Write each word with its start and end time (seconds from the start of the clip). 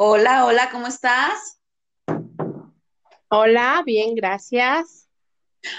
Hola, 0.00 0.44
hola, 0.44 0.70
¿cómo 0.70 0.86
estás? 0.86 1.58
Hola, 3.30 3.82
bien, 3.84 4.14
gracias. 4.14 5.08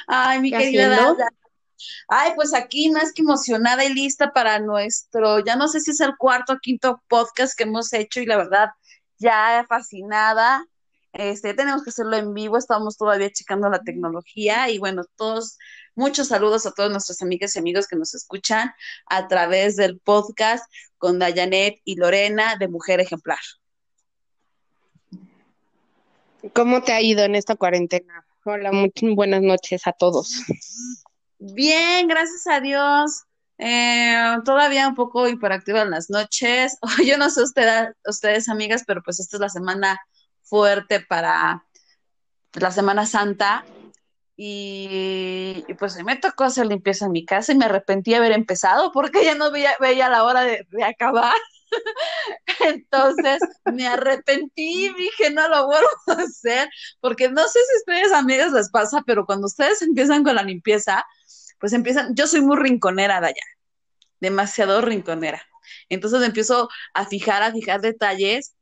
Ay, 0.08 0.42
mi 0.42 0.52
¿Qué 0.52 0.58
querida? 0.58 0.90
Dada. 0.90 1.30
Ay, 2.10 2.34
pues 2.36 2.54
aquí 2.54 2.90
más 2.90 3.14
que 3.14 3.22
emocionada 3.22 3.86
y 3.86 3.94
lista 3.94 4.34
para 4.34 4.60
nuestro, 4.60 5.40
ya 5.40 5.56
no 5.56 5.70
sé 5.70 5.80
si 5.80 5.92
es 5.92 6.02
el 6.02 6.18
cuarto 6.18 6.52
o 6.52 6.60
quinto 6.60 7.02
podcast 7.08 7.58
que 7.58 7.64
hemos 7.64 7.94
hecho 7.94 8.20
y 8.20 8.26
la 8.26 8.36
verdad, 8.36 8.68
ya 9.20 9.66
fascinada. 9.70 10.66
Este, 11.14 11.54
tenemos 11.54 11.82
que 11.86 11.92
hacerlo 11.92 12.18
en 12.18 12.34
vivo, 12.34 12.58
estamos 12.58 12.98
todavía 12.98 13.32
checando 13.32 13.70
la 13.70 13.84
tecnología 13.84 14.70
y 14.70 14.80
bueno, 14.80 15.04
todos, 15.16 15.58
muchos 15.96 16.28
saludos 16.28 16.66
a 16.66 16.72
todos 16.72 16.92
nuestros 16.92 17.22
amigas 17.22 17.56
y 17.56 17.60
amigos 17.60 17.88
que 17.88 17.96
nos 17.96 18.14
escuchan 18.14 18.74
a 19.06 19.30
través 19.30 19.78
del 19.78 19.98
podcast 19.98 20.70
con 20.98 21.20
Dayanet 21.20 21.80
y 21.86 21.96
Lorena 21.96 22.58
de 22.58 22.68
Mujer 22.68 23.00
Ejemplar. 23.00 23.40
¿Cómo 26.54 26.82
te 26.84 26.94
ha 26.94 27.02
ido 27.02 27.24
en 27.24 27.36
esta 27.36 27.56
cuarentena? 27.56 28.26
Hola, 28.46 28.72
muy 28.72 28.92
buenas 29.16 29.42
noches 29.42 29.86
a 29.86 29.92
todos. 29.92 30.42
Bien, 31.38 32.08
gracias 32.08 32.48
a 32.48 32.62
Dios. 32.62 33.24
Eh, 33.58 34.38
todavía 34.46 34.88
un 34.88 34.96
poco 34.96 35.28
hiperactiva 35.28 35.82
en 35.82 35.92
las 35.92 36.10
noches. 36.10 36.78
Yo 37.06 37.18
no 37.18 37.30
sé 37.30 37.44
usted, 37.44 37.94
ustedes, 38.06 38.48
amigas, 38.48 38.84
pero 38.88 39.02
pues 39.04 39.20
esta 39.20 39.38
es 39.38 39.42
la 39.42 39.50
semana 39.50 40.00
fuerte 40.44 41.02
para 41.02 41.66
la 42.54 42.72
Semana 42.72 43.06
Santa. 43.06 43.66
Y, 44.42 45.66
pues 45.78 46.02
me 46.06 46.16
tocó 46.16 46.46
hacer 46.46 46.66
limpieza 46.66 47.06
en 47.06 47.12
mi 47.12 47.26
casa 47.26 47.52
y 47.52 47.58
me 47.58 47.66
arrepentí 47.66 48.12
de 48.12 48.18
haber 48.18 48.32
empezado 48.32 48.94
porque 48.94 49.26
ya 49.26 49.36
no 49.36 49.52
veía, 49.52 49.76
veía 49.82 50.08
la 50.08 50.24
hora 50.24 50.44
de, 50.44 50.66
de 50.70 50.84
acabar. 50.86 51.36
Entonces 52.60 53.40
me 53.66 53.88
arrepentí 53.88 54.94
dije, 54.98 55.32
no 55.32 55.48
lo 55.48 55.68
vuelvo 55.68 55.88
a 56.08 56.14
hacer, 56.14 56.70
porque 57.00 57.30
no 57.30 57.44
sé 57.48 57.60
si 57.60 57.76
a 57.76 57.78
ustedes, 57.78 58.14
amigas, 58.14 58.52
les 58.52 58.70
pasa, 58.70 59.04
pero 59.06 59.26
cuando 59.26 59.48
ustedes 59.48 59.82
empiezan 59.82 60.24
con 60.24 60.36
la 60.36 60.44
limpieza, 60.44 61.06
pues 61.60 61.74
empiezan, 61.74 62.16
yo 62.16 62.28
soy 62.28 62.42
muy 62.42 62.58
rinconera 62.58 63.18
allá, 63.18 63.34
demasiado 64.20 64.82
rinconera. 64.82 65.42
Entonces 65.90 66.20
me 66.20 66.28
empiezo 66.28 66.70
a 66.94 67.06
fijar, 67.06 67.44
a 67.44 67.52
fijar 67.52 67.82
detalles 67.82 68.56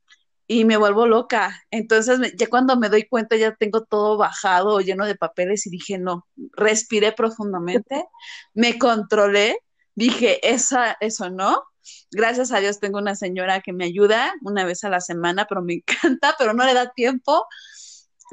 y 0.46 0.64
me 0.64 0.78
vuelvo 0.78 1.06
loca. 1.06 1.62
Entonces, 1.70 2.18
ya 2.36 2.48
cuando 2.48 2.76
me 2.78 2.88
doy 2.88 3.06
cuenta, 3.06 3.36
ya 3.36 3.54
tengo 3.54 3.84
todo 3.84 4.16
bajado, 4.16 4.80
lleno 4.80 5.06
de 5.06 5.14
papeles 5.14 5.66
y 5.66 5.70
dije, 5.70 5.98
no, 5.98 6.26
respiré 6.52 7.12
profundamente, 7.12 8.06
me 8.54 8.78
controlé, 8.78 9.58
dije, 9.94 10.40
esa, 10.48 10.96
eso 11.00 11.30
no. 11.30 11.62
Gracias 12.10 12.52
a 12.52 12.60
Dios 12.60 12.80
tengo 12.80 12.98
una 12.98 13.14
señora 13.14 13.60
que 13.60 13.72
me 13.72 13.84
ayuda 13.84 14.34
una 14.42 14.64
vez 14.64 14.84
a 14.84 14.88
la 14.88 15.00
semana, 15.00 15.46
pero 15.48 15.62
me 15.62 15.74
encanta, 15.86 16.34
pero 16.38 16.54
no 16.54 16.64
le 16.64 16.74
da 16.74 16.90
tiempo. 16.90 17.46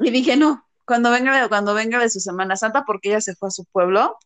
Y 0.00 0.10
dije, 0.10 0.36
no, 0.36 0.66
cuando 0.84 1.10
venga, 1.10 1.48
cuando 1.48 1.74
venga 1.74 1.98
de 1.98 2.10
su 2.10 2.20
Semana 2.20 2.56
Santa, 2.56 2.84
porque 2.84 3.08
ella 3.08 3.20
se 3.20 3.34
fue 3.34 3.48
a 3.48 3.50
su 3.50 3.64
pueblo, 3.64 4.18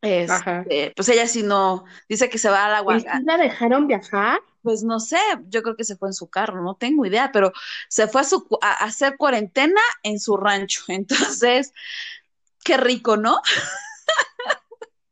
este, 0.00 0.92
pues 0.94 1.08
ella 1.08 1.26
sí 1.26 1.42
no, 1.42 1.84
dice 2.08 2.28
que 2.28 2.38
se 2.38 2.48
va 2.48 2.66
a 2.66 2.82
la 2.82 2.96
¿Y 2.96 3.00
si 3.00 3.06
la 3.24 3.36
dejaron 3.36 3.88
viajar? 3.88 4.38
pues 4.62 4.82
no 4.82 5.00
sé, 5.00 5.18
yo 5.48 5.62
creo 5.62 5.76
que 5.76 5.84
se 5.84 5.96
fue 5.96 6.08
en 6.08 6.14
su 6.14 6.28
carro, 6.28 6.62
no 6.62 6.74
tengo 6.74 7.06
idea, 7.06 7.30
pero 7.32 7.52
se 7.88 8.06
fue 8.06 8.20
a, 8.20 8.24
su, 8.24 8.46
a 8.60 8.84
hacer 8.84 9.16
cuarentena 9.16 9.80
en 10.02 10.20
su 10.20 10.36
rancho. 10.36 10.82
Entonces, 10.88 11.72
qué 12.64 12.76
rico, 12.76 13.16
¿no? 13.16 13.40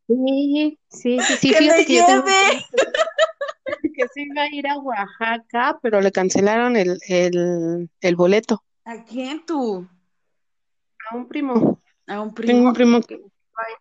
Sí, 0.08 0.78
sí, 0.88 1.18
sí, 1.20 1.36
sí. 1.36 1.48
Que 1.48 1.60
me 1.62 1.68
Fíjate 1.74 1.84
que 1.86 2.02
tengo 2.04 2.22
lleve. 2.24 2.64
que 3.94 4.08
se 4.08 4.22
iba 4.22 4.42
a 4.42 4.54
ir 4.54 4.66
a 4.68 4.78
Oaxaca, 4.78 5.78
pero 5.82 6.00
le 6.00 6.12
cancelaron 6.12 6.76
el, 6.76 6.98
el, 7.08 7.90
el 8.00 8.16
boleto 8.16 8.64
¿A 8.92 9.04
quién 9.04 9.44
tú? 9.46 9.86
a 11.10 11.16
un 11.16 11.28
primo. 11.28 11.80
¿A 12.06 12.20
un 12.20 12.34
Tengo 12.34 12.34
primo? 12.34 12.68
un 12.68 12.74
primo 12.74 13.00
que, 13.02 13.20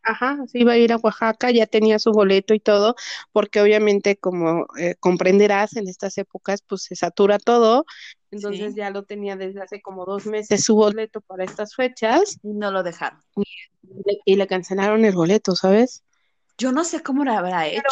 ajá, 0.03 0.39
se 0.47 0.59
iba 0.59 0.73
a 0.73 0.77
ir 0.77 0.93
a 0.93 0.97
Oaxaca, 0.97 1.51
ya 1.51 1.67
tenía 1.67 1.99
su 1.99 2.11
boleto 2.11 2.53
y 2.53 2.59
todo, 2.59 2.95
porque 3.31 3.61
obviamente, 3.61 4.17
como 4.17 4.67
eh, 4.79 4.95
comprenderás, 4.99 5.75
en 5.77 5.87
estas 5.87 6.17
épocas, 6.17 6.61
pues 6.67 6.83
se 6.83 6.95
satura 6.95 7.39
todo, 7.39 7.85
entonces 8.31 8.73
Sí, 8.73 8.75
ya 8.75 8.89
lo 8.91 9.03
tenía 9.05 9.35
desde 9.37 9.61
hace 9.63 9.81
como 9.81 10.05
dos 10.05 10.25
meses 10.27 10.63
su 10.63 10.75
boleto 10.75 11.21
para 11.21 11.45
estas 11.45 11.75
fechas 11.75 12.39
y 12.43 12.49
no 12.53 12.71
lo 12.71 12.83
dejaron. 12.83 13.21
y 13.35 13.43
le, 14.05 14.19
y 14.25 14.35
le 14.37 14.47
cancelaron 14.47 15.05
el 15.05 15.15
boleto, 15.15 15.55
¿sabes? 15.55 16.03
Yo 16.57 16.71
no 16.71 16.83
sé 16.83 17.01
cómo 17.03 17.23
lo 17.23 17.31
habrá 17.33 17.67
hecho. 17.67 17.83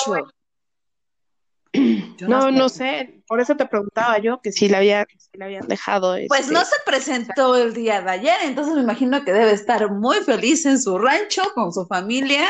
Yo 2.17 2.27
no 2.27 2.37
no, 2.39 2.41
sé. 2.45 2.51
no 2.51 2.69
sé, 2.69 3.23
por 3.27 3.39
eso 3.41 3.55
te 3.57 3.65
preguntaba 3.65 4.19
yo 4.19 4.39
que 4.41 4.51
si 4.51 4.69
le 4.69 4.77
había, 4.77 5.07
si 5.17 5.37
le 5.39 5.45
habían 5.45 5.67
dejado 5.67 6.15
Pues 6.27 6.51
no 6.51 6.61
este. 6.61 6.75
se 6.75 6.81
presentó 6.85 7.55
el 7.55 7.73
día 7.73 7.99
de 8.01 8.11
ayer, 8.11 8.35
entonces 8.43 8.75
me 8.75 8.81
imagino 8.81 9.25
que 9.25 9.33
debe 9.33 9.51
estar 9.53 9.89
muy 9.91 10.17
feliz 10.17 10.65
en 10.67 10.79
su 10.79 10.99
rancho 10.99 11.41
con 11.55 11.73
su 11.73 11.87
familia, 11.87 12.47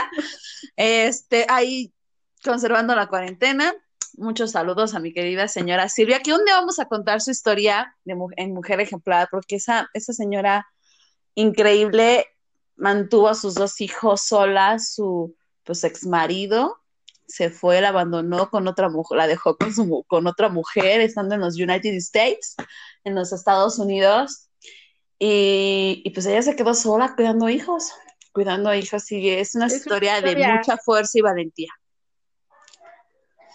este, 0.76 1.46
ahí 1.48 1.94
conservando 2.44 2.96
la 2.96 3.08
cuarentena. 3.08 3.74
Muchos 4.18 4.52
saludos 4.52 4.94
a 4.94 5.00
mi 5.00 5.14
querida 5.14 5.48
señora 5.48 5.88
Silvia, 5.88 6.20
que 6.20 6.34
un 6.34 6.44
día 6.44 6.56
vamos 6.56 6.80
a 6.80 6.86
contar 6.90 7.22
su 7.22 7.32
historia 7.32 7.96
de, 8.04 8.16
mu- 8.16 8.30
en 8.36 8.54
Mujer 8.54 8.82
Ejemplar, 8.82 9.30
porque 9.32 9.56
esa, 9.56 9.90
esa 9.94 10.12
señora 10.12 10.68
increíble 11.36 12.26
mantuvo 12.76 13.30
a 13.30 13.36
sus 13.36 13.56
dos 13.56 13.80
hijos 13.80 14.22
sola, 14.22 14.78
su 14.80 15.34
pues 15.64 15.84
ex 15.84 16.06
marido 16.06 16.80
se 17.28 17.50
fue, 17.50 17.82
la 17.82 17.90
abandonó 17.90 18.50
con 18.50 18.68
otra 18.68 18.90
mujer, 18.90 19.18
la 19.18 19.28
dejó 19.28 19.58
con, 19.58 19.74
su, 19.74 20.04
con 20.08 20.28
otra 20.28 20.50
mujer 20.50 21.02
estando 21.02 21.36
en 21.36 21.42
los 21.42 21.56
United 21.56 21.94
States, 21.96 22.56
en 23.04 23.16
los 23.16 23.32
Estados 23.34 23.80
Unidos, 23.80 24.50
y, 25.20 26.02
y 26.04 26.10
pues 26.12 26.26
ella 26.26 26.42
se 26.42 26.56
quedó 26.56 26.74
sola 26.74 27.16
cuidando 27.16 27.50
hijos, 27.50 27.92
cuidando 28.34 28.74
hijos, 28.74 29.10
y 29.12 29.30
es 29.30 29.56
una 29.56 29.68
Es 29.68 29.72
una 29.72 29.78
historia 29.78 30.22
de 30.22 30.36
mucha 30.36 30.78
fuerza 30.78 31.18
y 31.18 31.22
valentía. 31.22 31.72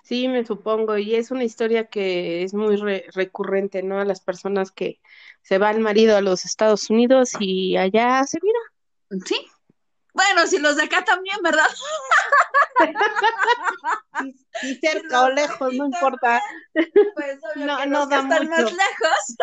sí, 0.03 0.27
me 0.29 0.45
supongo, 0.47 0.97
y 0.97 1.15
es 1.15 1.31
una 1.31 1.45
historia 1.45 1.85
que 1.89 2.43
es 2.43 2.55
muy 2.55 2.77
re- 2.77 3.05
recurrente, 3.13 3.83
¿no? 3.83 4.01
A 4.01 4.07
las 4.07 4.21
personas 4.21 4.73
que 4.73 5.01
se 5.43 5.59
va 5.59 5.71
el 5.71 5.81
marido 5.81 6.17
a 6.17 6.23
los 6.23 6.47
Estados 6.47 6.89
Unidos 6.89 7.33
y 7.39 7.77
allá 7.77 8.25
se 8.25 8.39
mira. 8.43 8.59
Sí, 9.27 9.37
bueno, 10.19 10.47
si 10.49 10.59
los 10.59 10.77
de 10.77 10.83
acá 10.85 11.05
también, 11.05 11.37
¿verdad? 11.43 11.69
Y, 14.21 14.29
y 14.67 14.75
Si 14.75 14.75
cerca 14.81 15.23
o 15.23 15.31
lejos, 15.31 15.73
no 15.75 15.87
importa, 15.87 16.43
pues 17.15 17.39
obvio 17.55 17.67
no, 17.67 17.79
que 17.79 17.87
no 17.87 17.99
los 18.01 18.09
que 18.09 18.15
da 18.15 18.21
están 18.23 18.49
más 18.49 18.73
lejos. 18.73 19.37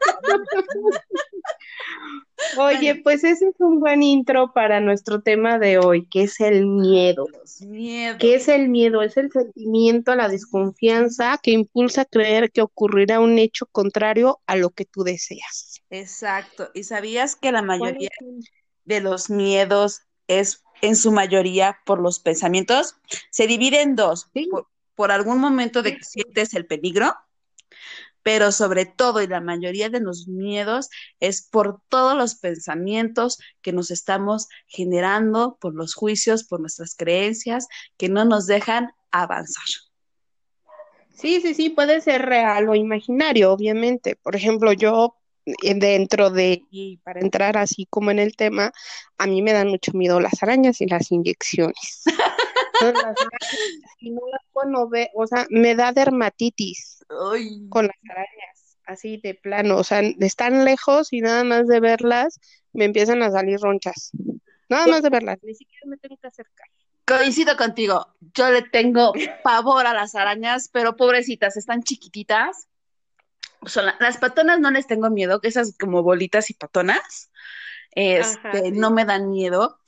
Oye, 2.58 2.78
Bueno, 2.92 3.00
pues 3.04 3.24
ese 3.24 3.48
es 3.48 3.54
un 3.58 3.80
buen 3.80 4.02
intro 4.02 4.52
para 4.52 4.80
nuestro 4.80 5.22
tema 5.22 5.58
de 5.58 5.78
hoy, 5.78 6.06
que 6.08 6.22
es 6.22 6.40
el 6.40 6.66
miedo. 6.66 7.26
los 7.32 7.58
¿Qué 8.18 8.34
es 8.34 8.48
el 8.48 8.68
miedo? 8.68 9.02
Es 9.02 9.16
el 9.16 9.30
sentimiento, 9.30 10.14
la 10.14 10.28
desconfianza 10.28 11.38
que 11.42 11.52
impulsa 11.52 12.02
a 12.02 12.04
creer 12.06 12.50
que 12.50 12.62
ocurrirá 12.62 13.20
un 13.20 13.38
hecho 13.38 13.66
contrario 13.66 14.40
a 14.46 14.56
lo 14.56 14.70
que 14.70 14.84
tú 14.84 15.02
deseas. 15.02 15.80
Exacto. 15.90 16.70
¿Y 16.74 16.84
sabías 16.84 17.36
que 17.36 17.52
la 17.52 17.62
mayoría 17.62 18.10
de 18.84 19.00
los 19.00 19.30
miedos 19.30 20.00
es 20.38 20.62
en 20.82 20.96
su 20.96 21.12
mayoría 21.12 21.78
por 21.84 22.00
los 22.00 22.20
pensamientos? 22.20 22.96
Se 23.30 23.46
divide 23.46 23.82
en 23.82 23.96
dos, 23.96 24.28
Sí, 24.32 24.46
por, 24.50 24.68
por 24.94 25.12
algún 25.12 25.38
momento 25.38 25.82
de 25.82 25.96
que 25.96 26.04
sientes 26.04 26.54
el 26.54 26.66
peligro, 26.66 27.14
pero 28.22 28.52
sobre 28.52 28.86
todo 28.86 29.22
y 29.22 29.26
la 29.26 29.40
mayoría 29.40 29.88
de 29.88 30.00
los 30.00 30.28
miedos 30.28 30.90
es 31.20 31.42
por 31.42 31.80
todos 31.88 32.16
los 32.16 32.34
pensamientos 32.34 33.38
que 33.62 33.72
nos 33.72 33.90
estamos 33.90 34.48
generando, 34.66 35.56
por 35.60 35.74
los 35.74 35.94
juicios, 35.94 36.44
por 36.44 36.60
nuestras 36.60 36.94
creencias, 36.94 37.66
que 37.96 38.08
no 38.08 38.24
nos 38.24 38.46
dejan 38.46 38.90
avanzar. 39.10 39.64
Sí, 41.14 41.40
sí, 41.40 41.54
sí, 41.54 41.70
puede 41.70 42.00
ser 42.00 42.22
real 42.22 42.68
o 42.68 42.74
imaginario, 42.74 43.52
obviamente. 43.52 44.16
Por 44.16 44.36
ejemplo, 44.36 44.72
yo 44.72 45.19
dentro 45.44 46.30
de, 46.30 46.64
y 46.70 46.98
para 46.98 47.20
entrar 47.20 47.56
así 47.56 47.86
como 47.86 48.10
en 48.10 48.18
el 48.18 48.36
tema, 48.36 48.72
a 49.18 49.26
mí 49.26 49.42
me 49.42 49.52
dan 49.52 49.68
mucho 49.68 49.92
miedo 49.92 50.20
las 50.20 50.42
arañas 50.42 50.80
y 50.80 50.86
las 50.86 51.10
inyecciones. 51.10 52.02
Entonces, 52.80 53.02
las 53.02 53.16
arañas, 53.16 53.96
si 53.98 54.10
no 54.10 54.20
las 54.30 54.42
puedo 54.52 54.88
ver, 54.88 55.08
o 55.14 55.26
sea, 55.26 55.46
me 55.50 55.74
da 55.74 55.92
dermatitis 55.92 57.04
Ay, 57.32 57.68
con 57.68 57.86
las 57.86 57.96
arañas, 58.08 58.78
así 58.86 59.18
de 59.18 59.34
plano, 59.34 59.76
o 59.76 59.84
sea, 59.84 60.00
están 60.00 60.64
lejos 60.64 61.12
y 61.12 61.20
nada 61.20 61.44
más 61.44 61.66
de 61.66 61.80
verlas 61.80 62.40
me 62.72 62.84
empiezan 62.84 63.22
a 63.22 63.30
salir 63.30 63.58
ronchas. 63.60 64.12
Nada 64.68 64.86
más 64.86 65.02
de 65.02 65.10
verlas, 65.10 65.38
ni 65.42 65.54
siquiera 65.54 65.84
me 65.86 65.96
tengo 65.96 66.16
que 66.16 66.28
acercar. 66.28 66.68
Coincido 67.06 67.56
contigo, 67.56 68.06
yo 68.34 68.50
le 68.50 68.62
tengo 68.62 69.12
pavor 69.42 69.86
a 69.86 69.92
las 69.92 70.14
arañas, 70.14 70.70
pero 70.72 70.96
pobrecitas, 70.96 71.56
están 71.56 71.82
chiquititas. 71.82 72.68
Son 73.66 73.86
la- 73.86 73.96
las 74.00 74.18
patonas 74.18 74.60
no 74.60 74.70
les 74.70 74.86
tengo 74.86 75.10
miedo, 75.10 75.40
que 75.40 75.48
esas 75.48 75.76
como 75.78 76.02
bolitas 76.02 76.50
y 76.50 76.54
patonas, 76.54 77.30
Ajá, 78.14 78.60
este, 78.60 78.72
no 78.72 78.90
me 78.92 79.04
dan 79.04 79.30
miedo, 79.30 79.80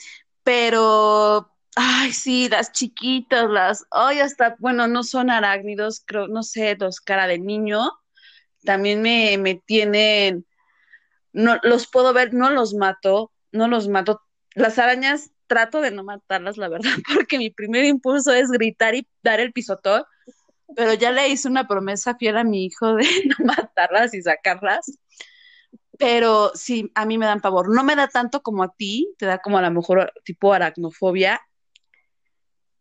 pero, 0.45 1.53
ay, 1.77 2.13
sí, 2.13 2.49
las 2.51 2.73
chiquitas, 2.73 3.51
las, 3.51 3.87
ay, 3.91 4.21
hasta, 4.21 4.57
bueno, 4.61 4.89
no 4.89 5.05
son 5.05 5.31
arácnidos, 5.31 6.03
creo, 6.07 6.29
no 6.29 6.43
sé, 6.45 6.77
los 6.79 7.01
cara 7.01 7.27
de 7.29 7.39
niño, 7.41 7.91
también 8.65 9.03
me, 9.03 9.39
me 9.39 9.57
tienen, 9.57 10.47
no 11.33 11.59
los 11.63 11.89
puedo 11.89 12.13
ver, 12.13 12.35
no 12.35 12.51
los 12.51 12.75
mato, 12.75 13.33
no 13.53 13.69
los 13.69 13.89
mato. 13.89 14.23
Las 14.55 14.79
arañas 14.79 15.31
trato 15.47 15.81
de 15.81 15.91
no 15.91 16.05
matarlas, 16.05 16.57
la 16.57 16.69
verdad, 16.69 16.91
porque 17.15 17.39
mi 17.39 17.51
primer 17.51 17.85
impulso 17.85 18.33
es 18.33 18.51
gritar 18.51 18.95
y 18.95 19.07
dar 19.23 19.41
el 19.41 19.53
pisotón, 19.53 20.05
pero 20.77 20.95
ya 20.95 21.11
le 21.11 21.29
hice 21.29 21.49
una 21.49 21.67
promesa 21.67 22.17
fiel 22.17 22.37
a 22.37 22.45
mi 22.45 22.65
hijo 22.67 22.95
de 22.95 23.05
no 23.39 23.45
matarlas 23.45 24.15
y 24.15 24.23
sacarlas. 24.23 24.99
Pero 25.99 26.53
sí, 26.55 26.91
a 26.95 27.05
mí 27.05 27.19
me 27.19 27.27
dan 27.27 27.41
pavor. 27.41 27.75
No 27.75 27.85
me 27.85 27.95
da 27.95 28.09
tanto 28.09 28.43
como 28.43 28.63
a 28.63 28.73
ti, 28.73 29.15
te 29.19 29.27
da 29.27 29.39
como 29.39 29.59
a 29.59 29.63
lo 29.63 29.71
mejor 29.71 30.13
tipo 30.25 30.53
aracnofobia, 30.53 31.41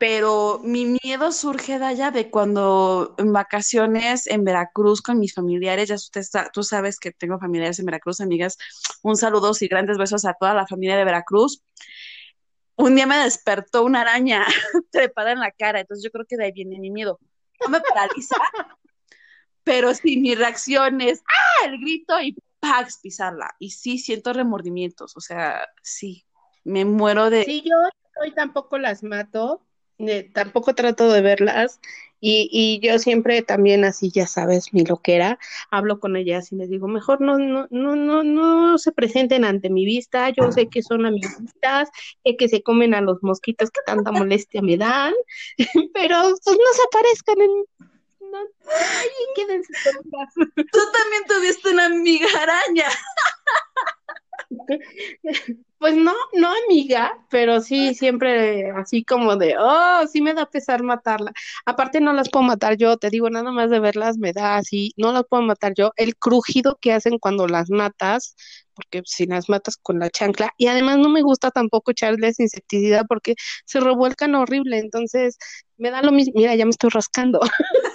pero 0.02 0.60
mi 0.64 0.98
miedo 1.04 1.32
surge 1.32 1.78
de 1.78 1.86
allá 1.86 2.10
de 2.10 2.32
cuando 2.32 3.14
en 3.20 3.32
vacaciones 3.32 4.26
en 4.26 4.44
Veracruz 4.44 5.00
con 5.00 5.20
mis 5.20 5.36
familiares, 5.36 5.90
ya 5.90 5.96
usted 5.96 6.24
tú 6.52 6.64
sabes 6.64 6.98
que 6.98 7.12
tengo 7.12 7.38
familiares 7.38 7.78
en 7.78 7.86
Veracruz, 7.86 8.20
amigas, 8.20 8.58
un 9.04 9.16
saludo 9.16 9.52
y 9.60 9.68
grandes 9.68 10.00
besos 10.00 10.26
a 10.26 10.34
toda 10.34 10.56
la 10.56 10.66
familia 10.66 10.98
de 10.98 11.06
Veracruz. 11.06 11.62
Un 12.78 12.96
día 12.96 13.06
me 13.06 13.18
despertó 13.18 13.86
una 13.86 14.02
araña 14.02 14.44
trepada 14.92 15.34
en 15.34 15.40
la 15.40 15.52
cara, 15.52 15.82
entonces 15.82 16.04
yo 16.04 16.10
creo 16.10 16.26
que 16.26 16.36
de 16.36 16.46
ahí 16.46 16.52
viene 16.52 16.80
mi 16.80 16.90
miedo. 16.90 17.20
No 17.62 17.70
me 17.70 17.82
paraliza, 17.82 18.36
pero 19.64 19.94
sí, 19.94 20.18
mi 20.18 20.36
reacción 20.36 21.02
es, 21.02 21.24
¡ah! 21.28 21.66
El 21.66 21.80
grito 21.80 22.20
y 22.22 22.36
¡pax! 22.60 23.00
pisarla. 23.02 23.56
Y 23.60 23.72
sí, 23.72 23.98
siento 23.98 24.34
remordimientos, 24.34 25.16
o 25.16 25.22
sea, 25.22 25.68
sí, 25.82 26.26
me 26.64 26.86
muero 26.86 27.30
de... 27.30 27.44
Sí, 27.44 27.64
yo 27.66 27.76
hoy 28.22 28.34
tampoco 28.34 28.78
las 28.78 29.04
mato, 29.04 29.66
tampoco 30.34 30.74
trato 30.76 31.12
de 31.12 31.22
verlas 31.22 31.80
y, 32.24 32.48
y, 32.52 32.80
yo 32.88 33.00
siempre 33.00 33.42
también 33.42 33.84
así, 33.84 34.12
ya 34.12 34.28
sabes, 34.28 34.74
mi 34.74 34.86
loquera, 34.86 35.40
hablo 35.72 36.00
con 36.00 36.16
ellas 36.16 36.52
y 36.52 36.56
les 36.56 36.70
digo, 36.70 36.88
mejor 36.88 37.20
no, 37.20 37.40
no, 37.40 37.68
no, 37.72 37.96
no, 37.96 38.24
no 38.24 38.78
se 38.78 38.92
presenten 38.92 39.44
ante 39.44 39.72
mi 39.72 39.86
vista, 39.86 40.30
yo 40.30 40.52
sé 40.52 40.68
que 40.68 40.84
son 40.84 41.08
amiguitas, 41.08 41.90
que 42.38 42.48
se 42.48 42.62
comen 42.62 42.94
a 42.94 43.02
los 43.02 43.24
mosquitos 43.24 43.72
que 43.72 43.82
tanta 43.88 44.12
molestia 44.12 44.62
me 44.62 44.78
dan, 44.78 45.14
pero 45.96 46.22
pues 46.44 46.58
no 46.58 46.74
se 46.74 46.82
aparezcan 46.92 47.42
en 47.42 47.66
no, 48.32 48.40
ay, 48.40 49.10
quédense 49.36 49.74
Tú 49.86 50.80
también 50.94 51.24
tuviste 51.28 51.70
una 51.70 51.86
amiga 51.86 52.28
araña. 52.42 52.88
Pues 55.78 55.96
no, 55.96 56.14
no 56.34 56.54
amiga, 56.66 57.18
pero 57.30 57.60
sí 57.62 57.96
siempre 57.96 58.70
así 58.72 59.04
como 59.04 59.36
de, 59.36 59.56
oh, 59.58 60.06
sí 60.08 60.22
me 60.22 60.34
da 60.34 60.46
pesar 60.46 60.84
matarla. 60.84 61.32
Aparte 61.66 62.00
no 62.00 62.14
las 62.14 62.30
puedo 62.30 62.44
matar 62.44 62.78
yo, 62.78 62.98
te 62.98 63.10
digo, 63.10 63.30
nada 63.30 63.52
más 63.52 63.70
de 63.72 63.80
verlas 63.80 64.18
me 64.18 64.32
da 64.32 64.58
así, 64.58 64.94
no 64.98 65.12
las 65.12 65.24
puedo 65.28 65.42
matar 65.42 65.74
yo. 65.76 65.92
El 65.96 66.16
crujido 66.16 66.78
que 66.80 66.94
hacen 66.94 67.18
cuando 67.18 67.48
las 67.48 67.72
matas, 67.72 68.36
porque 68.76 69.02
si 69.06 69.26
las 69.26 69.50
matas 69.50 69.78
con 69.78 70.00
la 70.00 70.10
chancla, 70.12 70.52
y 70.58 70.68
además 70.68 71.00
no 71.00 71.10
me 71.10 71.24
gusta 71.24 71.50
tampoco 71.50 71.92
echarles 71.92 72.40
insecticida 72.40 73.04
porque 73.06 73.36
se 73.66 73.80
revuelcan 73.80 74.36
horrible, 74.36 74.78
entonces 74.78 75.38
me 75.78 75.90
da 75.90 76.04
lo 76.04 76.12
mismo, 76.12 76.34
mira, 76.36 76.54
ya 76.56 76.66
me 76.66 76.72
estoy 76.72 76.92
rascando. 76.92 77.40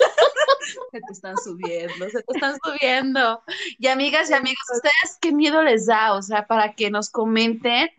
Se 0.96 1.02
te 1.02 1.12
están 1.12 1.36
subiendo, 1.36 2.08
se 2.08 2.22
te 2.22 2.34
están 2.34 2.56
subiendo. 2.64 3.42
Y 3.78 3.88
amigas 3.88 4.30
y 4.30 4.32
amigos, 4.32 4.62
¿ustedes 4.74 5.18
qué 5.20 5.30
miedo 5.30 5.62
les 5.62 5.84
da? 5.84 6.14
O 6.14 6.22
sea, 6.22 6.46
para 6.46 6.74
que 6.74 6.90
nos 6.90 7.10
comenten 7.10 7.90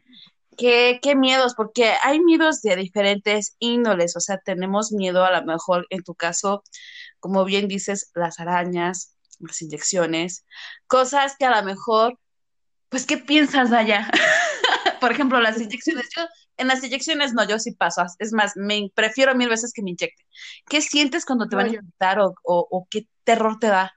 qué, 0.58 1.00
qué 1.00 1.16
miedos, 1.16 1.54
porque 1.54 1.94
hay 2.02 2.20
miedos 2.20 2.64
de 2.64 2.76
diferentes 2.76 3.56
índoles. 3.60 4.16
O 4.16 4.20
sea, 4.20 4.40
tenemos 4.40 4.92
miedo 4.92 5.24
a 5.24 5.40
lo 5.40 5.46
mejor, 5.46 5.86
en 5.92 6.04
tu 6.04 6.16
caso, 6.16 6.64
como 7.20 7.46
bien 7.46 7.68
dices, 7.68 8.10
las 8.16 8.40
arañas, 8.40 9.16
las 9.40 9.62
inyecciones, 9.62 10.44
cosas 10.88 11.36
que 11.38 11.46
a 11.46 11.56
lo 11.56 11.64
mejor, 11.64 12.18
pues, 12.90 13.06
¿qué 13.06 13.18
piensas 13.20 13.72
allá? 13.74 14.10
Por 15.02 15.12
ejemplo, 15.12 15.40
las 15.40 15.62
inyecciones. 15.62 16.10
Yo 16.16 16.24
en 16.58 16.68
las 16.68 16.84
inyecciones 16.84 17.34
no, 17.34 17.48
yo 17.48 17.60
sí 17.60 17.72
paso. 17.72 18.04
Es 18.20 18.34
más, 18.34 18.54
me 18.56 18.92
prefiero 18.94 19.36
mil 19.36 19.50
veces 19.50 19.72
que 19.74 19.82
me 19.82 19.92
inyecten. 19.92 20.26
¿Qué 20.68 20.82
sientes 20.82 21.26
cuando 21.26 21.48
te 21.48 21.56
van 21.56 21.66
a 21.66 21.70
inyectar 21.70 22.20
o, 22.20 22.34
o, 22.44 22.88
qué 22.90 23.08
terror 23.24 23.60
te 23.60 23.68
da? 23.68 23.94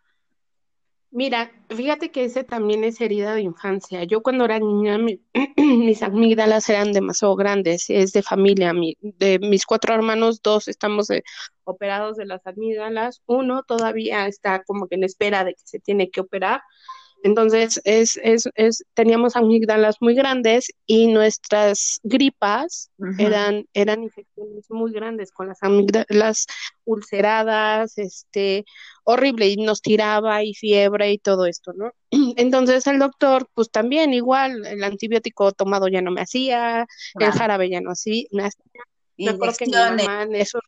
Mira, 1.13 1.51
fíjate 1.69 2.13
que 2.13 2.25
ese 2.25 2.45
también 2.45 2.85
es 2.85 3.01
herida 3.01 3.35
de 3.35 3.41
infancia. 3.41 4.05
Yo 4.05 4.23
cuando 4.23 4.45
era 4.45 4.61
niña, 4.61 4.97
mis 5.57 6.03
amígdalas 6.03 6.69
eran 6.69 6.93
demasiado 6.93 7.35
grandes, 7.35 7.91
es 7.91 8.13
de 8.13 8.23
familia. 8.23 8.73
de 9.01 9.39
mis 9.41 9.67
cuatro 9.67 9.95
hermanos, 9.95 10.41
dos 10.41 10.69
estamos 10.69 11.11
eh, 11.11 11.25
operados 11.65 12.17
de 12.17 12.27
las 12.27 12.47
amígdalas, 12.47 13.23
uno 13.27 13.65
todavía 13.65 14.29
está 14.29 14.63
como 14.63 14.87
que 14.87 14.95
en 14.95 15.05
espera 15.05 15.45
de 15.45 15.55
que 15.55 15.63
se 15.65 15.81
tiene 15.81 16.11
que 16.11 16.21
operar. 16.21 16.61
Entonces, 17.23 17.81
es, 17.85 18.19
es, 18.23 18.49
es, 18.55 18.83
teníamos 18.95 19.37
amígdalas 19.37 19.97
muy 20.01 20.15
grandes 20.15 20.73
y 20.87 21.09
nuestras 21.09 22.01
gripas 22.03 22.91
eran, 23.19 23.67
eran 23.75 24.03
infecciones 24.03 24.65
muy 24.71 24.93
grandes 24.93 25.31
con 25.31 25.49
las 25.49 25.63
amígdalas 25.63 26.47
ulceradas, 26.85 27.99
este, 27.99 28.65
horrible, 29.05 29.49
y 29.49 29.57
nos 29.57 29.83
tiraba 29.83 30.43
y 30.43 30.55
fiebre 30.55 31.13
y 31.13 31.19
todo 31.19 31.47
esto, 31.47 31.73
¿no? 31.75 31.93
Entonces 32.37 32.87
el 32.87 32.99
doctor, 32.99 33.49
pues 33.55 33.71
también 33.71 34.15
igual, 34.15 34.65
el 34.67 34.83
antibiótico 34.83 35.53
tomado 35.53 35.89
ya 35.89 36.01
no 36.01 36.11
me 36.11 36.23
hacía, 36.23 36.87
el 37.19 37.33
jarabe 37.33 37.69
ya 37.69 37.81
no 37.81 37.91
hacía, 37.91 38.25
me 38.33 38.45
hacía. 38.45 38.65
Me 39.19 39.31
acuerdo 39.31 39.57
que 39.59 39.67
mi 39.67 39.73
mamá 39.73 40.25
de 40.27 40.41
esos 40.41 40.63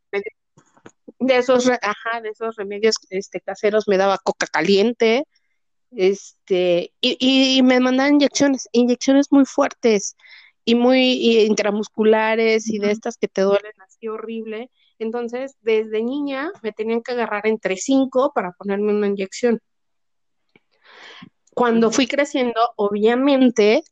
de 1.18 1.36
esos, 1.36 1.70
ajá, 1.70 2.20
de 2.20 2.30
esos 2.30 2.56
remedios 2.56 2.96
este, 3.10 3.40
caseros 3.40 3.86
me 3.86 3.96
daba 3.96 4.18
coca 4.18 4.46
caliente, 4.46 5.24
este, 5.96 6.92
y, 7.00 7.16
y, 7.58 7.62
me 7.62 7.80
mandaban 7.80 8.14
inyecciones, 8.14 8.68
inyecciones 8.72 9.30
muy 9.30 9.44
fuertes 9.44 10.16
y 10.64 10.74
muy 10.74 11.42
intramusculares 11.44 12.68
y 12.68 12.78
de 12.78 12.90
estas 12.90 13.16
que 13.16 13.28
te 13.28 13.42
duelen 13.42 13.72
así 13.84 14.08
horrible. 14.08 14.70
Entonces, 14.98 15.56
desde 15.60 16.02
niña 16.02 16.50
me 16.62 16.72
tenían 16.72 17.02
que 17.02 17.12
agarrar 17.12 17.46
entre 17.46 17.76
cinco 17.76 18.32
para 18.34 18.52
ponerme 18.52 18.92
una 18.94 19.08
inyección. 19.08 19.60
Cuando 21.54 21.90
fui 21.90 22.06
creciendo, 22.06 22.60
obviamente, 22.76 23.82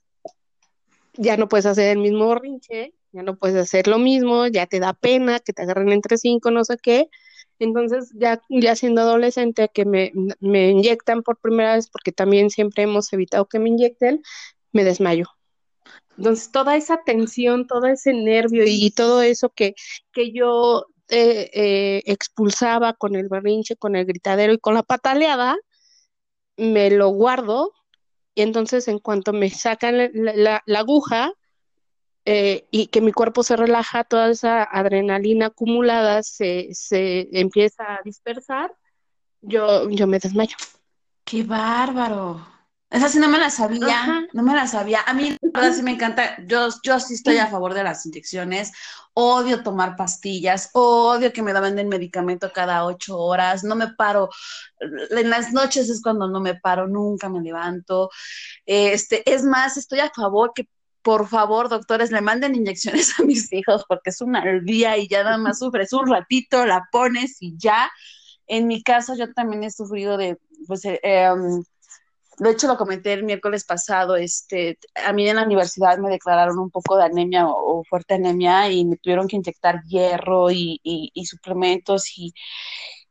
ya 1.15 1.37
no 1.37 1.49
puedes 1.49 1.67
hacer 1.67 1.91
el 1.91 1.99
mismo 1.99 2.35
rinche, 2.35 2.95
ya 3.13 3.23
no 3.23 3.37
puedes 3.37 3.57
hacer 3.57 3.87
lo 3.87 3.99
mismo, 3.99 4.47
ya 4.47 4.67
te 4.67 4.81
da 4.81 4.95
pena 4.95 5.41
que 5.41 5.53
te 5.53 5.63
agarren 5.63 5.91
entre 5.91 6.17
cinco, 6.17 6.51
no 6.51 6.65
sé 6.65 6.77
qué. 6.83 7.09
Entonces, 7.61 8.11
ya, 8.15 8.41
ya 8.49 8.75
siendo 8.75 9.03
adolescente, 9.03 9.69
que 9.73 9.85
me, 9.85 10.13
me 10.41 10.71
inyectan 10.71 11.23
por 11.23 11.39
primera 11.39 11.75
vez, 11.75 11.89
porque 11.91 12.11
también 12.11 12.51
siempre 12.51 12.85
hemos 12.85 13.13
evitado 13.13 13.47
que 13.47 13.59
me 13.59 13.69
inyecten, 13.69 14.23
me 14.73 14.83
desmayo. 14.83 15.27
Entonces, 16.17 16.51
toda 16.51 16.77
esa 16.77 17.03
tensión, 17.05 17.67
todo 17.67 17.87
ese 17.87 18.15
nervio 18.15 18.65
y 18.67 18.91
todo 18.91 19.21
eso 19.21 19.51
que, 19.51 19.75
que 20.13 20.33
yo 20.33 20.87
eh, 21.09 21.51
eh, 21.53 22.03
expulsaba 22.07 22.95
con 22.95 23.15
el 23.15 23.29
berrinche, 23.29 23.77
con 23.77 23.95
el 23.95 24.07
gritadero 24.07 24.55
y 24.55 24.59
con 24.59 24.75
la 24.75 24.83
pataleada, 24.83 25.57
me 26.57 26.91
lo 26.91 27.09
guardo 27.09 27.73
y 28.35 28.43
entonces 28.43 28.89
en 28.89 29.01
cuanto 29.01 29.33
me 29.33 29.51
sacan 29.51 30.11
la 30.15 30.63
aguja, 30.67 31.33
eh, 32.25 32.67
y 32.71 32.89
que 32.89 33.01
mi 33.01 33.13
cuerpo 33.13 33.43
se 33.43 33.57
relaja, 33.57 34.05
toda 34.05 34.31
esa 34.31 34.63
adrenalina 34.63 35.47
acumulada 35.47 36.23
se, 36.23 36.69
se 36.73 37.29
empieza 37.33 37.95
a 37.95 38.01
dispersar, 38.05 38.75
yo, 39.41 39.89
yo 39.89 40.07
me 40.07 40.19
desmayo. 40.19 40.57
¡Qué 41.25 41.43
bárbaro! 41.43 42.47
Esa 42.91 43.09
sí 43.09 43.21
no 43.21 43.29
me 43.29 43.39
la 43.39 43.51
sabía, 43.51 44.27
no 44.33 44.43
me 44.43 44.53
la 44.53 44.67
sabía. 44.67 45.03
A 45.07 45.15
mí, 45.15 45.37
la 45.41 45.61
verdad, 45.61 45.77
sí 45.77 45.83
me 45.83 45.93
encanta. 45.93 46.45
Yo, 46.45 46.69
yo 46.83 46.99
sí 46.99 47.15
estoy 47.15 47.37
a 47.37 47.47
favor 47.47 47.73
de 47.73 47.85
las 47.85 48.05
inyecciones. 48.05 48.73
Odio 49.15 49.63
tomar 49.63 49.95
pastillas, 49.95 50.71
odio 50.73 51.33
que 51.33 51.43
me 51.43 51.53
daban 51.53 51.79
el 51.79 51.87
medicamento 51.87 52.51
cada 52.53 52.85
ocho 52.85 53.17
horas. 53.17 53.63
No 53.63 53.77
me 53.77 53.95
paro. 53.95 54.29
En 54.81 55.31
las 55.31 55.53
noches 55.53 55.89
es 55.89 56.03
cuando 56.03 56.27
no 56.27 56.41
me 56.41 56.57
paro, 56.57 56.89
nunca 56.89 57.29
me 57.29 57.41
levanto. 57.41 58.11
Este, 58.67 59.23
es 59.33 59.45
más, 59.45 59.77
estoy 59.77 60.01
a 60.01 60.11
favor 60.11 60.51
que 60.53 60.67
por 61.03 61.29
favor, 61.29 61.69
doctores, 61.69 62.11
le 62.13 62.21
manden 62.21 62.55
inyecciones 62.55 63.19
a 63.19 63.25
mis 63.25 63.53
hijos 63.53 63.85
porque 63.89 64.11
es 64.11 64.21
una 64.21 64.45
día 64.63 64.97
y 64.99 65.09
ya 65.09 65.25
nada 65.25 65.39
más 65.39 65.59
sufres 65.59 65.93
un 65.93 66.09
ratito, 66.09 66.67
la 66.67 66.89
pones 66.93 67.39
y 67.41 67.57
ya. 67.59 67.91
En 68.47 68.67
mi 68.67 68.83
caso, 68.83 69.15
yo 69.17 69.33
también 69.33 69.65
he 69.65 69.71
sufrido 69.71 70.17
de, 70.17 70.39
pues, 70.67 70.85
eh, 70.85 71.01
em, 71.03 71.63
de 72.39 72.51
hecho 72.51 72.69
lo 72.69 72.77
comenté 72.77 73.13
el 73.13 73.25
miércoles 73.25 73.65
pasado, 73.65 74.17
este, 74.17 74.79
a 74.95 75.13
mí 75.13 75.29
en 75.29 75.37
la 75.37 75.45
universidad 75.45 75.99
me 75.99 76.11
declararon 76.11 76.59
un 76.59 76.71
poco 76.71 76.97
de 76.97 77.05
anemia 77.05 77.47
o, 77.49 77.85
fuerte 77.85 78.15
anemia 78.15 78.71
y 78.71 78.85
me 78.87 78.97
tuvieron 78.97 79.29
que 79.29 79.37
inyectar 79.37 79.83
hierro 79.85 80.51
y, 80.51 80.81
y 80.83 81.27
suplementos 81.27 82.19
y, 82.19 82.33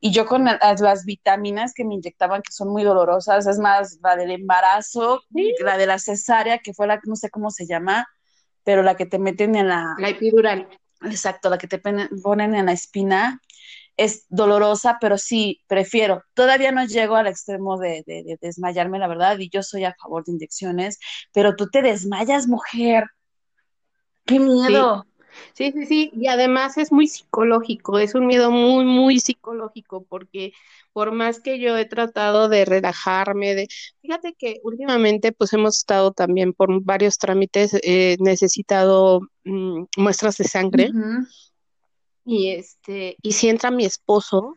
y 0.02 0.12
yo 0.12 0.26
con 0.26 0.46
las, 0.46 1.06
vitaminas 1.06 1.74
que 1.74 1.84
me 1.84 1.96
inyectaban, 1.96 2.42
que 2.42 2.54
son 2.54 2.70
muy 2.70 2.84
dolorosas, 2.84 3.48
es 3.48 3.60
más, 3.60 4.00
la 4.02 4.16
del 4.16 4.32
embarazo, 4.32 5.22
la 5.60 5.78
de 5.78 5.88
la 5.88 6.00
cesárea, 6.00 6.60
que 6.60 6.74
fue 6.74 6.88
la, 6.88 7.00
no 7.04 7.16
sé 7.16 7.30
cómo 7.30 7.52
se 7.52 7.68
llama, 7.68 8.08
pero 8.64 8.82
la 8.82 8.96
que 8.96 9.06
te 9.06 9.20
meten 9.20 9.56
en 9.56 9.68
la... 9.68 9.96
La 9.98 10.10
epidural. 10.10 10.70
Exacto, 11.02 11.50
la 11.50 11.58
que 11.58 11.68
te 11.68 11.80
ponen 11.80 12.56
en 12.56 12.66
la 12.66 12.72
espina. 12.72 13.42
es 13.98 14.26
dolorosa, 14.30 14.98
pero 15.02 15.18
sí, 15.18 15.62
prefiero. 15.68 16.24
Todavía 16.34 16.72
no 16.72 16.86
llego 16.86 17.18
al 17.18 17.28
extremo 17.28 17.78
de, 17.78 18.04
desmayarme, 18.42 19.00
la 19.00 19.08
verdad, 19.08 19.38
y 19.40 19.50
yo 19.50 19.64
soy 19.64 19.84
a 19.84 19.96
favor 20.02 20.24
de 20.24 20.32
inyecciones, 20.32 21.00
pero 21.34 21.58
tú 21.58 21.68
te 21.70 21.82
desmayas, 21.82 22.48
mujer. 22.48 23.04
¡Qué 24.26 24.40
miedo! 24.40 25.04
Sí. 25.04 25.09
Sí, 25.54 25.74
sí, 25.86 26.12
y 26.14 26.28
además 26.28 26.78
es 26.78 26.92
muy 26.92 27.08
psicológico, 27.08 28.00
es 28.00 28.16
un 28.16 28.28
miedo 28.28 28.52
muy, 28.52 28.86
muy 28.86 29.20
psicológico, 29.20 30.06
porque 30.08 30.54
por 30.94 31.12
más 31.12 31.40
que 31.40 31.60
yo 31.60 31.78
he 31.78 31.86
tratado 31.86 32.50
de 32.50 32.66
relajarme, 32.66 33.56
de, 33.56 33.68
fíjate 34.02 34.34
que 34.34 34.60
últimamente 34.64 35.32
pues 35.32 35.54
hemos 35.54 35.78
estado 35.78 36.12
también 36.12 36.54
por 36.54 36.84
varios 36.84 37.18
trámites, 37.18 37.74
he 37.84 38.18
necesitado 38.20 39.22
mm, 39.44 39.84
muestras 39.98 40.38
de 40.38 40.46
sangre. 40.46 40.92
Y 42.26 42.50
este, 42.52 43.18
y 43.22 43.32
si 43.32 43.50
entra 43.50 43.72
mi 43.72 43.86
esposo, 43.86 44.56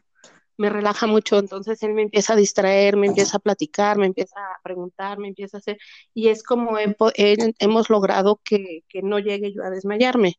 me 0.57 0.71
relaja 0.71 1.07
mucho, 1.07 1.39
entonces 1.39 1.83
él 1.83 1.95
me 1.95 2.03
empieza 2.03 2.35
a 2.35 2.37
distraer, 2.37 2.97
me 2.97 3.07
empieza 3.07 3.37
a 3.37 3.41
platicar, 3.41 3.99
me 3.99 4.07
empieza 4.07 4.39
a 4.39 4.61
preguntar, 4.63 5.19
me 5.19 5.29
empieza 5.29 5.57
a 5.57 5.61
hacer, 5.61 5.79
y 6.15 6.29
es 6.29 6.43
como 6.43 6.77
hemos 6.79 7.91
logrado 7.91 8.41
que, 8.45 8.85
que, 8.89 9.03
no 9.03 9.19
llegue 9.19 9.53
yo 9.53 9.63
a 9.65 9.71
desmayarme. 9.71 10.37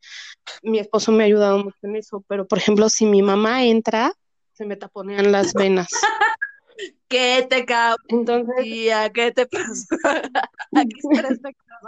Mi 0.62 0.80
esposo 0.80 1.12
me 1.12 1.24
ha 1.24 1.28
ayudado 1.28 1.58
mucho 1.58 1.78
en 1.84 1.96
eso, 1.96 2.24
pero 2.28 2.48
por 2.48 2.58
ejemplo, 2.58 2.90
si 2.90 3.06
mi 3.06 3.22
mamá 3.22 3.66
entra, 3.66 4.14
se 4.54 4.66
me 4.66 4.76
taponean 4.76 5.32
las 5.32 5.54
venas. 5.54 5.90
¿Qué 7.08 7.46
te 7.50 7.66
cago? 7.66 7.98
Entonces, 8.08 8.66
¿qué 9.14 9.32
te 9.32 9.46
pasa? 9.46 9.86
Aquí 10.76 11.00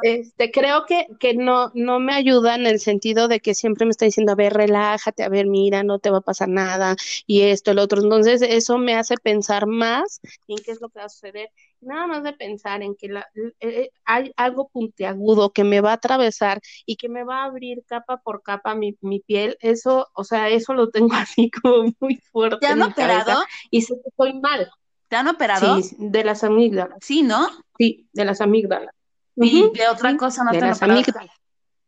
este, 0.02 0.52
creo 0.52 0.86
que, 0.86 1.08
que 1.20 1.34
no, 1.34 1.72
no 1.74 2.00
me 2.00 2.14
ayuda 2.14 2.56
en 2.56 2.66
el 2.66 2.80
sentido 2.80 3.28
de 3.28 3.40
que 3.40 3.54
siempre 3.54 3.86
me 3.86 3.92
está 3.92 4.06
diciendo, 4.06 4.32
a 4.32 4.36
ver, 4.36 4.54
relájate, 4.54 5.24
a 5.24 5.30
ver, 5.30 5.48
mira, 5.48 5.84
no 5.84 6.00
te 6.00 6.10
va 6.10 6.20
a 6.20 6.22
pasar 6.22 6.50
nada, 6.50 6.96
y 7.28 7.42
esto, 7.42 7.72
el 7.72 7.80
otro. 7.80 8.02
Entonces, 8.02 8.42
eso 8.42 8.78
me 8.78 8.96
hace 8.96 9.18
pensar 9.18 9.68
más 9.68 10.20
en 10.48 10.58
qué 10.58 10.72
es 10.72 10.82
lo 10.82 10.90
que 10.90 11.00
va 11.00 11.06
a 11.06 11.10
suceder. 11.10 11.50
Nada 11.82 12.08
más 12.08 12.24
de 12.24 12.34
pensar 12.34 12.82
en 12.82 12.96
que 12.96 13.10
la, 13.10 13.28
eh, 13.36 13.54
eh, 13.60 13.90
hay 14.06 14.32
algo 14.36 14.70
puntiagudo 14.70 15.52
que 15.52 15.64
me 15.64 15.82
va 15.82 15.92
a 15.92 15.96
atravesar 15.96 16.60
y 16.86 16.96
que 16.96 17.10
me 17.10 17.24
va 17.24 17.44
a 17.44 17.46
abrir 17.46 17.84
capa 17.86 18.18
por 18.18 18.42
capa 18.42 18.76
mi, 18.76 18.96
mi 19.02 19.20
piel, 19.20 19.58
eso, 19.60 20.08
o 20.14 20.24
sea, 20.24 20.50
eso 20.50 20.74
lo 20.74 20.90
tengo 20.90 21.10
así 21.14 21.52
como 21.52 21.94
muy 22.00 22.16
fuerte. 22.32 22.60
¿Te 22.60 22.68
han 22.68 22.82
operado? 22.82 23.44
y 23.70 23.82
sé 23.82 23.94
que 23.96 24.10
estoy 24.10 24.34
mal. 24.40 24.70
¿Te 25.08 25.16
han 25.16 25.28
operado? 25.28 25.82
Sí, 25.82 25.96
de 26.00 26.24
las 26.24 26.44
amígdalas. 26.44 26.98
Sí, 27.02 27.22
¿no? 27.22 27.48
Sí, 27.78 28.08
de 28.12 28.26
las 28.26 28.42
amígdalas. 28.42 28.94
Y 29.36 29.72
de 29.74 29.88
otra 29.88 30.16
cosa 30.18 30.44
no 30.44 30.52
te 30.52 30.58
han 30.58 30.74
operado. 30.74 31.04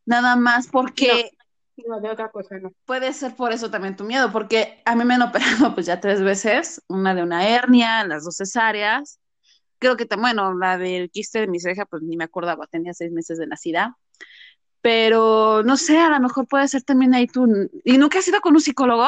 Nada 0.05 0.35
más 0.35 0.67
porque... 0.67 1.31
No, 1.87 2.01
de 2.01 2.09
otra 2.09 2.29
cosa 2.31 2.57
no. 2.57 2.71
Puede 2.85 3.13
ser 3.13 3.35
por 3.35 3.53
eso 3.53 3.69
también 3.69 3.95
tu 3.95 4.03
miedo, 4.03 4.31
porque 4.31 4.81
a 4.83 4.95
mí 4.95 5.05
me 5.05 5.13
han 5.13 5.21
operado 5.21 5.73
pues 5.75 5.85
ya 5.85 5.99
tres 5.99 6.21
veces, 6.21 6.81
una 6.87 7.13
de 7.13 7.23
una 7.23 7.47
hernia, 7.47 8.03
las 8.03 8.23
dos 8.23 8.37
cesáreas. 8.37 9.19
Creo 9.79 9.95
que, 9.95 10.07
bueno, 10.17 10.55
la 10.55 10.77
del 10.77 11.11
quiste 11.11 11.41
de 11.41 11.47
mi 11.47 11.59
ceja, 11.59 11.85
pues 11.85 12.01
ni 12.01 12.17
me 12.17 12.23
acordaba, 12.23 12.65
tenía 12.65 12.93
seis 12.93 13.11
meses 13.11 13.37
de 13.37 13.45
nacida. 13.45 13.95
Pero 14.81 15.61
no 15.63 15.77
sé, 15.77 15.99
a 15.99 16.09
lo 16.09 16.19
mejor 16.19 16.47
puede 16.47 16.67
ser 16.67 16.81
también 16.81 17.13
ahí 17.13 17.27
tú. 17.27 17.47
¿Y 17.83 17.97
nunca 17.99 18.19
has 18.19 18.27
ido 18.27 18.41
con 18.41 18.55
un 18.55 18.61
psicólogo? 18.61 19.07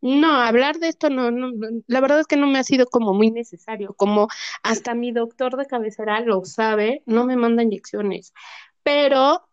No, 0.00 0.36
hablar 0.36 0.78
de 0.78 0.88
esto 0.88 1.10
no, 1.10 1.32
no, 1.32 1.50
la 1.88 2.00
verdad 2.00 2.20
es 2.20 2.26
que 2.26 2.36
no 2.36 2.46
me 2.46 2.60
ha 2.60 2.64
sido 2.64 2.86
como 2.86 3.12
muy 3.12 3.32
necesario, 3.32 3.92
como 3.94 4.28
hasta 4.62 4.94
mi 4.94 5.10
doctor 5.10 5.56
de 5.56 5.66
cabecera 5.66 6.20
lo 6.20 6.44
sabe, 6.44 7.02
no 7.06 7.24
me 7.24 7.36
manda 7.36 7.64
inyecciones, 7.64 8.32
pero 8.84 9.48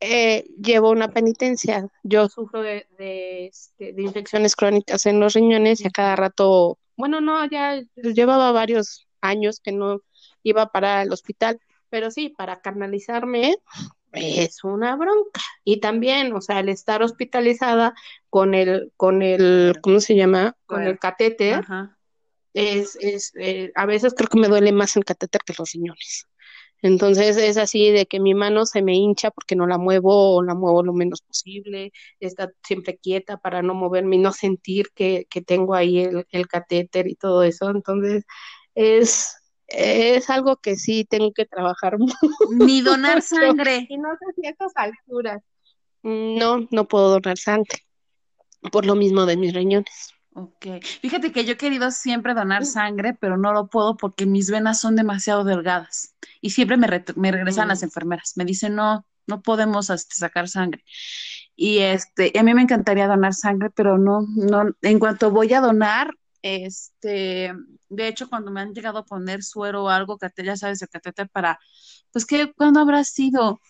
eh, 0.00 0.44
llevo 0.62 0.90
una 0.90 1.08
penitencia. 1.08 1.88
Yo 2.02 2.28
sufro 2.28 2.62
de, 2.62 2.86
este, 2.98 3.92
de, 3.92 4.02
infecciones 4.02 4.56
crónicas 4.56 5.06
en 5.06 5.20
los 5.20 5.34
riñones 5.34 5.80
y 5.80 5.88
a 5.88 5.90
cada 5.90 6.16
rato, 6.16 6.78
bueno, 6.96 7.20
no, 7.20 7.46
ya 7.48 7.82
llevaba 7.96 8.52
varios 8.52 9.06
años 9.20 9.60
que 9.60 9.72
no 9.72 10.00
iba 10.42 10.66
para 10.70 11.02
el 11.02 11.12
hospital, 11.12 11.60
pero 11.90 12.10
sí, 12.10 12.30
para 12.30 12.60
canalizarme 12.60 13.56
es 14.12 14.64
una 14.64 14.96
bronca. 14.96 15.40
Y 15.64 15.80
también, 15.80 16.32
o 16.32 16.40
sea, 16.40 16.60
el 16.60 16.68
estar 16.68 17.02
hospitalizada 17.02 17.94
con 18.30 18.54
el, 18.54 18.92
con 18.96 19.22
el, 19.22 19.74
¿cómo 19.82 20.00
se 20.00 20.14
llama? 20.14 20.56
Con 20.66 20.84
el 20.84 20.98
catéter, 20.98 21.64
es, 22.54 22.96
es 23.00 23.32
eh, 23.38 23.72
a 23.74 23.86
veces 23.86 24.14
creo 24.16 24.28
que 24.28 24.38
me 24.38 24.48
duele 24.48 24.72
más 24.72 24.96
el 24.96 25.04
catéter 25.04 25.42
que 25.44 25.54
los 25.58 25.72
riñones. 25.72 26.26
Entonces 26.82 27.36
es 27.36 27.58
así 27.58 27.90
de 27.90 28.06
que 28.06 28.20
mi 28.20 28.32
mano 28.32 28.64
se 28.64 28.80
me 28.80 28.94
hincha 28.94 29.30
porque 29.30 29.54
no 29.54 29.66
la 29.66 29.76
muevo 29.76 30.36
o 30.36 30.42
la 30.42 30.54
muevo 30.54 30.82
lo 30.82 30.94
menos 30.94 31.20
posible, 31.20 31.92
está 32.20 32.50
siempre 32.64 32.96
quieta 32.96 33.36
para 33.36 33.60
no 33.60 33.74
moverme 33.74 34.16
y 34.16 34.20
no 34.20 34.32
sentir 34.32 34.86
que, 34.94 35.26
que 35.28 35.42
tengo 35.42 35.74
ahí 35.74 36.00
el, 36.00 36.26
el 36.30 36.48
catéter 36.48 37.06
y 37.06 37.16
todo 37.16 37.42
eso. 37.42 37.68
Entonces 37.68 38.24
es, 38.74 39.36
es 39.66 40.30
algo 40.30 40.56
que 40.56 40.76
sí 40.76 41.04
tengo 41.04 41.32
que 41.32 41.44
trabajar 41.44 41.98
mucho. 41.98 42.16
Ni 42.50 42.80
donar 42.80 43.20
sangre. 43.20 43.86
Y 43.88 43.98
no 43.98 44.10
sé 44.12 44.26
si 44.36 44.46
a 44.46 44.50
estas 44.50 44.72
alturas. 44.76 45.42
No, 46.02 46.66
no 46.70 46.88
puedo 46.88 47.10
donar 47.10 47.36
sangre. 47.36 47.78
Por 48.72 48.86
lo 48.86 48.94
mismo 48.94 49.26
de 49.26 49.36
mis 49.36 49.54
riñones. 49.54 50.14
Ok. 50.34 50.66
Fíjate 51.00 51.32
que 51.32 51.44
yo 51.44 51.54
he 51.54 51.56
querido 51.56 51.90
siempre 51.90 52.34
donar 52.34 52.64
sangre, 52.64 53.14
pero 53.14 53.36
no 53.36 53.52
lo 53.52 53.68
puedo 53.68 53.96
porque 53.96 54.26
mis 54.26 54.50
venas 54.50 54.80
son 54.80 54.96
demasiado 54.96 55.44
delgadas. 55.44 56.14
Y 56.40 56.50
siempre 56.50 56.76
me, 56.76 56.86
me 57.16 57.32
regresan 57.32 57.68
las 57.68 57.82
mm. 57.82 57.84
enfermeras. 57.84 58.32
Me 58.36 58.44
dicen, 58.44 58.74
no, 58.74 59.04
no 59.26 59.42
podemos 59.42 59.90
este, 59.90 60.14
sacar 60.14 60.48
sangre. 60.48 60.84
Y 61.56 61.78
este, 61.78 62.32
a 62.38 62.42
mí 62.42 62.54
me 62.54 62.62
encantaría 62.62 63.06
donar 63.06 63.34
sangre, 63.34 63.70
pero 63.70 63.98
no, 63.98 64.22
no, 64.36 64.70
en 64.82 64.98
cuanto 64.98 65.30
voy 65.30 65.52
a 65.52 65.60
donar, 65.60 66.14
este, 66.42 67.52
de 67.88 68.08
hecho, 68.08 68.28
cuando 68.30 68.50
me 68.50 68.60
han 68.60 68.72
llegado 68.72 68.98
a 68.98 69.04
poner 69.04 69.42
suero 69.42 69.84
o 69.84 69.88
algo, 69.88 70.16
que 70.16 70.30
ya 70.42 70.56
sabes, 70.56 70.80
el 70.80 70.88
catéter 70.88 71.28
para, 71.28 71.58
pues 72.12 72.24
que, 72.24 72.52
¿cuándo 72.54 72.80
habrá 72.80 73.04
sido? 73.04 73.60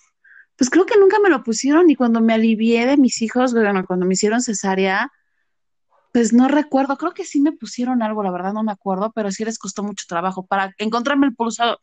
Pues 0.60 0.68
creo 0.68 0.84
que 0.84 0.98
nunca 0.98 1.18
me 1.20 1.30
lo 1.30 1.42
pusieron 1.42 1.88
y 1.88 1.96
cuando 1.96 2.20
me 2.20 2.34
alivié 2.34 2.84
de 2.84 2.98
mis 2.98 3.22
hijos, 3.22 3.54
bueno, 3.54 3.82
cuando 3.86 4.04
me 4.04 4.12
hicieron 4.12 4.42
cesárea, 4.42 5.10
pues 6.12 6.34
no 6.34 6.48
recuerdo, 6.48 6.98
creo 6.98 7.14
que 7.14 7.24
sí 7.24 7.40
me 7.40 7.52
pusieron 7.52 8.02
algo, 8.02 8.22
la 8.22 8.30
verdad 8.30 8.52
no 8.52 8.62
me 8.62 8.72
acuerdo, 8.72 9.10
pero 9.14 9.30
sí 9.30 9.42
les 9.42 9.58
costó 9.58 9.82
mucho 9.82 10.04
trabajo 10.06 10.44
para 10.44 10.74
encontrarme 10.76 11.28
el 11.28 11.34
pulso. 11.34 11.80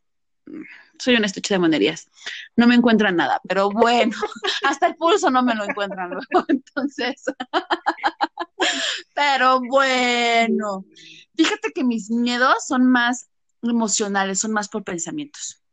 Soy 0.96 1.16
un 1.16 1.24
estuche 1.24 1.54
de 1.54 1.58
monerías, 1.58 2.08
no 2.54 2.68
me 2.68 2.76
encuentran 2.76 3.16
nada, 3.16 3.40
pero 3.48 3.68
bueno, 3.68 4.14
hasta 4.62 4.86
el 4.86 4.94
pulso 4.94 5.28
no 5.28 5.42
me 5.42 5.56
lo 5.56 5.64
encuentran 5.64 6.10
luego, 6.10 6.46
entonces. 6.46 7.24
Pero 9.12 9.60
bueno, 9.60 10.84
fíjate 11.34 11.72
que 11.74 11.82
mis 11.82 12.12
miedos 12.12 12.64
son 12.68 12.86
más 12.86 13.28
emocionales, 13.60 14.38
son 14.38 14.52
más 14.52 14.68
por 14.68 14.84
pensamientos. 14.84 15.64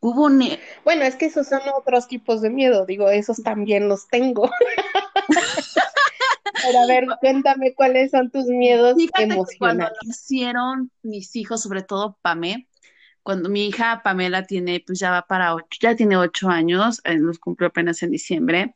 Hubo 0.00 0.26
un... 0.26 0.42
Bueno, 0.84 1.04
es 1.04 1.16
que 1.16 1.26
esos 1.26 1.48
son 1.48 1.60
otros 1.76 2.06
tipos 2.08 2.40
de 2.40 2.50
miedo, 2.50 2.86
digo, 2.86 3.10
esos 3.10 3.42
también 3.42 3.88
los 3.88 4.06
tengo. 4.08 4.50
Pero 6.62 6.78
a 6.80 6.86
ver, 6.86 7.06
cuéntame 7.20 7.74
cuáles 7.74 8.10
son 8.10 8.30
tus 8.30 8.46
miedos 8.46 8.96
emocionales. 9.18 9.56
cuando 9.58 9.88
nacieron 10.06 10.90
mis 11.02 11.34
hijos, 11.36 11.62
sobre 11.62 11.82
todo 11.82 12.18
Pame, 12.22 12.68
cuando 13.28 13.50
mi 13.50 13.66
hija 13.66 14.00
Pamela 14.02 14.44
tiene, 14.44 14.82
pues 14.86 14.98
ya 15.00 15.10
va 15.10 15.20
para 15.20 15.54
ocho, 15.54 15.78
ya 15.82 15.94
tiene 15.94 16.16
ocho 16.16 16.48
años, 16.48 17.02
eh, 17.04 17.18
nos 17.18 17.38
cumplió 17.38 17.68
apenas 17.68 18.02
en 18.02 18.10
diciembre, 18.10 18.72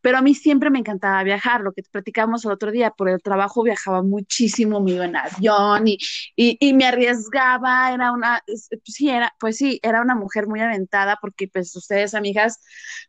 pero 0.00 0.18
a 0.18 0.22
mí 0.22 0.36
siempre 0.36 0.70
me 0.70 0.78
encantaba 0.78 1.20
viajar, 1.24 1.62
lo 1.62 1.72
que 1.72 1.82
platicamos 1.82 2.44
el 2.44 2.52
otro 2.52 2.70
día, 2.70 2.92
por 2.92 3.08
el 3.08 3.20
trabajo 3.20 3.64
viajaba 3.64 4.00
muchísimo, 4.04 4.80
me 4.80 4.92
iba 4.92 5.04
en 5.04 5.16
avión 5.16 5.88
y, 5.88 5.98
y, 6.36 6.74
me 6.74 6.84
arriesgaba, 6.86 7.92
era 7.92 8.12
una, 8.12 8.40
pues 8.46 8.68
sí, 8.84 9.10
era, 9.10 9.34
pues 9.40 9.56
sí, 9.56 9.80
era 9.82 10.00
una 10.00 10.14
mujer 10.14 10.46
muy 10.46 10.60
aventada, 10.60 11.18
porque 11.20 11.48
pues 11.48 11.74
ustedes, 11.74 12.14
amigas, 12.14 12.60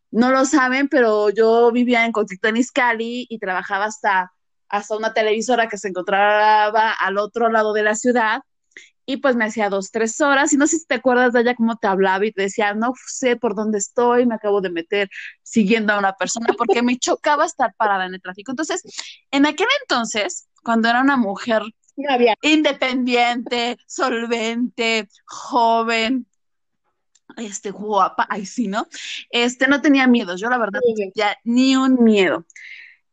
no 0.09 0.31
lo 0.31 0.43
saben, 0.43 0.87
pero 0.87 1.29
yo 1.29 1.71
vivía 1.71 2.03
en 2.03 2.13
en 2.41 2.57
Iscali 2.57 3.27
y 3.29 3.37
trabajaba 3.37 3.85
hasta, 3.85 4.33
hasta 4.69 4.97
una 4.97 5.13
televisora 5.13 5.67
que 5.67 5.77
se 5.77 5.89
encontraba 5.89 6.93
al 6.93 7.19
otro 7.19 7.51
lado 7.51 7.73
de 7.73 7.83
la 7.83 7.93
ciudad 7.93 8.41
y 9.05 9.17
pues 9.17 9.35
me 9.35 9.45
hacía 9.45 9.69
dos, 9.69 9.91
tres 9.91 10.19
horas, 10.21 10.53
y 10.53 10.57
no 10.57 10.67
sé 10.67 10.79
si 10.79 10.85
te 10.85 10.95
acuerdas 10.95 11.33
de 11.33 11.41
ella 11.41 11.55
cómo 11.55 11.75
te 11.77 11.87
hablaba 11.87 12.25
y 12.25 12.31
te 12.31 12.43
decía, 12.43 12.73
no 12.73 12.93
sé 13.07 13.35
por 13.35 13.55
dónde 13.55 13.77
estoy, 13.77 14.25
me 14.25 14.35
acabo 14.35 14.61
de 14.61 14.69
meter 14.69 15.09
siguiendo 15.41 15.93
a 15.93 15.99
una 15.99 16.13
persona 16.13 16.47
porque 16.57 16.81
me 16.81 16.97
chocaba 16.97 17.45
estar 17.45 17.73
parada 17.75 18.05
en 18.05 18.13
el 18.13 18.21
tráfico. 18.21 18.51
Entonces, 18.51 18.81
en 19.31 19.45
aquel 19.45 19.67
entonces, 19.81 20.47
cuando 20.63 20.89
era 20.89 21.01
una 21.01 21.17
mujer 21.17 21.63
independiente, 22.41 23.77
solvente, 23.85 25.07
joven, 25.25 26.25
este, 27.37 27.71
guapa, 27.71 28.25
ay 28.29 28.45
sí, 28.45 28.67
¿no? 28.67 28.87
Este, 29.29 29.67
no 29.67 29.81
tenía 29.81 30.07
miedo, 30.07 30.35
yo 30.35 30.49
la 30.49 30.57
verdad, 30.57 30.79
ya 31.15 31.35
ni 31.43 31.75
un 31.75 32.03
miedo. 32.03 32.45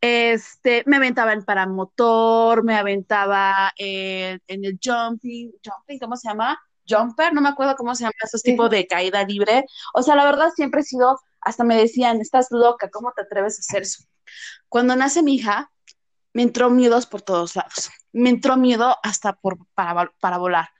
Este, 0.00 0.82
me 0.86 0.96
aventaba 0.96 1.32
en 1.32 1.44
paramotor, 1.44 2.64
me 2.64 2.76
aventaba 2.76 3.72
en, 3.76 4.40
el 4.48 4.78
jumping, 4.82 5.52
jumping, 5.64 5.98
¿cómo 5.98 6.16
se 6.16 6.28
llama? 6.28 6.58
jumper, 6.88 7.32
no 7.32 7.40
me 7.40 7.50
acuerdo 7.50 7.76
cómo 7.76 7.94
se 7.94 8.02
llama 8.02 8.14
esos 8.22 8.42
tipos 8.42 8.68
de 8.70 8.86
caída 8.86 9.22
libre. 9.24 9.64
O 9.94 10.02
sea, 10.02 10.16
la 10.16 10.24
verdad 10.24 10.50
siempre 10.54 10.80
he 10.80 10.84
sido, 10.84 11.20
hasta 11.40 11.62
me 11.62 11.76
decían, 11.76 12.20
estás 12.20 12.48
loca, 12.50 12.90
¿cómo 12.90 13.12
te 13.12 13.22
atreves 13.22 13.58
a 13.58 13.60
hacer 13.60 13.82
eso? 13.82 14.04
Cuando 14.68 14.96
nace 14.96 15.22
mi 15.22 15.34
hija, 15.34 15.70
me 16.32 16.42
entró 16.42 16.70
miedos 16.70 17.06
por 17.06 17.22
todos 17.22 17.56
lados. 17.56 17.90
Me 18.12 18.30
entró 18.30 18.56
miedo 18.56 18.96
hasta 19.02 19.34
por, 19.34 19.58
para, 19.74 20.12
para 20.20 20.38
volar. 20.38 20.70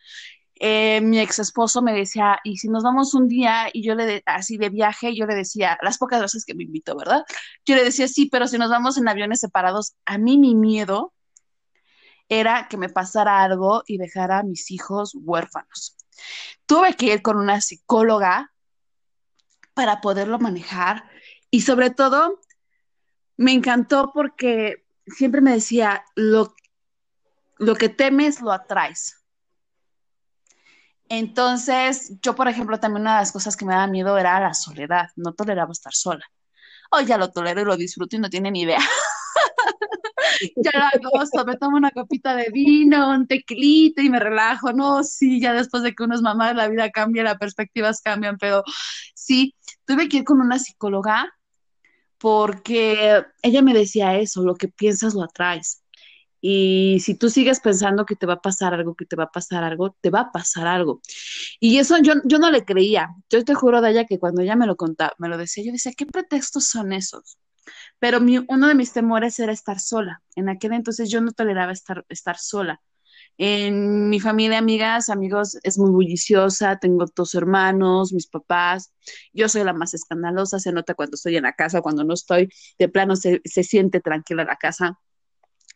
Eh, 0.62 1.00
mi 1.00 1.18
ex 1.18 1.38
esposo 1.38 1.80
me 1.80 1.94
decía, 1.94 2.38
y 2.44 2.58
si 2.58 2.68
nos 2.68 2.84
vamos 2.84 3.14
un 3.14 3.28
día 3.28 3.70
y 3.72 3.82
yo 3.82 3.94
le, 3.94 4.22
así 4.26 4.58
de 4.58 4.68
viaje, 4.68 5.16
yo 5.16 5.24
le 5.24 5.34
decía, 5.34 5.78
las 5.80 5.96
pocas 5.96 6.20
veces 6.20 6.44
que 6.44 6.54
me 6.54 6.64
invitó, 6.64 6.94
¿verdad? 6.94 7.24
Yo 7.64 7.76
le 7.76 7.82
decía, 7.82 8.06
sí, 8.06 8.28
pero 8.30 8.46
si 8.46 8.58
nos 8.58 8.68
vamos 8.68 8.98
en 8.98 9.08
aviones 9.08 9.40
separados, 9.40 9.94
a 10.04 10.18
mí 10.18 10.36
mi 10.36 10.54
miedo 10.54 11.14
era 12.28 12.68
que 12.68 12.76
me 12.76 12.90
pasara 12.90 13.42
algo 13.42 13.84
y 13.86 13.96
dejara 13.96 14.40
a 14.40 14.42
mis 14.42 14.70
hijos 14.70 15.12
huérfanos. 15.14 15.96
Tuve 16.66 16.94
que 16.94 17.06
ir 17.06 17.22
con 17.22 17.38
una 17.38 17.62
psicóloga 17.62 18.52
para 19.72 20.02
poderlo 20.02 20.38
manejar 20.38 21.04
y 21.50 21.62
sobre 21.62 21.88
todo 21.88 22.38
me 23.38 23.52
encantó 23.52 24.12
porque 24.12 24.84
siempre 25.06 25.40
me 25.40 25.52
decía, 25.52 26.04
lo, 26.16 26.54
lo 27.56 27.74
que 27.76 27.88
temes 27.88 28.42
lo 28.42 28.52
atraes. 28.52 29.19
Entonces, 31.10 32.12
yo, 32.22 32.36
por 32.36 32.46
ejemplo, 32.46 32.78
también 32.78 33.02
una 33.02 33.14
de 33.14 33.20
las 33.22 33.32
cosas 33.32 33.56
que 33.56 33.64
me 33.64 33.74
daba 33.74 33.88
miedo 33.88 34.16
era 34.16 34.38
la 34.38 34.54
soledad. 34.54 35.08
No 35.16 35.34
toleraba 35.34 35.72
estar 35.72 35.92
sola. 35.92 36.24
Hoy 36.92 37.04
ya 37.04 37.18
lo 37.18 37.32
tolero 37.32 37.60
y 37.62 37.64
lo 37.64 37.76
disfruto 37.76 38.16
y 38.16 38.20
no 38.20 38.30
tiene 38.30 38.50
ni 38.52 38.62
idea. 38.62 38.78
ya 40.56 40.90
lo 41.02 41.10
gozo, 41.10 41.44
me 41.44 41.56
tomo 41.56 41.76
una 41.76 41.90
copita 41.90 42.36
de 42.36 42.50
vino, 42.52 43.10
un 43.10 43.26
tequilito 43.26 44.00
y 44.02 44.08
me 44.08 44.20
relajo. 44.20 44.72
No, 44.72 45.02
sí, 45.02 45.40
ya 45.40 45.52
después 45.52 45.82
de 45.82 45.94
que 45.94 46.04
uno 46.04 46.14
es 46.14 46.22
mamá, 46.22 46.54
la 46.54 46.68
vida 46.68 46.90
cambia, 46.90 47.24
las 47.24 47.38
perspectivas 47.38 48.00
cambian, 48.02 48.38
pero 48.38 48.62
sí, 49.14 49.54
tuve 49.84 50.08
que 50.08 50.18
ir 50.18 50.24
con 50.24 50.40
una 50.40 50.60
psicóloga 50.60 51.28
porque 52.18 53.24
ella 53.42 53.62
me 53.62 53.74
decía 53.74 54.16
eso, 54.16 54.42
lo 54.42 54.54
que 54.54 54.68
piensas 54.68 55.14
lo 55.14 55.24
atraes. 55.24 55.82
Y 56.40 56.98
si 57.00 57.14
tú 57.14 57.28
sigues 57.30 57.60
pensando 57.60 58.06
que 58.06 58.16
te 58.16 58.26
va 58.26 58.34
a 58.34 58.40
pasar 58.40 58.74
algo, 58.74 58.94
que 58.94 59.04
te 59.06 59.16
va 59.16 59.24
a 59.24 59.30
pasar 59.30 59.64
algo, 59.64 59.96
te 60.00 60.10
va 60.10 60.20
a 60.20 60.32
pasar 60.32 60.66
algo. 60.66 61.00
Y 61.60 61.78
eso 61.78 61.98
yo, 61.98 62.14
yo 62.24 62.38
no 62.38 62.50
le 62.50 62.64
creía. 62.64 63.08
Yo 63.28 63.44
te 63.44 63.54
juro, 63.54 63.80
Daya, 63.80 64.06
que 64.06 64.18
cuando 64.18 64.42
ella 64.42 64.56
me 64.56 64.66
lo 64.66 64.76
contaba, 64.76 65.12
me 65.18 65.28
lo 65.28 65.36
decía, 65.38 65.64
yo 65.64 65.72
decía, 65.72 65.92
¿qué 65.96 66.06
pretextos 66.06 66.66
son 66.68 66.92
esos? 66.92 67.38
Pero 67.98 68.20
mi, 68.20 68.38
uno 68.38 68.68
de 68.68 68.74
mis 68.74 68.92
temores 68.92 69.38
era 69.38 69.52
estar 69.52 69.80
sola. 69.80 70.22
En 70.36 70.48
aquel 70.48 70.72
entonces 70.72 71.10
yo 71.10 71.20
no 71.20 71.32
toleraba 71.32 71.72
estar, 71.72 72.04
estar 72.08 72.38
sola. 72.38 72.80
En 73.38 74.08
mi 74.10 74.20
familia, 74.20 74.58
amigas, 74.58 75.08
amigos, 75.08 75.58
es 75.62 75.78
muy 75.78 75.90
bulliciosa, 75.90 76.78
tengo 76.78 77.06
dos 77.14 77.34
hermanos, 77.34 78.12
mis 78.12 78.26
papás, 78.26 78.92
yo 79.32 79.48
soy 79.48 79.64
la 79.64 79.72
más 79.72 79.94
escandalosa, 79.94 80.58
se 80.58 80.72
nota 80.72 80.94
cuando 80.94 81.14
estoy 81.14 81.36
en 81.36 81.44
la 81.44 81.54
casa, 81.54 81.80
cuando 81.80 82.04
no 82.04 82.14
estoy, 82.14 82.50
de 82.78 82.88
plano 82.88 83.16
se, 83.16 83.40
se 83.44 83.62
siente 83.62 84.00
tranquila 84.00 84.44
la 84.44 84.56
casa 84.56 84.98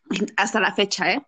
hasta 0.36 0.60
la 0.60 0.74
fecha, 0.74 1.12
¿eh? 1.12 1.26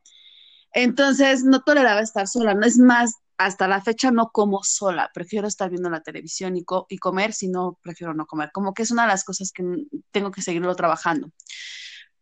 Entonces 0.72 1.44
no 1.44 1.60
toleraba 1.62 2.00
estar 2.00 2.28
sola, 2.28 2.54
no 2.54 2.66
es 2.66 2.78
más, 2.78 3.14
hasta 3.38 3.68
la 3.68 3.80
fecha 3.80 4.10
no 4.10 4.30
como 4.30 4.62
sola, 4.62 5.10
prefiero 5.14 5.48
estar 5.48 5.70
viendo 5.70 5.88
la 5.90 6.02
televisión 6.02 6.56
y, 6.56 6.64
y 6.88 6.98
comer, 6.98 7.32
si 7.32 7.48
no, 7.48 7.78
prefiero 7.82 8.14
no 8.14 8.26
comer, 8.26 8.50
como 8.52 8.74
que 8.74 8.82
es 8.82 8.90
una 8.90 9.02
de 9.02 9.08
las 9.08 9.24
cosas 9.24 9.52
que 9.52 9.64
tengo 10.10 10.30
que 10.30 10.42
seguirlo 10.42 10.74
trabajando. 10.74 11.30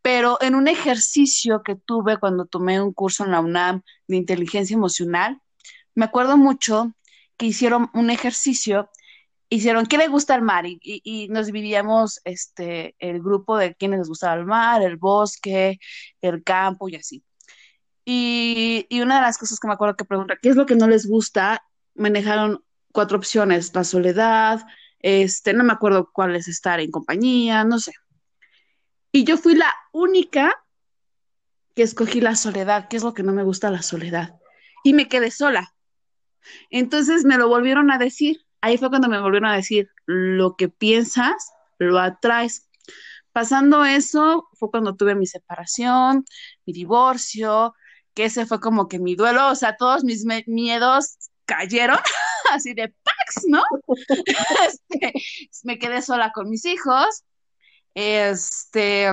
Pero 0.02 0.38
en 0.42 0.54
un 0.54 0.68
ejercicio 0.68 1.62
que 1.64 1.76
tuve 1.76 2.18
cuando 2.18 2.46
tomé 2.46 2.80
un 2.80 2.92
curso 2.92 3.24
en 3.24 3.30
la 3.30 3.40
UNAM 3.40 3.82
de 4.06 4.16
inteligencia 4.16 4.74
emocional, 4.74 5.40
me 5.94 6.04
acuerdo 6.04 6.36
mucho 6.36 6.94
que 7.36 7.46
hicieron 7.46 7.90
un 7.94 8.10
ejercicio 8.10 8.90
hicieron 9.54 9.86
¿qué 9.86 9.98
le 9.98 10.08
gusta 10.08 10.34
el 10.34 10.42
mar? 10.42 10.64
Y, 10.66 11.28
nos 11.30 11.46
dividíamos 11.46 12.20
este, 12.24 12.94
el 12.98 13.22
grupo 13.22 13.56
de 13.56 13.74
quienes 13.74 14.00
les 14.00 14.08
gustaba 14.08 14.34
el 14.34 14.46
mar, 14.46 14.82
el 14.82 14.96
bosque, 14.96 15.78
el 16.20 16.42
campo 16.42 16.88
y 16.88 16.96
así. 16.96 17.24
Y, 18.04 18.86
una 19.00 19.16
de 19.16 19.22
las 19.22 19.38
cosas 19.38 19.58
que 19.60 19.68
me 19.68 19.74
acuerdo 19.74 19.96
que 19.96 20.04
pregunta, 20.04 20.38
¿qué 20.40 20.48
es 20.48 20.56
lo 20.56 20.66
que 20.66 20.74
no 20.74 20.88
les 20.88 21.06
gusta? 21.06 21.62
Manejaron 21.94 22.64
cuatro 22.92 23.18
opciones, 23.18 23.74
la 23.74 23.84
soledad, 23.84 24.66
este, 25.00 25.52
no 25.52 25.64
me 25.64 25.72
acuerdo 25.72 26.10
cuál 26.12 26.34
es 26.36 26.48
estar 26.48 26.80
en 26.80 26.90
compañía, 26.90 27.64
no 27.64 27.78
sé. 27.78 27.92
Y 29.12 29.24
yo 29.24 29.36
fui 29.36 29.54
la 29.54 29.72
única 29.92 30.52
que 31.74 31.82
escogí 31.82 32.20
la 32.20 32.36
soledad, 32.36 32.88
¿qué 32.88 32.96
es 32.96 33.02
lo 33.04 33.14
que 33.14 33.22
no 33.22 33.32
me 33.32 33.42
gusta 33.42 33.70
la 33.70 33.82
soledad? 33.82 34.34
Y 34.82 34.94
me 34.94 35.08
quedé 35.08 35.30
sola. 35.30 35.74
Entonces 36.70 37.24
me 37.24 37.38
lo 37.38 37.48
volvieron 37.48 37.90
a 37.90 37.98
decir 37.98 38.43
ahí 38.64 38.78
fue 38.78 38.88
cuando 38.88 39.08
me 39.08 39.20
volvieron 39.20 39.50
a 39.50 39.56
decir, 39.56 39.90
lo 40.06 40.56
que 40.56 40.70
piensas, 40.70 41.52
lo 41.78 41.98
atraes. 41.98 42.70
Pasando 43.30 43.84
eso, 43.84 44.48
fue 44.54 44.70
cuando 44.70 44.96
tuve 44.96 45.14
mi 45.14 45.26
separación, 45.26 46.24
mi 46.64 46.72
divorcio, 46.72 47.74
que 48.14 48.24
ese 48.24 48.46
fue 48.46 48.60
como 48.60 48.88
que 48.88 48.98
mi 48.98 49.16
duelo, 49.16 49.50
o 49.50 49.54
sea, 49.54 49.76
todos 49.76 50.02
mis 50.02 50.24
miedos 50.46 51.18
cayeron, 51.44 51.98
así 52.52 52.72
de 52.72 52.88
pax, 52.88 53.44
¿no? 53.48 53.62
Este, 54.66 55.12
me 55.64 55.78
quedé 55.78 56.00
sola 56.00 56.32
con 56.32 56.48
mis 56.48 56.64
hijos, 56.64 57.24
este, 57.94 59.12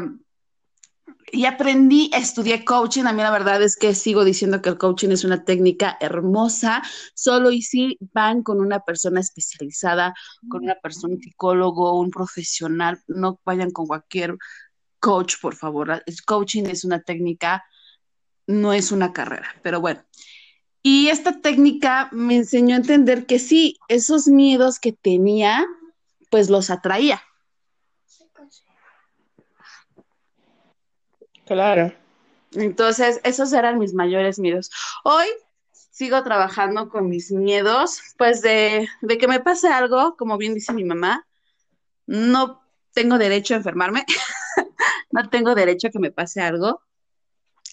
y 1.32 1.46
aprendí, 1.46 2.10
estudié 2.14 2.66
coaching. 2.66 3.06
A 3.06 3.14
mí 3.14 3.22
la 3.22 3.32
verdad 3.32 3.62
es 3.62 3.76
que 3.76 3.96
sigo 3.96 4.24
diciendo 4.24 4.62
que 4.62 4.70
el 4.70 4.78
coaching 4.78 5.10
es 5.10 5.24
una 5.24 5.44
técnica 5.44 5.98
hermosa, 6.00 6.82
solo 7.14 7.52
y 7.52 7.62
si 7.62 7.98
van 8.14 8.44
con 8.44 8.60
una 8.60 8.82
persona 8.82 9.20
especializada, 9.20 10.14
con 10.50 10.64
una 10.64 10.76
persona, 10.76 11.16
un 11.16 11.22
psicólogo, 11.22 12.00
un 12.00 12.12
profesional, 12.12 13.00
no 13.08 13.40
vayan 13.46 13.72
con 13.72 13.88
cualquier 13.88 14.38
coach, 15.00 15.36
por 15.42 15.56
favor. 15.56 16.04
El 16.06 16.22
coaching 16.26 16.64
es 16.66 16.84
una 16.84 17.02
técnica, 17.02 17.64
no 18.48 18.74
es 18.74 18.92
una 18.92 19.14
carrera, 19.14 19.56
pero 19.64 19.82
bueno. 19.82 20.04
Y 20.84 21.08
esta 21.10 21.42
técnica 21.42 22.10
me 22.12 22.36
enseñó 22.38 22.76
a 22.76 22.80
entender 22.80 23.26
que 23.26 23.40
sí, 23.40 23.78
esos 23.88 24.28
miedos 24.28 24.80
que 24.80 24.94
tenía, 24.94 25.66
pues 26.30 26.50
los 26.50 26.70
atraía 26.70 27.22
Claro. 31.52 31.92
Entonces, 32.54 33.20
esos 33.26 33.52
eran 33.52 33.78
mis 33.78 33.94
mayores 33.94 34.40
miedos. 34.40 34.72
Hoy 35.04 35.28
sigo 35.74 36.24
trabajando 36.24 36.88
con 36.88 37.10
mis 37.10 37.30
miedos, 37.30 38.00
pues 38.18 38.42
de, 38.42 38.88
de 39.02 39.18
que 39.18 39.28
me 39.28 39.42
pase 39.42 39.68
algo, 39.68 40.16
como 40.16 40.38
bien 40.38 40.54
dice 40.54 40.72
mi 40.72 40.86
mamá, 40.86 41.28
no 42.06 42.64
tengo 42.94 43.18
derecho 43.18 43.54
a 43.54 43.58
enfermarme, 43.58 44.06
no 45.12 45.30
tengo 45.30 45.54
derecho 45.54 45.90
a 45.90 45.92
que 45.92 46.00
me 46.00 46.12
pase 46.12 46.40
algo, 46.40 46.82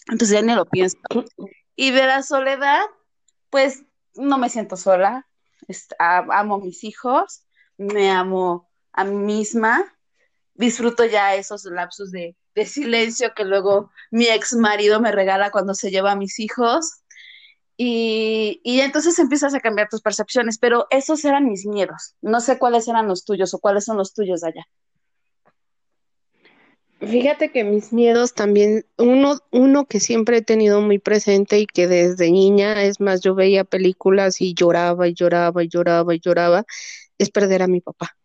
entonces 0.08 0.30
ya 0.30 0.42
ni 0.42 0.56
lo 0.56 0.64
pienso. 0.64 0.98
Y 1.76 1.92
de 1.92 2.04
la 2.04 2.24
soledad, 2.24 2.84
pues 3.48 3.84
no 4.16 4.38
me 4.38 4.50
siento 4.50 4.76
sola, 4.76 5.24
amo 6.00 6.56
a 6.56 6.58
mis 6.58 6.82
hijos, 6.82 7.44
me 7.76 8.10
amo 8.10 8.68
a 8.92 9.04
mí 9.04 9.36
misma, 9.36 9.94
disfruto 10.54 11.04
ya 11.04 11.36
esos 11.36 11.64
lapsos 11.66 12.10
de 12.10 12.36
de 12.58 12.66
silencio 12.66 13.32
que 13.34 13.44
luego 13.44 13.90
mi 14.10 14.26
ex 14.26 14.54
marido 14.54 15.00
me 15.00 15.12
regala 15.12 15.50
cuando 15.50 15.74
se 15.74 15.90
lleva 15.90 16.12
a 16.12 16.16
mis 16.16 16.38
hijos. 16.38 17.02
Y, 17.76 18.60
y, 18.64 18.80
entonces 18.80 19.18
empiezas 19.20 19.54
a 19.54 19.60
cambiar 19.60 19.88
tus 19.88 20.02
percepciones, 20.02 20.58
pero 20.58 20.88
esos 20.90 21.24
eran 21.24 21.48
mis 21.48 21.64
miedos. 21.64 22.16
No 22.20 22.40
sé 22.40 22.58
cuáles 22.58 22.88
eran 22.88 23.06
los 23.06 23.24
tuyos 23.24 23.54
o 23.54 23.60
cuáles 23.60 23.84
son 23.84 23.96
los 23.96 24.12
tuyos 24.14 24.42
allá. 24.42 24.66
Fíjate 27.00 27.52
que 27.52 27.62
mis 27.62 27.92
miedos 27.92 28.34
también, 28.34 28.84
uno, 28.96 29.38
uno 29.52 29.86
que 29.86 30.00
siempre 30.00 30.38
he 30.38 30.42
tenido 30.42 30.80
muy 30.80 30.98
presente 30.98 31.60
y 31.60 31.66
que 31.66 31.86
desde 31.86 32.32
niña, 32.32 32.82
es 32.82 32.98
más, 33.00 33.20
yo 33.20 33.36
veía 33.36 33.62
películas 33.62 34.40
y 34.40 34.54
lloraba 34.54 35.06
y 35.06 35.14
lloraba 35.14 35.62
y 35.62 35.68
lloraba 35.68 36.14
y 36.16 36.18
lloraba, 36.18 36.64
es 37.16 37.30
perder 37.30 37.62
a 37.62 37.68
mi 37.68 37.80
papá. 37.80 38.17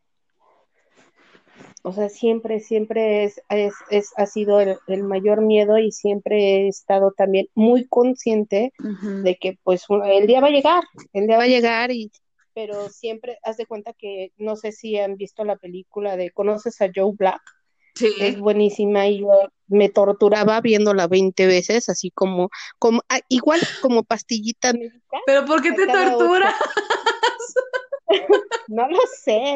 O 1.85 1.91
sea, 1.91 2.07
siempre, 2.07 2.61
siempre 2.61 3.25
es, 3.25 3.41
es, 3.89 4.13
ha 4.15 4.25
sido 4.25 4.59
el, 4.61 5.03
mayor 5.03 5.41
miedo 5.41 5.77
y 5.77 5.91
siempre 5.91 6.37
he 6.37 6.67
estado 6.69 7.11
también 7.11 7.47
muy 7.55 7.85
consciente 7.87 8.71
de 8.79 9.35
que 9.35 9.59
pues 9.63 9.85
el 10.05 10.25
día 10.25 10.39
va 10.39 10.47
a 10.47 10.51
llegar, 10.51 10.83
el 11.11 11.27
día 11.27 11.37
va 11.37 11.43
a 11.43 11.47
llegar 11.47 11.91
y 11.91 12.09
pero 12.53 12.89
siempre 12.89 13.39
haz 13.43 13.57
de 13.57 13.65
cuenta 13.65 13.93
que 13.93 14.31
no 14.37 14.55
sé 14.55 14.71
si 14.71 14.97
han 14.97 15.17
visto 15.17 15.43
la 15.43 15.57
película 15.57 16.15
de 16.15 16.31
¿Conoces 16.31 16.79
a 16.81 16.89
Joe 16.93 17.13
Black? 17.17 17.41
Sí. 17.95 18.13
Es 18.19 18.39
buenísima 18.39 19.07
y 19.07 19.19
yo 19.19 19.29
me 19.67 19.89
torturaba 19.89 20.61
viéndola 20.61 21.07
20 21.07 21.45
veces, 21.47 21.89
así 21.89 22.11
como, 22.11 22.49
como 22.79 23.01
ah, 23.09 23.19
igual 23.29 23.59
como 23.81 24.03
pastillita 24.03 24.73
médica. 24.73 25.19
¿Pero 25.25 25.45
por 25.45 25.61
qué 25.61 25.71
te 25.73 25.87
torturas? 25.87 26.55
no 28.67 28.87
lo 28.87 28.99
sé. 29.23 29.55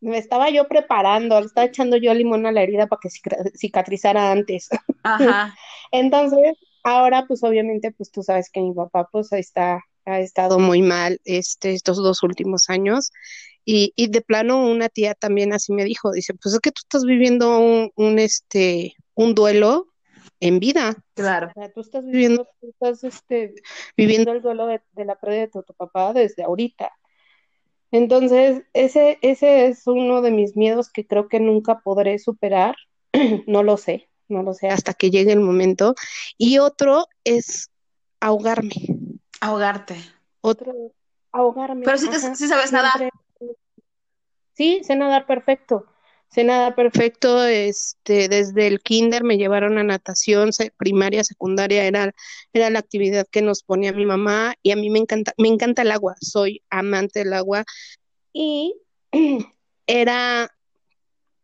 Me 0.00 0.18
estaba 0.18 0.50
yo 0.50 0.66
preparando, 0.68 1.40
le 1.40 1.46
estaba 1.46 1.66
echando 1.66 1.96
yo 1.96 2.14
limón 2.14 2.46
a 2.46 2.52
la 2.52 2.62
herida 2.62 2.86
para 2.86 3.00
que 3.00 3.10
cicatrizara 3.54 4.30
antes. 4.30 4.68
Ajá. 5.02 5.54
Entonces, 5.92 6.56
ahora 6.82 7.26
pues 7.26 7.42
obviamente 7.42 7.92
pues 7.92 8.10
tú 8.10 8.22
sabes 8.22 8.50
que 8.50 8.60
mi 8.60 8.72
papá 8.72 9.08
pues 9.10 9.32
está 9.32 9.84
ha 10.06 10.20
estado 10.20 10.58
muy 10.58 10.82
mal 10.82 11.20
este, 11.24 11.72
estos 11.72 11.98
dos 11.98 12.22
últimos 12.22 12.70
años. 12.70 13.12
Y, 13.64 13.92
y 13.94 14.08
de 14.08 14.22
plano 14.22 14.64
una 14.64 14.88
tía 14.88 15.14
también 15.14 15.52
así 15.52 15.72
me 15.72 15.84
dijo, 15.84 16.12
dice, 16.12 16.34
pues 16.34 16.54
es 16.54 16.60
que 16.60 16.72
tú 16.72 16.80
estás 16.82 17.04
viviendo 17.04 17.58
un, 17.58 17.92
un 17.94 18.18
este, 18.18 18.94
un 19.14 19.34
duelo 19.34 19.88
en 20.40 20.58
vida. 20.58 20.96
Claro. 21.14 21.48
O 21.48 21.52
sea, 21.52 21.72
tú 21.72 21.80
estás 21.80 22.04
viviendo, 22.04 22.48
tú 22.60 22.68
estás 22.70 23.04
este, 23.04 23.54
viviendo 23.96 24.32
el 24.32 24.42
duelo 24.42 24.66
de, 24.66 24.80
de 24.92 25.04
la 25.04 25.16
pérdida 25.16 25.40
de 25.40 25.48
tu, 25.48 25.62
tu, 25.62 25.74
papá 25.74 26.12
desde 26.12 26.42
ahorita. 26.42 26.90
Entonces, 27.90 28.62
ese, 28.72 29.18
ese 29.22 29.66
es 29.66 29.86
uno 29.86 30.22
de 30.22 30.30
mis 30.30 30.56
miedos 30.56 30.90
que 30.90 31.06
creo 31.06 31.28
que 31.28 31.40
nunca 31.40 31.80
podré 31.80 32.18
superar. 32.18 32.76
no 33.46 33.62
lo 33.62 33.76
sé, 33.76 34.08
no 34.28 34.42
lo 34.42 34.54
sé 34.54 34.68
hasta 34.68 34.94
que 34.94 35.10
llegue 35.10 35.32
el 35.32 35.40
momento. 35.40 35.94
Y 36.38 36.58
otro 36.58 37.06
es 37.24 37.70
ahogarme. 38.20 38.74
Ahogarte. 39.40 39.96
Otro, 40.40 40.72
ahogarme. 41.32 41.84
Pero 41.84 41.98
si, 41.98 42.08
te, 42.08 42.18
si 42.18 42.48
sabes 42.48 42.72
nadar. 42.72 43.10
Sí, 44.54 44.80
sé 44.84 44.94
nadar 44.94 45.26
perfecto 45.26 45.86
sé 46.30 46.44
nada 46.44 46.74
perfecto, 46.74 47.44
este, 47.44 48.28
desde 48.28 48.68
el 48.68 48.80
kinder 48.80 49.24
me 49.24 49.36
llevaron 49.36 49.78
a 49.78 49.82
natación, 49.82 50.50
primaria, 50.76 51.24
secundaria, 51.24 51.84
era, 51.84 52.12
era 52.52 52.70
la 52.70 52.78
actividad 52.78 53.26
que 53.30 53.42
nos 53.42 53.62
ponía 53.62 53.92
mi 53.92 54.06
mamá 54.06 54.54
y 54.62 54.70
a 54.70 54.76
mí 54.76 54.90
me 54.90 55.00
encanta, 55.00 55.32
me 55.38 55.48
encanta 55.48 55.82
el 55.82 55.90
agua, 55.90 56.14
soy 56.20 56.62
amante 56.70 57.20
del 57.20 57.32
agua 57.32 57.64
y 58.32 58.76
era 59.86 60.50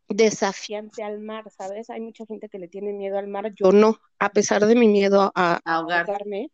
desafiante 0.07 1.03
al 1.03 1.19
mar, 1.19 1.43
¿sabes? 1.51 1.89
Hay 1.89 1.99
mucha 1.99 2.25
gente 2.25 2.47
que 2.47 2.59
le 2.59 2.69
tiene 2.69 2.93
miedo 2.93 3.17
al 3.17 3.27
mar, 3.27 3.53
yo 3.53 3.73
no, 3.73 3.99
a 4.19 4.29
pesar 4.29 4.65
de 4.65 4.75
mi 4.75 4.87
miedo 4.87 5.33
a, 5.35 5.59
a 5.65 5.75
ahogarme, 5.75 6.49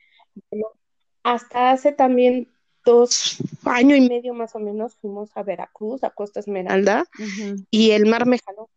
hasta 1.22 1.72
hace 1.72 1.92
también 1.92 2.53
dos 2.86 3.38
años 3.64 3.98
y 3.98 4.10
medio 4.10 4.34
más 4.34 4.56
o 4.56 4.60
menos 4.60 4.96
fuimos 4.96 5.30
a 5.36 5.44
Veracruz, 5.44 6.04
a 6.04 6.10
Costa 6.10 6.40
Esmeralda, 6.40 7.06
uh 7.20 7.22
-huh. 7.22 7.66
y 7.72 7.92
el 7.92 8.06
mar 8.06 8.26
me 8.26 8.40
jaló, 8.40 8.70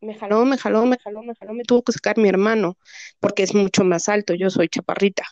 me 0.00 0.14
jaló, 0.14 0.44
me 0.44 0.58
jaló, 0.58 0.86
me 0.86 0.98
jaló, 0.98 1.22
me 1.22 1.34
jaló, 1.34 1.54
me 1.54 1.64
tuvo 1.64 1.82
que 1.82 1.92
sacar 1.92 2.18
mi 2.18 2.28
hermano, 2.28 2.76
porque 3.20 3.42
es 3.42 3.54
mucho 3.54 3.84
más 3.84 4.08
alto, 4.08 4.34
yo 4.34 4.50
soy 4.50 4.68
chaparrita. 4.68 5.24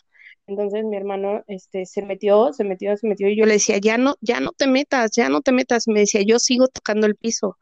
Entonces 0.47 0.83
mi 0.83 0.97
hermano 0.97 1.43
este, 1.47 1.85
se 1.85 2.01
metió, 2.01 2.51
se 2.53 2.63
metió, 2.63 2.95
se 2.97 3.07
metió, 3.07 3.29
y 3.29 3.37
yo 3.37 3.45
le 3.45 3.53
decía, 3.53 3.77
ya 3.77 3.97
no, 3.97 4.15
ya 4.21 4.39
no 4.39 4.51
te 4.51 4.67
metas, 4.67 5.11
ya 5.11 5.29
no 5.29 5.41
te 5.41 5.51
metas, 5.51 5.87
me 5.87 6.01
decía, 6.01 6.21
yo 6.23 6.39
sigo 6.39 6.67
tocando 6.67 7.07
el 7.07 7.15
piso. 7.15 7.57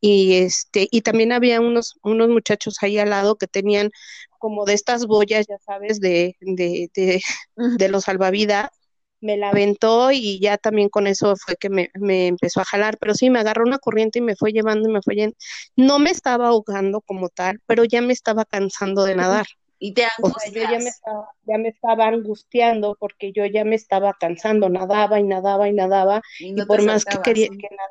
Y 0.00 0.34
este, 0.34 0.88
y 0.90 1.02
también 1.02 1.30
había 1.30 1.60
unos, 1.60 1.94
unos 2.02 2.28
muchachos 2.28 2.78
ahí 2.82 2.98
al 2.98 3.10
lado 3.10 3.36
que 3.36 3.46
tenían 3.46 3.90
como 4.38 4.64
de 4.64 4.74
estas 4.74 5.06
boyas, 5.06 5.46
ya 5.48 5.58
sabes, 5.58 6.00
de, 6.00 6.36
de, 6.40 6.90
de, 6.94 7.22
de 7.56 7.88
los 7.88 8.04
salvavidas, 8.04 8.70
me 9.22 9.36
la 9.36 9.50
aventó 9.50 10.10
y 10.10 10.38
ya 10.40 10.58
también 10.58 10.88
con 10.88 11.06
eso 11.06 11.34
fue 11.36 11.56
que 11.56 11.70
me, 11.70 11.90
me, 11.94 12.26
empezó 12.26 12.60
a 12.60 12.64
jalar, 12.64 12.98
pero 12.98 13.14
sí, 13.14 13.30
me 13.30 13.38
agarró 13.38 13.64
una 13.64 13.78
corriente 13.78 14.18
y 14.18 14.22
me 14.22 14.36
fue 14.36 14.52
llevando 14.52 14.88
y 14.88 14.92
me 14.92 15.00
fue 15.00 15.14
llevando. 15.14 15.36
No 15.76 15.98
me 15.98 16.10
estaba 16.10 16.48
ahogando 16.48 17.00
como 17.00 17.28
tal, 17.28 17.60
pero 17.66 17.84
ya 17.84 18.02
me 18.02 18.12
estaba 18.12 18.44
cansando 18.44 19.04
de 19.04 19.14
nadar. 19.14 19.46
Y 19.78 19.94
te 19.94 20.06
o 20.20 20.28
sea, 20.28 20.52
yo 20.52 20.60
ya 20.60 20.78
me, 20.78 20.88
estaba, 20.88 21.28
ya 21.44 21.58
me 21.58 21.68
estaba 21.68 22.06
angustiando 22.06 22.96
porque 22.98 23.32
yo 23.32 23.46
ya 23.46 23.64
me 23.64 23.76
estaba 23.76 24.14
cansando, 24.18 24.68
nadaba 24.68 25.18
y 25.18 25.24
nadaba 25.24 25.68
y 25.68 25.72
nadaba, 25.72 26.20
y, 26.38 26.52
no 26.52 26.64
y 26.64 26.66
por 26.66 26.82
más 26.82 27.04
que 27.04 27.18
quería 27.22 27.48
que 27.48 27.68
nada. 27.70 27.90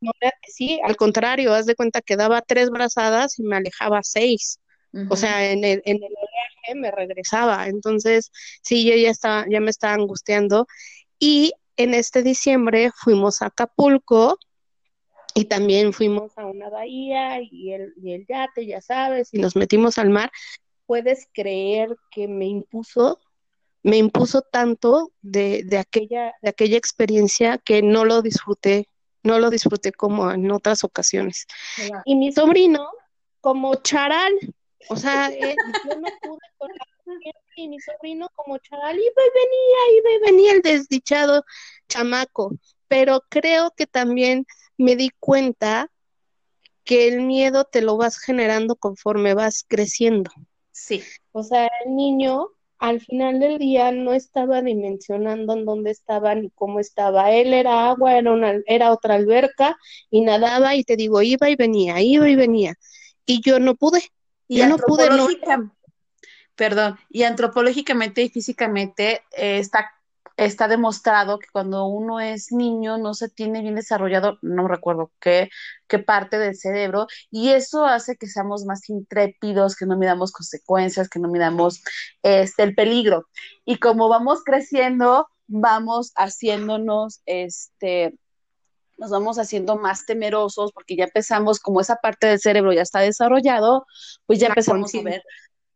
No, 0.00 0.12
sí, 0.46 0.80
al 0.84 0.96
contrario, 0.96 1.52
haz 1.52 1.66
de 1.66 1.74
cuenta 1.74 2.02
que 2.02 2.16
daba 2.16 2.40
tres 2.40 2.70
brazadas 2.70 3.38
y 3.38 3.42
me 3.42 3.56
alejaba 3.56 4.00
seis. 4.02 4.60
Uh 4.92 5.00
-huh. 5.00 5.06
O 5.10 5.16
sea, 5.16 5.50
en 5.50 5.64
el, 5.64 5.82
en 5.84 5.96
el 5.96 6.14
me 6.74 6.90
regresaba. 6.90 7.66
Entonces, 7.68 8.30
sí, 8.62 8.84
yo 8.84 8.94
ya 8.96 9.10
estaba, 9.10 9.46
ya 9.48 9.60
me 9.60 9.70
estaba 9.70 9.94
angustiando. 9.94 10.66
Y 11.18 11.52
en 11.76 11.94
este 11.94 12.22
diciembre 12.22 12.90
fuimos 12.94 13.40
a 13.40 13.46
Acapulco 13.46 14.38
y 15.34 15.44
también 15.44 15.92
fuimos 15.92 16.36
a 16.36 16.46
una 16.46 16.68
bahía 16.68 17.40
y 17.40 17.72
el, 17.72 17.94
y 18.02 18.12
el 18.12 18.26
yate, 18.26 18.66
ya 18.66 18.80
sabes, 18.80 19.32
y 19.32 19.38
nos 19.38 19.54
metimos 19.54 19.96
al 19.98 20.10
mar. 20.10 20.32
Puedes 20.86 21.28
creer 21.32 21.96
que 22.10 22.26
me 22.26 22.46
impuso, 22.46 23.20
me 23.84 23.98
impuso 23.98 24.42
tanto 24.42 25.12
de, 25.22 25.62
de, 25.64 25.78
aquella, 25.78 26.34
de 26.42 26.48
aquella 26.48 26.76
experiencia 26.76 27.58
que 27.58 27.82
no 27.82 28.04
lo 28.04 28.22
disfruté, 28.22 28.88
no 29.22 29.38
lo 29.38 29.50
disfruté 29.50 29.92
como 29.92 30.32
en 30.32 30.50
otras 30.50 30.82
ocasiones. 30.82 31.46
Y 32.04 32.16
mi 32.16 32.32
sobrino, 32.32 32.88
como 33.40 33.76
charal, 33.76 34.32
o 34.88 34.96
sea, 34.96 35.30
eh, 35.30 35.56
yo 35.84 35.96
no 35.96 36.08
pude 36.20 36.38
con 36.58 36.70
la 36.70 36.84
y 37.56 37.68
mi 37.68 37.80
sobrino 37.80 38.28
como 38.34 38.58
chaval 38.58 38.96
iba 38.96 39.04
y 39.04 39.30
venía, 39.34 39.98
iba 39.98 40.10
y 40.10 40.30
venía 40.30 40.52
el 40.52 40.62
desdichado 40.62 41.44
chamaco. 41.88 42.52
Pero 42.86 43.22
creo 43.28 43.72
que 43.76 43.86
también 43.86 44.46
me 44.76 44.96
di 44.96 45.10
cuenta 45.18 45.90
que 46.84 47.08
el 47.08 47.22
miedo 47.22 47.64
te 47.64 47.82
lo 47.82 47.96
vas 47.96 48.18
generando 48.18 48.76
conforme 48.76 49.34
vas 49.34 49.64
creciendo. 49.66 50.30
Sí. 50.70 51.02
O 51.32 51.42
sea, 51.42 51.68
el 51.84 51.96
niño 51.96 52.48
al 52.78 53.00
final 53.00 53.40
del 53.40 53.58
día 53.58 53.90
no 53.90 54.12
estaba 54.12 54.62
dimensionando 54.62 55.52
en 55.52 55.64
dónde 55.64 55.90
estaba 55.90 56.34
ni 56.34 56.50
cómo 56.50 56.78
estaba. 56.78 57.32
Él 57.32 57.52
era 57.52 57.90
agua, 57.90 58.16
era, 58.16 58.32
una, 58.32 58.54
era 58.66 58.92
otra 58.92 59.16
alberca 59.16 59.76
y 60.10 60.20
nadaba 60.20 60.76
y 60.76 60.84
te 60.84 60.96
digo, 60.96 61.20
iba 61.20 61.50
y 61.50 61.56
venía, 61.56 62.00
iba 62.00 62.28
y 62.28 62.36
venía. 62.36 62.74
Y 63.26 63.42
yo 63.42 63.58
no 63.58 63.74
pude. 63.74 64.02
Y 64.48 64.58
ya 64.58 64.68
no 64.68 64.78
pude. 64.78 65.08
Perdón, 66.58 66.98
y 67.08 67.22
antropológicamente 67.22 68.20
y 68.22 68.30
físicamente 68.30 69.22
eh, 69.36 69.60
está, 69.60 69.92
está 70.36 70.66
demostrado 70.66 71.38
que 71.38 71.46
cuando 71.52 71.86
uno 71.86 72.18
es 72.18 72.50
niño 72.50 72.98
no 72.98 73.14
se 73.14 73.28
tiene 73.28 73.62
bien 73.62 73.76
desarrollado, 73.76 74.38
no 74.42 74.66
recuerdo 74.66 75.12
qué, 75.20 75.50
qué 75.86 76.00
parte 76.00 76.36
del 76.36 76.56
cerebro, 76.56 77.06
y 77.30 77.50
eso 77.50 77.86
hace 77.86 78.16
que 78.16 78.26
seamos 78.26 78.64
más 78.64 78.90
intrépidos, 78.90 79.76
que 79.76 79.86
no 79.86 79.96
midamos 79.96 80.32
consecuencias, 80.32 81.08
que 81.08 81.20
no 81.20 81.28
midamos 81.28 81.80
este, 82.24 82.64
el 82.64 82.74
peligro. 82.74 83.28
Y 83.64 83.76
como 83.76 84.08
vamos 84.08 84.42
creciendo, 84.42 85.28
vamos 85.46 86.12
haciéndonos 86.16 87.22
este, 87.24 88.18
nos 88.98 89.10
vamos 89.10 89.38
haciendo 89.38 89.76
más 89.76 90.04
temerosos 90.04 90.72
porque 90.72 90.96
ya 90.96 91.04
empezamos, 91.04 91.60
como 91.60 91.80
esa 91.80 91.96
parte 91.96 92.26
del 92.26 92.40
cerebro 92.40 92.72
ya 92.72 92.82
está 92.82 93.00
desarrollado, 93.00 93.86
pues 94.26 94.38
ya 94.38 94.48
la 94.48 94.52
empezamos 94.52 94.94
a 94.94 95.02
ver, 95.02 95.22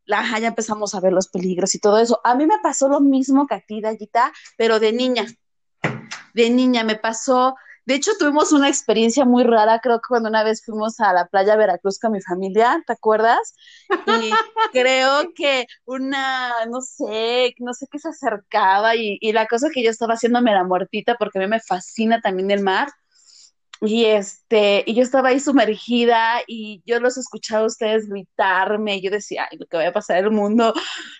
la, 0.05 0.39
ya 0.39 0.49
empezamos 0.49 0.95
a 0.95 1.01
ver 1.01 1.13
los 1.13 1.29
peligros 1.29 1.75
y 1.75 1.79
todo 1.79 1.99
eso. 1.99 2.21
A 2.25 2.35
mí 2.35 2.47
me 2.47 2.59
pasó 2.63 2.89
lo 2.89 3.01
mismo 3.01 3.47
que 3.47 3.55
a 3.55 3.61
ti, 3.61 3.81
Dayita, 3.81 4.33
pero 4.57 4.81
de 4.81 4.93
niña. 4.93 5.27
De 6.35 6.51
niña 6.51 6.83
me 6.83 6.97
pasó, 6.97 7.55
de 7.85 7.95
hecho 7.95 8.13
tuvimos 8.19 8.53
una 8.53 8.69
experiencia 8.69 9.25
muy 9.25 9.45
rara, 9.45 9.81
creo 9.81 9.99
que 9.99 10.09
cuando 10.09 10.29
una 10.29 10.45
vez 10.45 10.65
fuimos 10.65 10.99
a 10.99 11.13
la 11.13 11.27
playa 11.27 11.57
Veracruz 11.57 11.99
con 11.99 12.13
mi 12.13 12.23
familia, 12.23 12.83
¿te 12.87 12.95
acuerdas? 12.95 13.55
Y 13.91 13.91
creo 14.73 15.33
que 15.35 15.67
una, 15.85 16.65
no 16.71 16.81
sé, 16.81 17.55
no 17.59 17.75
sé 17.75 17.87
qué 17.91 17.99
se 17.99 18.09
acercaba 18.09 18.97
y, 18.97 19.19
y 19.21 19.33
la 19.33 19.47
cosa 19.47 19.69
que 19.73 19.83
yo 19.83 19.91
estaba 19.91 20.15
haciéndome 20.15 20.53
la 20.53 20.65
muertita 20.65 21.17
porque 21.17 21.39
a 21.39 21.43
mí 21.43 21.49
me 21.49 21.61
fascina 21.61 22.21
también 22.21 22.51
el 22.51 22.63
mar 22.63 22.89
y 23.85 24.05
este, 24.05 24.85
y 24.87 24.95
yo 24.95 25.03
estaba 25.03 25.31
ahí 25.31 25.41
sumergida 25.41 26.41
y 26.47 26.83
yo 26.87 27.01
los 27.01 27.19
escuchaba 27.19 27.65
a 27.65 27.67
ustedes 27.67 28.09
gritarme, 28.09 28.97
y 28.97 29.03
yo 29.03 29.11
decía, 29.11 29.49
ay, 29.51 29.59
lo 29.59 29.67
que 29.67 29.77
vaya 29.77 29.89
a 29.89 29.93
pasar 29.93 30.19
en 30.19 30.27
el 30.27 30.31
mundo 30.31 30.73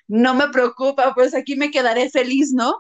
no 0.07 0.35
me 0.35 0.49
preocupa, 0.49 1.13
pues 1.15 1.35
aquí 1.35 1.57
me 1.57 1.73
quedaré 1.73 2.09
feliz, 2.09 2.53
¿no? 2.53 2.77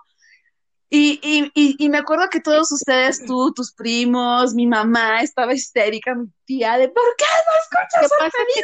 Y, 0.88 1.18
y, 1.22 1.50
y, 1.54 1.74
y, 1.78 1.88
me 1.88 1.98
acuerdo 1.98 2.28
que 2.30 2.40
todos 2.40 2.70
ustedes, 2.70 3.24
tú, 3.24 3.52
tus 3.54 3.72
primos, 3.72 4.54
mi 4.54 4.66
mamá, 4.66 5.22
estaba 5.22 5.54
histérica, 5.54 6.14
mi 6.14 6.28
tía, 6.44 6.76
de 6.76 6.88
¿por 6.88 7.16
qué 7.16 7.24
no 7.24 7.78
escuchas 7.80 8.02
¿Qué 8.02 8.16
pasa 8.18 8.38
que 8.54 8.62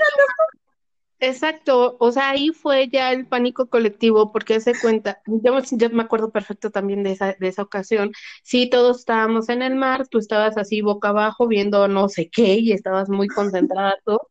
Exacto, 1.21 1.97
o 1.99 2.13
sea, 2.13 2.31
ahí 2.31 2.51
fue 2.51 2.89
ya 2.89 3.11
el 3.13 3.27
pánico 3.27 3.67
colectivo, 3.69 4.31
porque 4.31 4.61
se 4.61 4.79
cuenta, 4.81 5.21
yo, 5.27 5.59
yo, 5.73 5.91
me 5.91 6.03
acuerdo 6.05 6.31
perfecto 6.31 6.71
también 6.71 7.03
de 7.03 7.11
esa, 7.13 7.35
de 7.41 7.49
esa 7.49 7.63
ocasión, 7.63 8.13
sí, 8.45 8.71
todos 8.71 9.01
estábamos 9.01 9.49
en 9.49 9.63
el 9.63 9.75
mar, 9.75 10.07
tú 10.07 10.19
estabas 10.19 10.57
así 10.57 10.81
boca 10.81 11.09
abajo 11.09 11.49
viendo 11.49 11.89
no 11.89 12.09
sé 12.09 12.31
qué 12.31 12.55
y 12.61 12.71
estabas 12.73 13.09
muy 13.09 13.27
concentrado, 13.27 14.31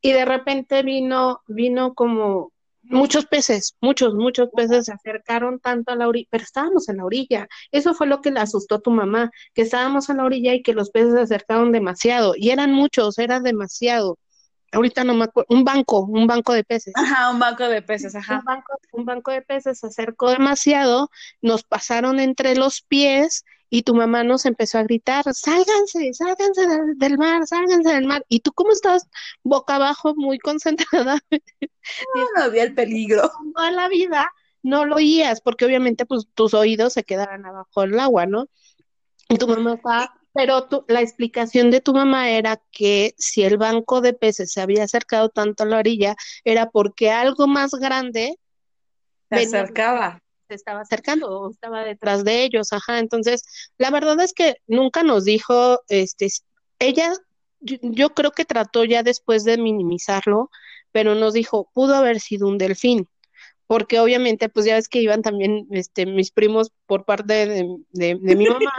y 0.00 0.12
de 0.12 0.24
repente 0.24 0.82
vino, 0.82 1.42
vino 1.48 1.92
como 1.94 2.50
muchos 2.82 3.26
peces, 3.26 3.76
muchos, 3.82 4.14
muchos 4.14 4.48
peces 4.56 4.86
se 4.86 4.92
acercaron 4.92 5.60
tanto 5.60 5.92
a 5.92 5.96
la 5.96 6.08
orilla, 6.08 6.28
pero 6.30 6.44
estábamos 6.44 6.88
en 6.88 6.96
la 6.96 7.04
orilla, 7.04 7.46
eso 7.72 7.92
fue 7.92 8.06
lo 8.06 8.22
que 8.22 8.30
le 8.30 8.40
asustó 8.40 8.76
a 8.76 8.80
tu 8.80 8.90
mamá, 8.90 9.30
que 9.54 9.62
estábamos 9.62 10.08
en 10.08 10.16
la 10.16 10.24
orilla 10.24 10.54
y 10.54 10.62
que 10.62 10.72
los 10.72 10.90
peces 10.90 11.12
se 11.12 11.20
acercaron 11.20 11.72
demasiado, 11.72 12.32
y 12.36 12.50
eran 12.50 12.72
muchos, 12.72 13.18
era 13.18 13.40
demasiado 13.40 14.18
ahorita 14.72 15.04
no 15.04 15.14
me 15.14 15.24
acuerdo, 15.24 15.46
un 15.54 15.64
banco, 15.64 16.00
un 16.06 16.26
banco 16.26 16.52
de 16.52 16.64
peces. 16.64 16.92
Ajá, 16.96 17.30
un 17.30 17.38
banco 17.38 17.68
de 17.68 17.82
peces, 17.82 18.14
ajá. 18.14 18.38
Un 18.38 18.44
banco, 18.44 18.78
un 18.92 19.04
banco 19.04 19.30
de 19.30 19.42
peces 19.42 19.78
se 19.78 19.86
acercó 19.86 20.30
demasiado, 20.30 21.10
nos 21.40 21.62
pasaron 21.62 22.18
entre 22.18 22.56
los 22.56 22.82
pies 22.82 23.44
y 23.70 23.84
tu 23.84 23.94
mamá 23.94 24.22
nos 24.22 24.44
empezó 24.44 24.78
a 24.78 24.82
gritar, 24.82 25.24
sálganse, 25.32 26.12
sálganse 26.12 26.66
del, 26.66 26.98
del 26.98 27.16
mar, 27.16 27.46
sálganse 27.46 27.90
del 27.90 28.06
mar. 28.06 28.24
Y 28.28 28.40
tú 28.40 28.52
cómo 28.52 28.72
estás 28.72 29.08
boca 29.42 29.76
abajo, 29.76 30.14
muy 30.14 30.38
concentrada. 30.38 31.18
No, 32.14 32.24
no 32.36 32.44
había 32.44 32.62
el 32.62 32.74
peligro. 32.74 33.28
Toda 33.56 33.72
la 33.72 33.88
vida 33.88 34.30
no 34.62 34.84
lo 34.84 34.96
oías, 34.96 35.40
porque 35.40 35.64
obviamente 35.64 36.06
pues 36.06 36.28
tus 36.32 36.54
oídos 36.54 36.92
se 36.92 37.02
quedaban 37.02 37.44
abajo 37.44 37.80
del 37.80 37.98
agua, 37.98 38.26
¿no? 38.26 38.46
Y 39.28 39.36
tu 39.36 39.48
mamá 39.48 39.74
estaba, 39.74 40.14
pero 40.32 40.68
tu, 40.68 40.84
la 40.88 41.00
explicación 41.00 41.70
de 41.70 41.80
tu 41.80 41.92
mamá 41.92 42.30
era 42.30 42.60
que 42.70 43.14
si 43.18 43.42
el 43.42 43.58
banco 43.58 44.00
de 44.00 44.14
peces 44.14 44.52
se 44.52 44.60
había 44.60 44.84
acercado 44.84 45.28
tanto 45.28 45.62
a 45.62 45.66
la 45.66 45.78
orilla, 45.78 46.16
era 46.44 46.70
porque 46.70 47.10
algo 47.10 47.46
más 47.46 47.72
grande 47.72 48.36
se 49.30 49.36
acercaba. 49.36 50.22
Se 50.48 50.54
estaba 50.54 50.80
acercando 50.80 51.28
o 51.28 51.50
estaba 51.50 51.84
detrás 51.84 52.24
de 52.24 52.44
ellos, 52.44 52.72
ajá. 52.72 52.98
Entonces, 52.98 53.42
la 53.78 53.90
verdad 53.90 54.20
es 54.20 54.32
que 54.34 54.56
nunca 54.66 55.02
nos 55.02 55.24
dijo, 55.24 55.80
este, 55.88 56.28
ella, 56.78 57.12
yo, 57.60 57.76
yo 57.82 58.10
creo 58.10 58.32
que 58.32 58.44
trató 58.44 58.84
ya 58.84 59.02
después 59.02 59.44
de 59.44 59.56
minimizarlo, 59.56 60.50
pero 60.90 61.14
nos 61.14 61.32
dijo, 61.32 61.70
pudo 61.72 61.94
haber 61.94 62.20
sido 62.20 62.48
un 62.48 62.58
delfín 62.58 63.08
porque 63.72 64.00
obviamente, 64.00 64.50
pues 64.50 64.66
ya 64.66 64.74
ves 64.74 64.86
que 64.86 65.00
iban 65.00 65.22
también 65.22 65.66
este, 65.70 66.04
mis 66.04 66.30
primos 66.30 66.72
por 66.84 67.06
parte 67.06 67.46
de, 67.46 67.76
de, 67.92 68.18
de 68.20 68.36
mi 68.36 68.46
mamá, 68.46 68.70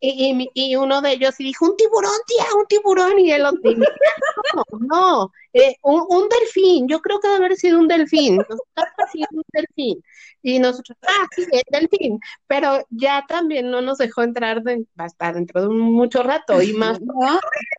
y, 0.00 0.50
y, 0.54 0.76
uno 0.76 1.02
de 1.02 1.12
ellos 1.12 1.38
y 1.38 1.44
dijo, 1.44 1.66
un 1.66 1.76
tiburón, 1.76 2.12
tía, 2.26 2.46
un 2.56 2.66
tiburón, 2.66 3.18
y 3.18 3.32
él, 3.32 3.42
no, 3.42 4.64
no 4.80 5.32
eh, 5.52 5.76
un, 5.82 6.04
un, 6.08 6.28
delfín, 6.28 6.88
yo 6.88 7.00
creo 7.00 7.20
que 7.20 7.28
debe 7.28 7.44
haber 7.44 7.56
sido 7.56 7.78
un 7.78 7.88
delfín, 7.88 8.38
un 8.38 9.42
delfín, 9.52 10.02
y 10.42 10.58
nosotros, 10.58 10.96
ah, 11.06 11.26
sí, 11.34 11.44
es 11.50 11.62
delfín, 11.70 12.18
pero 12.46 12.86
ya 12.90 13.24
también 13.28 13.70
no 13.70 13.82
nos 13.82 13.98
dejó 13.98 14.22
entrar 14.22 14.62
de, 14.62 14.86
hasta 14.96 15.32
dentro 15.32 15.62
de 15.62 15.68
mucho 15.68 16.22
rato, 16.22 16.62
y 16.62 16.72
más, 16.72 17.00
no, 17.00 17.14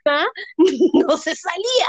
no 1.07 1.17
se 1.17 1.35
salía. 1.35 1.87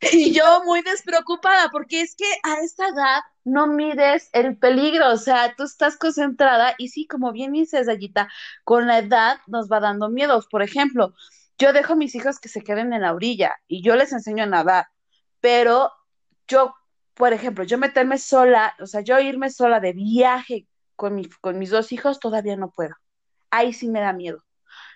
Y 0.00 0.32
yo 0.32 0.62
muy 0.64 0.82
despreocupada, 0.82 1.68
porque 1.70 2.00
es 2.00 2.14
que 2.16 2.24
a 2.42 2.60
esta 2.60 2.88
edad 2.88 3.20
no 3.44 3.66
mides 3.66 4.30
el 4.32 4.56
peligro, 4.56 5.12
o 5.12 5.16
sea, 5.16 5.54
tú 5.56 5.64
estás 5.64 5.96
concentrada 5.98 6.74
y 6.78 6.88
sí, 6.88 7.06
como 7.06 7.32
bien 7.32 7.52
dices, 7.52 7.86
Dayita, 7.86 8.28
con 8.64 8.86
la 8.86 8.98
edad 8.98 9.38
nos 9.46 9.68
va 9.70 9.80
dando 9.80 10.08
miedos. 10.08 10.46
Por 10.46 10.62
ejemplo, 10.62 11.14
yo 11.58 11.72
dejo 11.72 11.92
a 11.92 11.96
mis 11.96 12.14
hijos 12.14 12.38
que 12.38 12.48
se 12.48 12.62
queden 12.62 12.92
en 12.94 13.02
la 13.02 13.14
orilla 13.14 13.56
y 13.68 13.82
yo 13.82 13.94
les 13.96 14.12
enseño 14.12 14.44
a 14.44 14.46
nadar, 14.46 14.86
pero 15.40 15.92
yo, 16.48 16.74
por 17.14 17.32
ejemplo, 17.34 17.64
yo 17.64 17.78
meterme 17.78 18.18
sola, 18.18 18.74
o 18.80 18.86
sea, 18.86 19.02
yo 19.02 19.18
irme 19.20 19.50
sola 19.50 19.80
de 19.80 19.92
viaje 19.92 20.66
con, 20.96 21.14
mi, 21.14 21.28
con 21.40 21.58
mis 21.58 21.70
dos 21.70 21.92
hijos, 21.92 22.20
todavía 22.20 22.56
no 22.56 22.70
puedo. 22.70 22.94
Ahí 23.50 23.72
sí 23.74 23.88
me 23.88 24.00
da 24.00 24.12
miedo. 24.14 24.44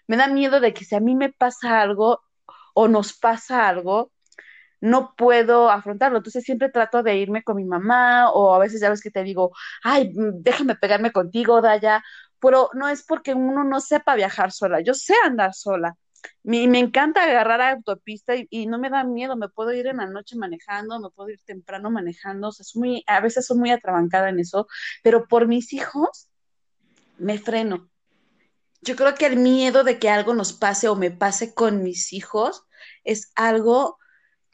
Me 0.06 0.16
da 0.16 0.28
miedo 0.28 0.60
de 0.60 0.74
que 0.74 0.84
si 0.84 0.94
a 0.94 1.00
mí 1.00 1.14
me 1.14 1.32
pasa 1.32 1.80
algo 1.82 2.22
o 2.74 2.88
nos 2.88 3.14
pasa 3.14 3.68
algo, 3.68 4.12
no 4.84 5.14
puedo 5.16 5.70
afrontarlo. 5.70 6.18
Entonces 6.18 6.44
siempre 6.44 6.68
trato 6.68 7.02
de 7.02 7.16
irme 7.16 7.42
con 7.42 7.56
mi 7.56 7.64
mamá 7.64 8.30
o 8.30 8.54
a 8.54 8.58
veces 8.58 8.82
ya 8.82 8.90
ves 8.90 9.00
que 9.00 9.10
te 9.10 9.22
digo, 9.22 9.52
ay, 9.82 10.12
mm, 10.12 10.42
déjame 10.42 10.76
pegarme 10.76 11.10
contigo, 11.10 11.62
Daya, 11.62 12.04
pero 12.38 12.68
no 12.74 12.88
es 12.88 13.02
porque 13.02 13.32
uno 13.32 13.64
no 13.64 13.80
sepa 13.80 14.14
viajar 14.14 14.52
sola, 14.52 14.80
yo 14.82 14.92
sé 14.92 15.14
andar 15.24 15.54
sola. 15.54 15.96
Me, 16.42 16.68
me 16.68 16.80
encanta 16.80 17.24
agarrar 17.24 17.60
a 17.62 17.70
autopista 17.72 18.34
y, 18.36 18.66
no 18.66 18.78
me 18.78 18.90
da 18.90 19.04
miedo, 19.04 19.36
me 19.36 19.48
puedo 19.48 19.72
ir 19.72 19.86
en 19.86 19.98
la 19.98 20.06
noche 20.06 20.36
manejando, 20.36 21.00
me 21.00 21.08
puedo 21.10 21.30
ir 21.30 21.40
temprano 21.46 21.90
manejando, 21.90 22.48
o 22.48 22.52
sea, 22.52 22.64
es 22.64 22.76
muy, 22.76 23.04
a 23.06 23.20
veces 23.20 23.46
soy 23.46 23.58
muy 23.58 23.70
atrabancada 23.70 24.28
en 24.28 24.38
eso, 24.40 24.66
pero 25.02 25.26
por 25.28 25.46
mis 25.48 25.72
hijos 25.72 26.28
me 27.16 27.38
freno. 27.38 27.88
Yo 28.82 28.96
creo 28.96 29.14
que 29.14 29.26
el 29.26 29.38
miedo 29.38 29.82
de 29.82 29.98
que 29.98 30.10
algo 30.10 30.34
nos 30.34 30.52
pase 30.52 30.88
o 30.88 30.96
me 30.96 31.10
pase 31.10 31.54
con 31.54 31.82
mis 31.82 32.12
hijos 32.12 32.66
es 33.04 33.32
algo 33.34 33.98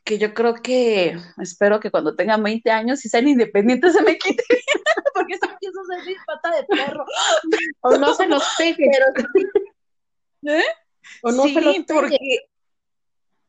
que 0.04 0.18
yo 0.18 0.34
creo 0.34 0.54
que 0.54 1.16
espero 1.38 1.80
que 1.80 1.90
cuando 1.90 2.16
tengan 2.16 2.42
20 2.42 2.70
años 2.70 3.04
y 3.04 3.08
sean 3.08 3.28
independientes 3.28 3.92
se 3.92 4.02
me 4.02 4.16
quite, 4.18 4.42
porque 5.14 5.34
si 5.34 5.48
empiezo 5.48 5.80
a 5.80 6.04
ser 6.04 6.16
pata 6.26 6.56
de 6.56 6.64
perro. 6.64 7.04
O 7.80 7.96
no 7.96 8.14
se 8.14 8.26
los 8.26 8.42
pegue. 8.58 8.90
¿Eh? 10.46 10.62
O 11.22 11.32
no 11.32 11.44
se 11.44 11.60
los 11.60 11.74
pegue. 11.74 11.84
porque 11.86 12.18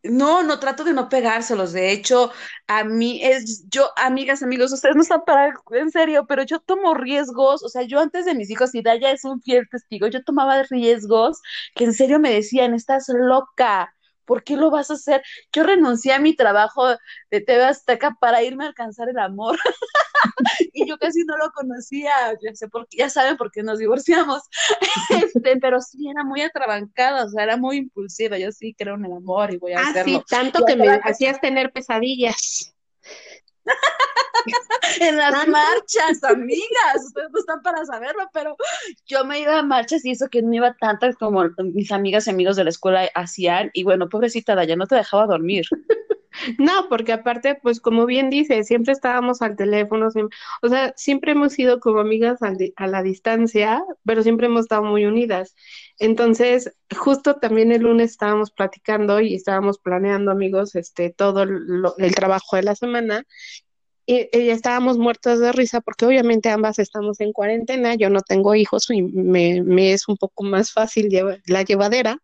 no, 0.03 0.43
no 0.43 0.59
trato 0.59 0.83
de 0.83 0.93
no 0.93 1.09
pegárselos. 1.09 1.73
De 1.73 1.91
hecho, 1.91 2.31
a 2.67 2.83
mí 2.83 3.19
es 3.23 3.67
yo, 3.69 3.89
amigas, 3.95 4.41
amigos, 4.43 4.71
ustedes 4.71 4.95
no 4.95 5.03
están 5.03 5.23
para 5.25 5.53
en 5.71 5.91
serio, 5.91 6.25
pero 6.27 6.43
yo 6.43 6.59
tomo 6.59 6.93
riesgos. 6.93 7.63
O 7.63 7.69
sea, 7.69 7.83
yo 7.83 7.99
antes 7.99 8.25
de 8.25 8.35
mis 8.35 8.49
hijos, 8.49 8.73
y 8.73 8.81
Daya 8.81 9.11
es 9.11 9.23
un 9.23 9.41
fiel 9.41 9.67
testigo, 9.69 10.07
yo 10.07 10.23
tomaba 10.23 10.63
riesgos 10.63 11.39
que 11.75 11.85
en 11.85 11.93
serio 11.93 12.19
me 12.19 12.33
decían, 12.33 12.73
estás 12.73 13.07
loca 13.09 13.93
¿por 14.25 14.43
qué 14.43 14.57
lo 14.57 14.71
vas 14.71 14.91
a 14.91 14.95
hacer? 14.95 15.21
Yo 15.51 15.63
renuncié 15.63 16.13
a 16.13 16.19
mi 16.19 16.35
trabajo 16.35 16.87
de 17.29 17.41
TV 17.41 17.63
Azteca 17.63 18.15
para 18.19 18.43
irme 18.43 18.65
a 18.65 18.67
alcanzar 18.67 19.09
el 19.09 19.19
amor. 19.19 19.57
y 20.73 20.87
yo 20.87 20.97
casi 20.97 21.23
no 21.23 21.37
lo 21.37 21.51
conocía, 21.51 22.11
ya, 22.41 22.53
sé 22.53 22.67
por 22.67 22.87
ya 22.89 23.09
saben 23.09 23.37
por 23.37 23.51
qué 23.51 23.63
nos 23.63 23.79
divorciamos. 23.79 24.43
este, 25.23 25.57
pero 25.57 25.81
sí 25.81 26.09
era 26.09 26.23
muy 26.23 26.41
atrabancada, 26.41 27.25
o 27.25 27.29
sea, 27.29 27.43
era 27.43 27.57
muy 27.57 27.77
impulsiva. 27.77 28.37
Yo 28.37 28.51
sí 28.51 28.73
creo 28.77 28.95
en 28.95 29.05
el 29.05 29.13
amor 29.13 29.53
y 29.53 29.57
voy 29.57 29.73
a 29.73 29.79
ah, 29.79 29.89
hacerlo. 29.89 30.19
Sí, 30.19 30.25
tanto 30.29 30.65
que 30.65 30.75
me 30.75 30.89
hacías 31.03 31.39
tener 31.41 31.71
pesadillas. 31.71 32.73
en 34.99 35.17
las 35.17 35.47
marchas, 35.47 36.23
amigas, 36.23 37.05
ustedes 37.05 37.29
no 37.31 37.39
están 37.39 37.61
para 37.61 37.85
saberlo, 37.85 38.29
pero 38.33 38.55
yo 39.05 39.25
me 39.25 39.39
iba 39.39 39.59
a 39.59 39.63
marchas 39.63 40.05
y 40.05 40.11
eso 40.11 40.27
que 40.29 40.41
no 40.41 40.53
iba 40.53 40.75
tantas 40.75 41.15
como 41.15 41.43
mis 41.73 41.91
amigas 41.91 42.27
y 42.27 42.31
amigos 42.31 42.55
de 42.55 42.63
la 42.63 42.69
escuela 42.69 43.09
hacían, 43.13 43.69
y 43.73 43.83
bueno, 43.83 44.09
pobrecita 44.09 44.55
Daya, 44.55 44.75
no 44.75 44.87
te 44.87 44.95
dejaba 44.95 45.27
dormir. 45.27 45.65
No, 46.57 46.87
porque 46.89 47.13
aparte, 47.13 47.55
pues 47.55 47.79
como 47.81 48.05
bien 48.05 48.29
dice, 48.29 48.63
siempre 48.63 48.93
estábamos 48.93 49.41
al 49.41 49.55
teléfono, 49.55 50.09
o 50.61 50.69
sea, 50.69 50.93
siempre 50.95 51.33
hemos 51.33 51.53
sido 51.53 51.79
como 51.79 51.99
amigas 51.99 52.39
a 52.41 52.87
la 52.87 53.03
distancia, 53.03 53.83
pero 54.05 54.23
siempre 54.23 54.47
hemos 54.47 54.61
estado 54.61 54.83
muy 54.83 55.05
unidas. 55.05 55.55
Entonces, 55.99 56.73
justo 56.97 57.35
también 57.35 57.71
el 57.71 57.83
lunes 57.83 58.11
estábamos 58.11 58.51
platicando 58.51 59.19
y 59.19 59.35
estábamos 59.35 59.79
planeando, 59.79 60.31
amigos, 60.31 60.75
este, 60.75 61.09
todo 61.11 61.43
el 61.43 62.15
trabajo 62.15 62.55
de 62.55 62.63
la 62.63 62.75
semana 62.75 63.25
y, 64.05 64.49
estábamos 64.49 64.97
muertas 64.97 65.39
de 65.39 65.51
risa 65.51 65.81
porque 65.81 66.05
obviamente 66.05 66.49
ambas 66.49 66.79
estamos 66.79 67.19
en 67.21 67.31
cuarentena, 67.31 67.95
yo 67.95 68.09
no 68.09 68.21
tengo 68.21 68.55
hijos 68.55 68.89
y 68.89 69.01
me, 69.01 69.61
me 69.63 69.93
es 69.93 70.07
un 70.07 70.17
poco 70.17 70.43
más 70.43 70.71
fácil 70.71 71.09
la 71.45 71.63
llevadera. 71.63 72.17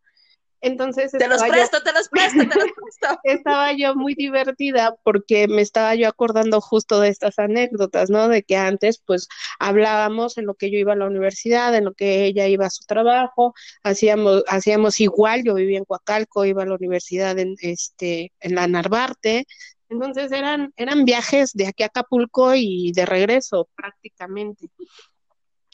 Entonces, 0.61 1.11
te 1.11 1.27
los 1.27 1.41
presto, 1.43 1.81
te 1.83 1.93
los 1.93 2.09
presto, 2.09 2.39
te 2.39 2.45
los 2.45 2.71
presto. 2.75 3.19
estaba 3.23 3.73
yo 3.73 3.95
muy 3.95 4.15
divertida 4.15 4.95
porque 5.03 5.47
me 5.47 5.61
estaba 5.61 5.95
yo 5.95 6.07
acordando 6.07 6.61
justo 6.61 6.99
de 6.99 7.09
estas 7.09 7.37
anécdotas, 7.39 8.09
¿no? 8.09 8.27
De 8.27 8.43
que 8.43 8.55
antes, 8.55 9.01
pues, 9.05 9.27
hablábamos 9.59 10.37
en 10.37 10.45
lo 10.45 10.55
que 10.55 10.71
yo 10.71 10.77
iba 10.77 10.93
a 10.93 10.97
la 10.97 11.05
universidad, 11.05 11.75
en 11.75 11.85
lo 11.85 11.93
que 11.93 12.25
ella 12.25 12.47
iba 12.47 12.65
a 12.65 12.71
su 12.71 12.85
trabajo, 12.85 13.53
hacíamos, 13.83 14.43
hacíamos 14.47 14.99
igual, 14.99 15.43
yo 15.43 15.53
vivía 15.53 15.77
en 15.77 15.85
Coacalco, 15.85 16.45
iba 16.45 16.63
a 16.63 16.65
la 16.65 16.75
universidad 16.75 17.37
en, 17.37 17.55
este, 17.61 18.33
en 18.39 18.55
la 18.55 18.67
Narvarte, 18.67 19.45
entonces 19.89 20.31
eran, 20.31 20.73
eran 20.75 21.05
viajes 21.05 21.53
de 21.53 21.67
aquí 21.67 21.83
a 21.83 21.87
Acapulco 21.87 22.53
y 22.55 22.91
de 22.93 23.05
regreso 23.05 23.69
prácticamente. 23.75 24.69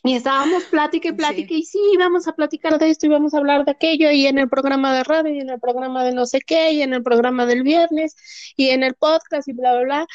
Y 0.06 0.16
estábamos 0.16 0.66
plática 0.66 1.10
y 1.10 1.14
plática, 1.14 1.54
y 1.54 1.64
sí, 1.64 1.80
vamos 1.98 2.28
a 2.28 2.34
platicar 2.34 2.78
de 2.78 2.90
esto 2.90 3.06
y 3.06 3.10
vamos 3.10 3.34
a 3.34 3.38
hablar 3.38 3.64
de 3.64 3.72
aquello, 3.72 4.12
y 4.12 4.28
en 4.28 4.38
el 4.38 4.50
programa 4.50 4.94
de 4.94 5.06
radio, 5.06 5.34
y 5.34 5.40
en 5.40 5.50
el 5.50 5.62
programa 5.62 6.04
de 6.04 6.14
no 6.14 6.26
sé 6.26 6.42
qué, 6.42 6.74
y 6.74 6.82
en 6.82 6.94
el 6.94 7.02
programa 7.02 7.46
del 7.46 7.64
viernes, 7.64 8.16
y 8.58 8.70
en 8.70 8.84
el 8.84 8.96
podcast, 8.96 9.48
y 9.48 9.54
bla, 9.54 9.74
bla, 9.76 9.84
bla. 9.84 10.08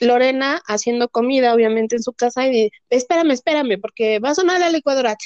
Lorena 0.00 0.62
haciendo 0.66 1.08
comida, 1.08 1.52
obviamente, 1.52 1.96
en 1.96 2.02
su 2.02 2.14
casa, 2.14 2.46
y 2.46 2.50
dice, 2.50 2.70
espérame, 2.88 3.32
espérame, 3.32 3.78
porque 3.80 4.18
va 4.18 4.30
a 4.30 4.34
sonar 4.34 4.60
la 4.60 4.70
licuadora. 4.70 5.16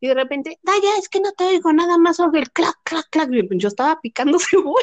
Y 0.00 0.08
de 0.08 0.14
repente, 0.14 0.58
ya 0.64 0.98
es 0.98 1.08
que 1.08 1.20
no 1.20 1.30
te 1.32 1.44
oigo 1.44 1.72
nada 1.72 1.98
más 1.98 2.16
sobre 2.16 2.40
el 2.40 2.50
clac, 2.50 2.74
clac, 2.82 3.06
clac. 3.10 3.30
Yo 3.30 3.68
estaba 3.68 4.00
picando 4.00 4.38
cebolla. 4.50 4.74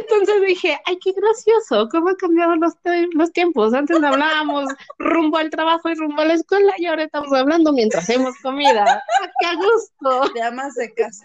Entonces 0.00 0.42
dije, 0.42 0.78
ay, 0.84 0.98
qué 1.02 1.12
gracioso, 1.12 1.88
cómo 1.90 2.08
han 2.10 2.16
cambiado 2.16 2.56
los, 2.56 2.74
los 3.12 3.32
tiempos. 3.32 3.74
Antes 3.74 4.02
hablábamos 4.02 4.70
rumbo 4.98 5.38
al 5.38 5.50
trabajo 5.50 5.88
y 5.88 5.94
rumbo 5.94 6.22
a 6.22 6.26
la 6.26 6.34
escuela 6.34 6.72
y 6.78 6.86
ahora 6.86 7.04
estamos 7.04 7.32
hablando 7.32 7.72
mientras 7.72 8.04
hacemos 8.04 8.34
comida. 8.42 9.02
¡Qué 9.40 9.56
gusto! 9.56 10.32
De 10.34 10.42
amas 10.42 10.74
de 10.74 10.92
casa. 10.94 11.24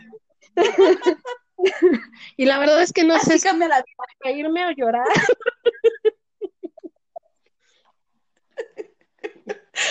y 2.38 2.46
la 2.46 2.60
verdad 2.60 2.82
es 2.82 2.94
que 2.94 3.04
no 3.04 3.18
sé 3.20 3.40
si 3.40 3.48
reírme 4.24 4.66
o 4.66 4.72
llorar. 4.72 5.08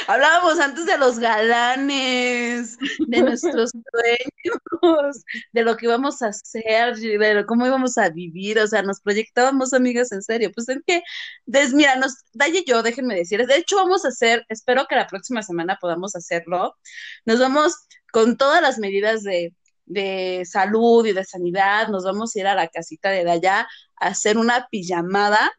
Hablábamos 0.07 0.59
antes 0.59 0.87
de 0.87 0.99
los 0.99 1.19
galanes, 1.19 2.79
de 3.07 3.23
nuestros 3.23 3.71
sueños, 3.71 5.25
de 5.53 5.63
lo 5.63 5.77
que 5.77 5.87
íbamos 5.87 6.23
a 6.23 6.29
hacer, 6.29 6.97
de 6.97 7.45
cómo 7.47 7.67
íbamos 7.67 7.99
a 7.99 8.09
vivir, 8.09 8.59
o 8.59 8.67
sea, 8.67 8.83
nos 8.83 9.01
proyectábamos 9.01 9.73
amigas 9.73 10.13
en 10.13 10.23
serio. 10.23 10.51
Pues 10.55 10.69
es 10.69 10.79
que, 10.87 11.03
des, 11.47 11.73
mira, 11.73 11.99
Daye 12.33 12.61
y 12.61 12.65
yo, 12.65 12.83
déjenme 12.83 13.15
decir, 13.15 13.45
de 13.47 13.57
hecho 13.57 13.77
vamos 13.77 14.05
a 14.05 14.09
hacer, 14.09 14.45
espero 14.49 14.87
que 14.87 14.97
la 14.97 15.07
próxima 15.07 15.43
semana 15.43 15.79
podamos 15.81 16.17
hacerlo, 16.17 16.77
nos 17.25 17.39
vamos 17.39 17.75
con 18.13 18.37
todas 18.37 18.61
las 18.63 18.79
medidas 18.79 19.23
de, 19.23 19.55
de 19.87 20.45
salud 20.45 21.07
y 21.07 21.13
de 21.13 21.25
sanidad, 21.25 21.89
nos 21.89 22.05
vamos 22.05 22.35
a 22.35 22.39
ir 22.41 22.47
a 22.47 22.55
la 22.55 22.69
casita 22.69 23.11
de 23.11 23.25
Daya 23.25 23.69
a 23.97 24.07
hacer 24.07 24.39
una 24.39 24.69
pijamada, 24.71 25.53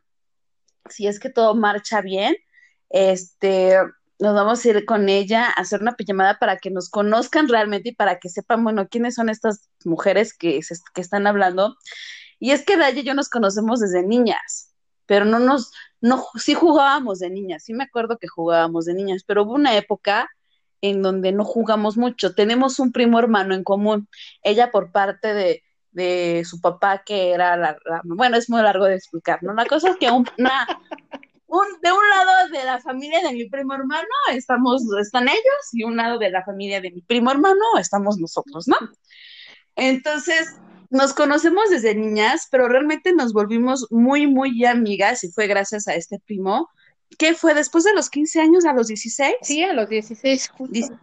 si 0.90 1.08
es 1.08 1.20
que 1.20 1.30
todo 1.30 1.56
marcha 1.56 2.02
bien 2.02 2.36
este, 2.94 3.76
nos 4.20 4.34
vamos 4.34 4.64
a 4.64 4.70
ir 4.70 4.86
con 4.86 5.10
ella 5.10 5.48
a 5.48 5.62
hacer 5.62 5.82
una 5.82 5.96
pijamada 5.96 6.40
para 6.40 6.58
que 6.58 6.72
nos 6.72 6.90
conozcan 6.90 7.48
realmente 7.48 7.90
y 7.90 7.96
para 7.96 8.20
que 8.20 8.30
sepan, 8.30 8.64
bueno, 8.64 8.88
quiénes 8.88 9.16
son 9.16 9.30
estas 9.30 9.70
mujeres 9.86 10.34
que, 10.38 10.60
que 10.94 11.02
están 11.02 11.28
hablando. 11.28 11.76
Y 12.40 12.52
es 12.52 12.66
que 12.66 12.78
Daya 12.78 13.02
y 13.02 13.04
yo 13.04 13.14
nos 13.14 13.30
conocemos 13.30 13.80
desde 13.80 14.04
niñas, 14.04 14.74
pero 15.06 15.26
no 15.26 15.40
nos, 15.40 15.72
no, 16.02 16.26
sí 16.36 16.54
jugábamos 16.54 17.20
de 17.20 17.30
niñas, 17.30 17.64
sí 17.64 17.74
me 17.74 17.86
acuerdo 17.86 18.18
que 18.18 18.28
jugábamos 18.28 18.86
de 18.86 18.94
niñas, 18.94 19.24
pero 19.26 19.44
hubo 19.44 19.54
una 19.54 19.76
época 19.76 20.30
en 20.82 21.02
donde 21.02 21.32
no 21.32 21.46
jugamos 21.46 21.98
mucho. 21.98 22.36
Tenemos 22.36 22.80
un 22.80 22.92
primo 22.92 23.20
hermano 23.20 23.56
en 23.56 23.64
común, 23.64 24.10
ella 24.42 24.72
por 24.72 24.92
parte 24.92 25.34
de, 25.34 25.64
de 25.92 26.44
su 26.46 26.60
papá, 26.60 27.04
que 27.06 27.32
era 27.32 27.56
la, 27.56 27.78
bueno, 28.04 28.36
es 28.38 28.50
muy 28.50 28.62
largo 28.62 28.86
de 28.86 28.96
explicar, 28.96 29.42
¿no? 29.44 29.54
La 29.54 29.66
cosa 29.66 29.92
es 29.92 29.98
que 29.98 30.12
un, 30.12 30.28
una, 30.38 30.68
un, 31.54 31.82
de 31.82 31.92
un 31.92 32.10
lado 32.10 32.50
de 32.52 32.64
la 32.64 32.82
familia 32.82 33.22
de 33.22 33.32
mi 33.32 33.48
primo 33.48 33.76
hermano 33.76 34.08
estamos, 34.32 34.82
están 35.00 35.28
ellos, 35.28 35.70
y 35.72 35.84
un 35.84 35.96
lado 35.96 36.18
de 36.18 36.32
la 36.32 36.44
familia 36.44 36.82
de 36.82 36.90
mi 36.90 37.02
primo 37.02 37.30
hermano 37.30 37.62
estamos 37.80 38.18
nosotros, 38.18 38.68
¿no? 38.68 38.78
Entonces, 39.76 40.56
nos 40.90 41.14
conocemos 41.14 41.70
desde 41.70 41.94
niñas, 41.94 42.48
pero 42.50 42.68
realmente 42.68 43.14
nos 43.14 43.34
volvimos 43.34 43.88
muy, 43.92 44.26
muy 44.26 44.66
amigas 44.66 45.24
y 45.24 45.32
fue 45.32 45.46
gracias 45.46 45.88
a 45.88 45.94
este 45.94 46.20
primo. 46.26 46.70
¿Qué 47.20 47.36
fue 47.36 47.54
después 47.54 47.84
de 47.84 47.94
los 47.94 48.10
15 48.10 48.42
años, 48.42 48.66
a 48.66 48.74
los 48.74 48.88
16? 48.88 49.36
Sí, 49.44 49.62
a 49.64 49.74
los 49.74 49.90
16, 49.90 50.50
justo. 50.50 50.98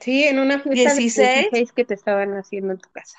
Sí, 0.00 0.24
en 0.24 0.40
una 0.40 0.58
fiesta 0.58 0.94
16. 0.94 1.72
que 1.72 1.84
te 1.84 1.94
estaban 1.94 2.34
haciendo 2.34 2.72
en 2.72 2.78
tu 2.78 2.88
casa. 2.90 3.18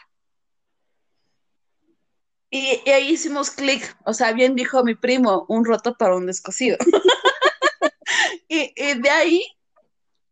Y, 2.49 2.89
ahí 2.89 3.09
hicimos 3.09 3.51
clic, 3.51 3.95
o 4.05 4.13
sea, 4.13 4.31
bien 4.31 4.55
dijo 4.55 4.83
mi 4.83 4.95
primo, 4.95 5.45
un 5.49 5.65
roto 5.65 5.95
para 5.97 6.15
un 6.15 6.25
descosido. 6.27 6.77
y, 8.47 8.99
de 8.99 9.09
ahí, 9.09 9.43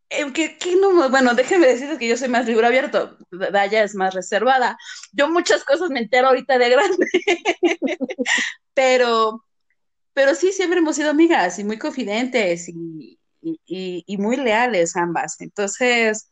eh, 0.10 0.32
que, 0.32 0.58
no, 0.80 1.10
bueno, 1.10 1.34
déjenme 1.34 1.68
decirles 1.68 1.98
que 1.98 2.08
yo 2.08 2.18
soy 2.18 2.30
más 2.30 2.46
libro 2.46 2.68
abierto, 2.68 3.18
Daya 3.32 3.84
es 3.84 3.96
más 3.96 4.14
reservada. 4.14 4.78
Yo 5.12 5.30
muchas 5.30 5.64
cosas 5.64 5.90
me 5.90 6.00
entero 6.02 6.28
ahorita 6.28 6.58
de 6.58 6.70
grande, 6.70 7.08
pero, 8.74 9.44
pero 10.14 10.36
sí, 10.36 10.52
siempre 10.52 10.80
hemos 10.80 10.96
sido 10.96 11.10
amigas 11.10 11.60
y 11.60 11.64
muy 11.64 11.78
confidentes 11.78 12.70
y, 12.70 13.20
y 13.42 14.18
muy 14.18 14.38
leales 14.38 14.96
ambas. 14.96 15.42
Entonces, 15.42 16.30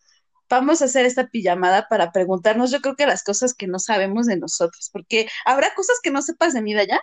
vamos 0.52 0.82
a 0.82 0.86
hacer 0.86 1.06
esta 1.06 1.28
pijamada 1.28 1.88
para 1.90 2.12
preguntarnos, 2.12 2.72
yo 2.72 2.82
creo 2.82 2.96
que 2.96 3.08
las 3.08 3.24
cosas 3.24 3.54
que 3.54 3.68
no 3.68 3.80
sabemos 3.80 4.28
de 4.28 4.38
nosotros, 4.38 4.90
porque 4.92 5.28
habrá 5.46 5.74
cosas 5.74 5.98
que 6.04 6.12
no 6.12 6.22
sepas 6.22 6.54
de 6.54 6.62
mí 6.62 6.74
de 6.74 6.82
allá. 6.82 7.02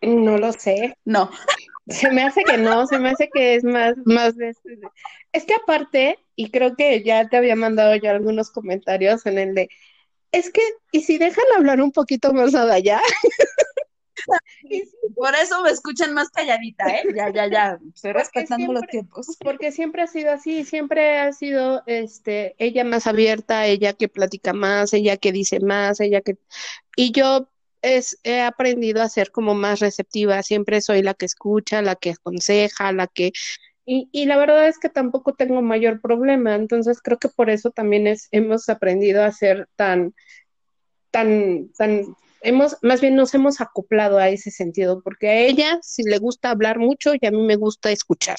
No 0.00 0.38
lo 0.38 0.52
sé. 0.52 0.96
No. 1.04 1.30
Se 1.86 2.10
me 2.10 2.22
hace 2.22 2.44
que 2.44 2.58
no, 2.58 2.86
se 2.86 2.98
me 2.98 3.08
hace 3.08 3.30
que 3.32 3.54
es 3.54 3.64
más, 3.64 3.94
más 4.04 4.36
de... 4.36 4.52
Es 5.32 5.46
que 5.46 5.54
aparte, 5.54 6.18
y 6.36 6.50
creo 6.50 6.76
que 6.76 7.02
ya 7.02 7.26
te 7.30 7.38
había 7.38 7.56
mandado 7.56 7.96
ya 7.96 8.10
algunos 8.10 8.50
comentarios 8.50 9.24
en 9.24 9.38
el 9.38 9.54
de, 9.54 9.70
es 10.30 10.50
que, 10.50 10.60
¿y 10.92 11.00
si 11.00 11.16
dejan 11.16 11.46
hablar 11.56 11.80
un 11.80 11.90
poquito 11.90 12.34
más 12.34 12.52
de 12.52 12.58
allá? 12.58 13.00
Por 15.14 15.34
eso 15.34 15.62
me 15.62 15.70
escuchan 15.70 16.14
más 16.14 16.30
calladita, 16.30 16.86
¿eh? 16.88 17.02
Ya, 17.14 17.30
ya, 17.30 17.46
ya. 17.46 17.78
Estoy 17.94 18.12
respetando 18.12 18.72
los 18.72 18.86
tiempos. 18.86 19.36
Porque 19.40 19.72
siempre 19.72 20.02
ha 20.02 20.06
sido 20.06 20.32
así, 20.32 20.64
siempre 20.64 21.18
ha 21.18 21.32
sido 21.32 21.82
este, 21.86 22.54
ella 22.58 22.84
más 22.84 23.06
abierta, 23.06 23.66
ella 23.66 23.92
que 23.92 24.08
platica 24.08 24.52
más, 24.52 24.92
ella 24.92 25.16
que 25.16 25.32
dice 25.32 25.60
más, 25.60 26.00
ella 26.00 26.20
que. 26.20 26.36
Y 26.96 27.12
yo 27.12 27.48
es, 27.82 28.18
he 28.24 28.40
aprendido 28.40 29.02
a 29.02 29.08
ser 29.08 29.30
como 29.30 29.54
más 29.54 29.80
receptiva, 29.80 30.42
siempre 30.42 30.80
soy 30.80 31.02
la 31.02 31.14
que 31.14 31.26
escucha, 31.26 31.82
la 31.82 31.94
que 31.94 32.10
aconseja, 32.10 32.92
la 32.92 33.06
que. 33.06 33.32
Y, 33.84 34.08
y 34.12 34.26
la 34.26 34.36
verdad 34.36 34.68
es 34.68 34.78
que 34.78 34.90
tampoco 34.90 35.32
tengo 35.32 35.62
mayor 35.62 36.00
problema, 36.00 36.54
entonces 36.54 37.00
creo 37.00 37.18
que 37.18 37.28
por 37.28 37.48
eso 37.48 37.70
también 37.70 38.06
es, 38.06 38.28
hemos 38.32 38.68
aprendido 38.68 39.24
a 39.24 39.32
ser 39.32 39.66
tan, 39.76 40.14
tan, 41.10 41.70
tan 41.72 42.14
hemos, 42.42 42.76
más 42.82 43.00
bien 43.00 43.16
nos 43.16 43.34
hemos 43.34 43.60
acoplado 43.60 44.18
a 44.18 44.28
ese 44.28 44.50
sentido, 44.50 45.02
porque 45.02 45.28
a 45.28 45.40
ella 45.40 45.78
sí 45.82 46.02
le 46.02 46.18
gusta 46.18 46.50
hablar 46.50 46.78
mucho 46.78 47.12
y 47.14 47.26
a 47.26 47.30
mí 47.30 47.42
me 47.42 47.56
gusta 47.56 47.90
escuchar. 47.90 48.36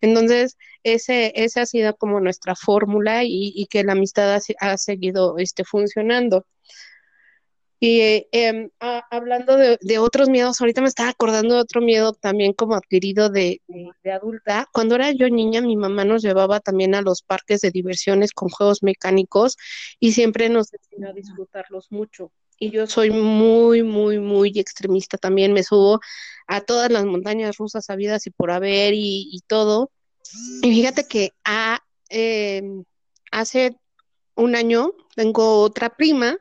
Entonces, 0.00 0.56
ese, 0.82 1.32
esa 1.36 1.62
ha 1.62 1.66
sido 1.66 1.96
como 1.96 2.20
nuestra 2.20 2.54
fórmula 2.56 3.22
y, 3.24 3.66
que 3.70 3.84
la 3.84 3.92
amistad 3.92 4.40
ha, 4.60 4.76
seguido 4.78 5.38
este, 5.38 5.64
funcionando. 5.64 6.46
Y 7.82 8.26
em, 8.32 8.68
hablando 8.78 9.56
de, 9.56 9.98
otros 9.98 10.28
miedos, 10.28 10.60
ahorita 10.60 10.82
me 10.82 10.88
estaba 10.88 11.08
acordando 11.08 11.54
de 11.54 11.60
otro 11.62 11.80
miedo 11.80 12.12
también 12.12 12.52
como 12.52 12.74
adquirido 12.74 13.30
de, 13.30 13.62
de, 14.02 14.12
adulta. 14.12 14.68
Cuando 14.70 14.96
era 14.96 15.12
yo 15.12 15.30
niña, 15.30 15.62
mi 15.62 15.76
mamá 15.76 16.04
nos 16.04 16.22
llevaba 16.22 16.60
también 16.60 16.94
a 16.94 17.00
los 17.00 17.22
parques 17.22 17.62
de 17.62 17.70
diversiones 17.70 18.32
con 18.32 18.50
juegos 18.50 18.82
mecánicos 18.82 19.56
y 19.98 20.12
siempre 20.12 20.50
nos 20.50 20.74
enseñó 20.74 21.08
a 21.08 21.12
disfrutarlos 21.14 21.90
mucho 21.90 22.32
y 22.60 22.70
yo 22.70 22.86
soy 22.86 23.10
muy, 23.10 23.82
muy, 23.82 24.20
muy 24.20 24.52
extremista 24.56 25.16
también. 25.16 25.54
Me 25.54 25.64
subo 25.64 25.98
a 26.46 26.60
todas 26.60 26.92
las 26.92 27.06
montañas 27.06 27.56
rusas 27.56 27.88
habidas 27.88 28.26
y 28.26 28.30
por 28.30 28.50
haber 28.50 28.92
y, 28.94 29.40
todo. 29.48 29.90
Y 30.62 30.70
fíjate 30.70 31.08
que 31.08 31.32
em, 32.10 32.84
hace 33.32 33.76
un 34.36 34.54
año 34.54 34.92
tengo 35.16 35.62
otra 35.62 35.96
prima 35.96 36.38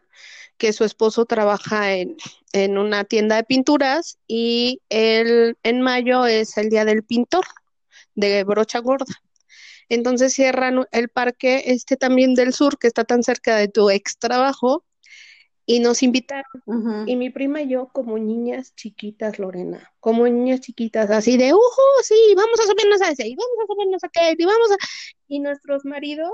que 0.58 0.74
su 0.74 0.84
esposo 0.84 1.26
trabaja 1.26 1.94
en, 1.94 2.18
en 2.52 2.78
una 2.78 3.06
tienda 3.06 3.38
de 3.38 3.46
pinturas 3.46 4.20
y 4.28 4.82
el, 4.90 5.58
en 5.64 5.82
mayo 5.82 6.26
es 6.26 6.58
el 6.58 6.70
día 6.70 6.84
del 6.84 7.04
pintor 7.04 7.46
de 8.16 8.44
brocha 8.44 8.80
gorda. 8.80 9.16
Entonces 9.88 10.34
cierran 10.34 10.86
el 10.92 11.08
parque 11.08 11.64
este 11.68 11.96
también 11.96 12.36
del 12.36 12.54
sur 12.54 12.78
que 12.78 12.88
está 12.88 13.06
tan 13.06 13.24
cerca 13.24 13.56
de 13.56 13.70
tu 13.70 13.90
ex 13.90 14.18
trabajo 14.20 14.84
y 15.70 15.80
nos 15.80 16.02
invitaron. 16.02 16.64
Y 17.06 17.16
mi 17.16 17.30
prima 17.30 17.62
y 17.62 17.70
yo, 17.70 17.90
como 17.94 18.18
niñas 18.18 18.74
chiquitas, 18.74 19.38
Lorena, 19.38 19.94
como 20.00 20.28
niñas 20.28 20.62
chiquitas, 20.62 21.12
así 21.12 21.38
de, 21.38 21.54
¡uh! 21.54 21.60
Sí, 22.02 22.16
vamos 22.36 22.60
a 22.60 22.64
subirnos 22.64 23.00
a 23.04 23.12
ese, 23.12 23.28
y 23.28 23.36
vamos 23.36 23.54
a 23.62 23.68
subirnos 23.68 24.04
a 24.04 24.08
aquel, 24.08 24.36
y 24.40 24.46
vamos 24.46 24.72
a. 24.72 24.78
Y 25.28 25.40
nuestros 25.40 25.86
maridos 25.86 26.32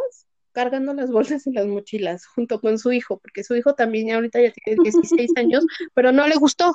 cargando 0.54 0.94
las 0.94 1.12
bolsas 1.12 1.46
y 1.48 1.52
las 1.52 1.68
mochilas 1.68 2.26
junto 2.28 2.62
con 2.62 2.80
su 2.80 2.94
hijo, 2.94 3.18
porque 3.18 3.44
su 3.44 3.58
hijo 3.58 3.76
también 3.76 4.08
ya 4.08 4.16
ahorita 4.16 4.40
ya 4.40 4.54
tiene 4.54 4.82
16 4.84 5.32
años, 5.36 5.66
pero 5.94 6.14
no 6.14 6.26
le 6.28 6.36
gustó. 6.38 6.74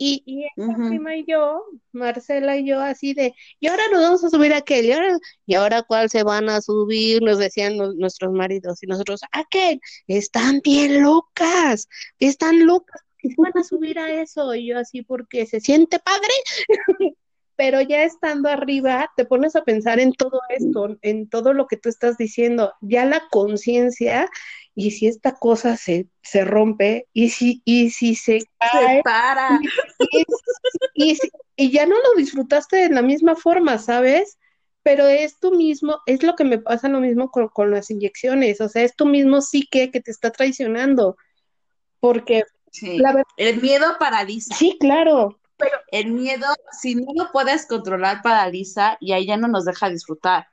Y, 0.00 0.22
y 0.26 0.44
esta 0.44 0.76
prima 0.76 1.16
y 1.16 1.24
yo, 1.26 1.64
Marcela 1.90 2.56
y 2.56 2.66
yo, 2.66 2.80
así 2.80 3.14
de, 3.14 3.34
y 3.58 3.66
ahora 3.66 3.82
nos 3.90 4.00
vamos 4.00 4.24
a 4.24 4.30
subir 4.30 4.52
a 4.52 4.58
aquel, 4.58 4.86
y 4.86 4.92
ahora, 4.92 5.18
y 5.44 5.54
ahora 5.54 5.82
cuál 5.82 6.08
se 6.08 6.22
van 6.22 6.48
a 6.48 6.60
subir, 6.60 7.20
nos 7.20 7.38
decían 7.38 7.76
nuestros 7.96 8.32
maridos, 8.32 8.80
y 8.82 8.86
nosotros, 8.86 9.22
aquel, 9.32 9.80
están 10.06 10.60
bien 10.62 11.02
locas, 11.02 11.88
están 12.20 12.64
locas, 12.64 13.02
se 13.20 13.34
van 13.38 13.52
a 13.56 13.64
subir 13.64 13.98
a 13.98 14.22
eso, 14.22 14.54
y 14.54 14.68
yo 14.68 14.78
así, 14.78 15.02
porque 15.02 15.46
se 15.46 15.58
siente 15.58 15.98
padre, 15.98 16.32
pero 17.56 17.80
ya 17.80 18.04
estando 18.04 18.48
arriba, 18.48 19.10
te 19.16 19.24
pones 19.24 19.56
a 19.56 19.64
pensar 19.64 19.98
en 19.98 20.12
todo 20.12 20.40
esto, 20.48 20.96
en 21.02 21.28
todo 21.28 21.52
lo 21.52 21.66
que 21.66 21.76
tú 21.76 21.88
estás 21.88 22.16
diciendo, 22.16 22.72
ya 22.80 23.04
la 23.04 23.24
conciencia 23.32 24.30
y 24.80 24.92
si 24.92 25.08
esta 25.08 25.34
cosa 25.34 25.76
se, 25.76 26.06
se 26.22 26.44
rompe, 26.44 27.08
y 27.12 27.30
si, 27.30 27.62
y 27.64 27.90
si 27.90 28.14
se 28.14 28.44
cae, 28.60 28.98
se 28.98 29.02
para. 29.02 29.58
Y, 30.94 31.18
y, 31.56 31.70
ya 31.72 31.84
no 31.84 31.96
lo 31.96 32.14
disfrutaste 32.16 32.76
de 32.76 32.90
la 32.90 33.02
misma 33.02 33.34
forma, 33.34 33.78
¿sabes? 33.78 34.38
Pero 34.84 35.08
es 35.08 35.40
tú 35.40 35.50
mismo, 35.50 35.98
es 36.06 36.22
lo 36.22 36.36
que 36.36 36.44
me 36.44 36.58
pasa 36.58 36.88
lo 36.88 37.00
mismo 37.00 37.32
con, 37.32 37.48
con 37.48 37.72
las 37.72 37.90
inyecciones, 37.90 38.60
o 38.60 38.68
sea, 38.68 38.84
es 38.84 38.94
tú 38.94 39.06
mismo 39.06 39.40
psique 39.40 39.90
que 39.90 40.00
te 40.00 40.12
está 40.12 40.30
traicionando, 40.30 41.16
porque 41.98 42.44
el 43.36 43.60
miedo 43.60 43.96
paraliza. 43.98 44.54
Sí, 44.54 44.76
claro. 44.78 45.40
Pero 45.56 45.76
el 45.90 46.12
miedo, 46.12 46.46
si 46.80 46.94
no 46.94 47.06
lo 47.16 47.32
puedes 47.32 47.66
controlar, 47.66 48.22
paraliza 48.22 48.96
y 49.00 49.10
ahí 49.10 49.26
ya 49.26 49.36
no 49.36 49.48
nos 49.48 49.64
deja 49.64 49.90
disfrutar. 49.90 50.46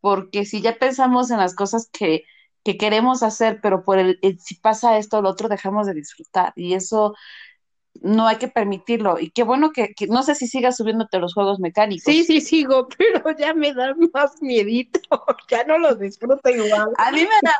Porque 0.00 0.44
si 0.44 0.62
ya 0.62 0.76
pensamos 0.76 1.32
en 1.32 1.38
las 1.38 1.56
cosas 1.56 1.88
que, 1.92 2.22
que 2.64 2.76
queremos 2.76 3.22
hacer, 3.22 3.60
pero 3.62 3.84
por 3.84 3.98
el, 3.98 4.18
si 4.38 4.56
pasa 4.56 4.98
esto 4.98 5.18
o 5.18 5.22
lo 5.22 5.30
otro, 5.30 5.48
dejamos 5.48 5.86
de 5.86 5.94
disfrutar. 5.94 6.52
Y 6.56 6.74
eso 6.74 7.14
no 8.00 8.26
hay 8.26 8.36
que 8.36 8.48
permitirlo. 8.48 9.18
Y 9.18 9.30
qué 9.30 9.42
bueno 9.42 9.72
que, 9.72 9.94
no 10.08 10.22
sé 10.22 10.34
si 10.34 10.46
sigas 10.46 10.76
subiéndote 10.76 11.18
los 11.18 11.34
juegos 11.34 11.60
mecánicos. 11.60 12.04
Sí, 12.04 12.24
sí, 12.24 12.40
sigo, 12.40 12.88
pero 12.98 13.36
ya 13.36 13.54
me 13.54 13.74
da 13.74 13.94
más 14.12 14.40
miedito. 14.40 15.00
ya 15.50 15.64
no 15.64 15.78
los 15.78 15.98
disfruto 15.98 16.48
igual. 16.48 16.88
A 16.98 17.10
mí 17.10 17.20
me 17.20 17.38
da. 17.42 17.54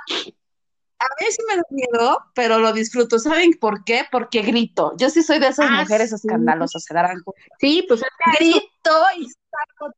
A 0.98 1.06
mí 1.18 1.26
sí 1.30 1.42
me 1.48 1.56
da 1.56 1.62
miedo, 1.70 2.18
pero 2.32 2.60
lo 2.60 2.72
disfruto. 2.72 3.18
¿Saben 3.18 3.54
por 3.60 3.82
qué? 3.82 4.04
Porque 4.10 4.42
grito. 4.42 4.92
Yo 4.96 5.10
sí 5.10 5.24
soy 5.24 5.40
de 5.40 5.48
esas 5.48 5.68
ah, 5.68 5.80
mujeres 5.80 6.12
escandalosas, 6.12 6.84
se 6.84 6.94
darán 6.94 7.16
Sí, 7.58 7.84
pues 7.88 8.02
grito 8.38 9.00
y 9.18 9.24
saco 9.24 9.92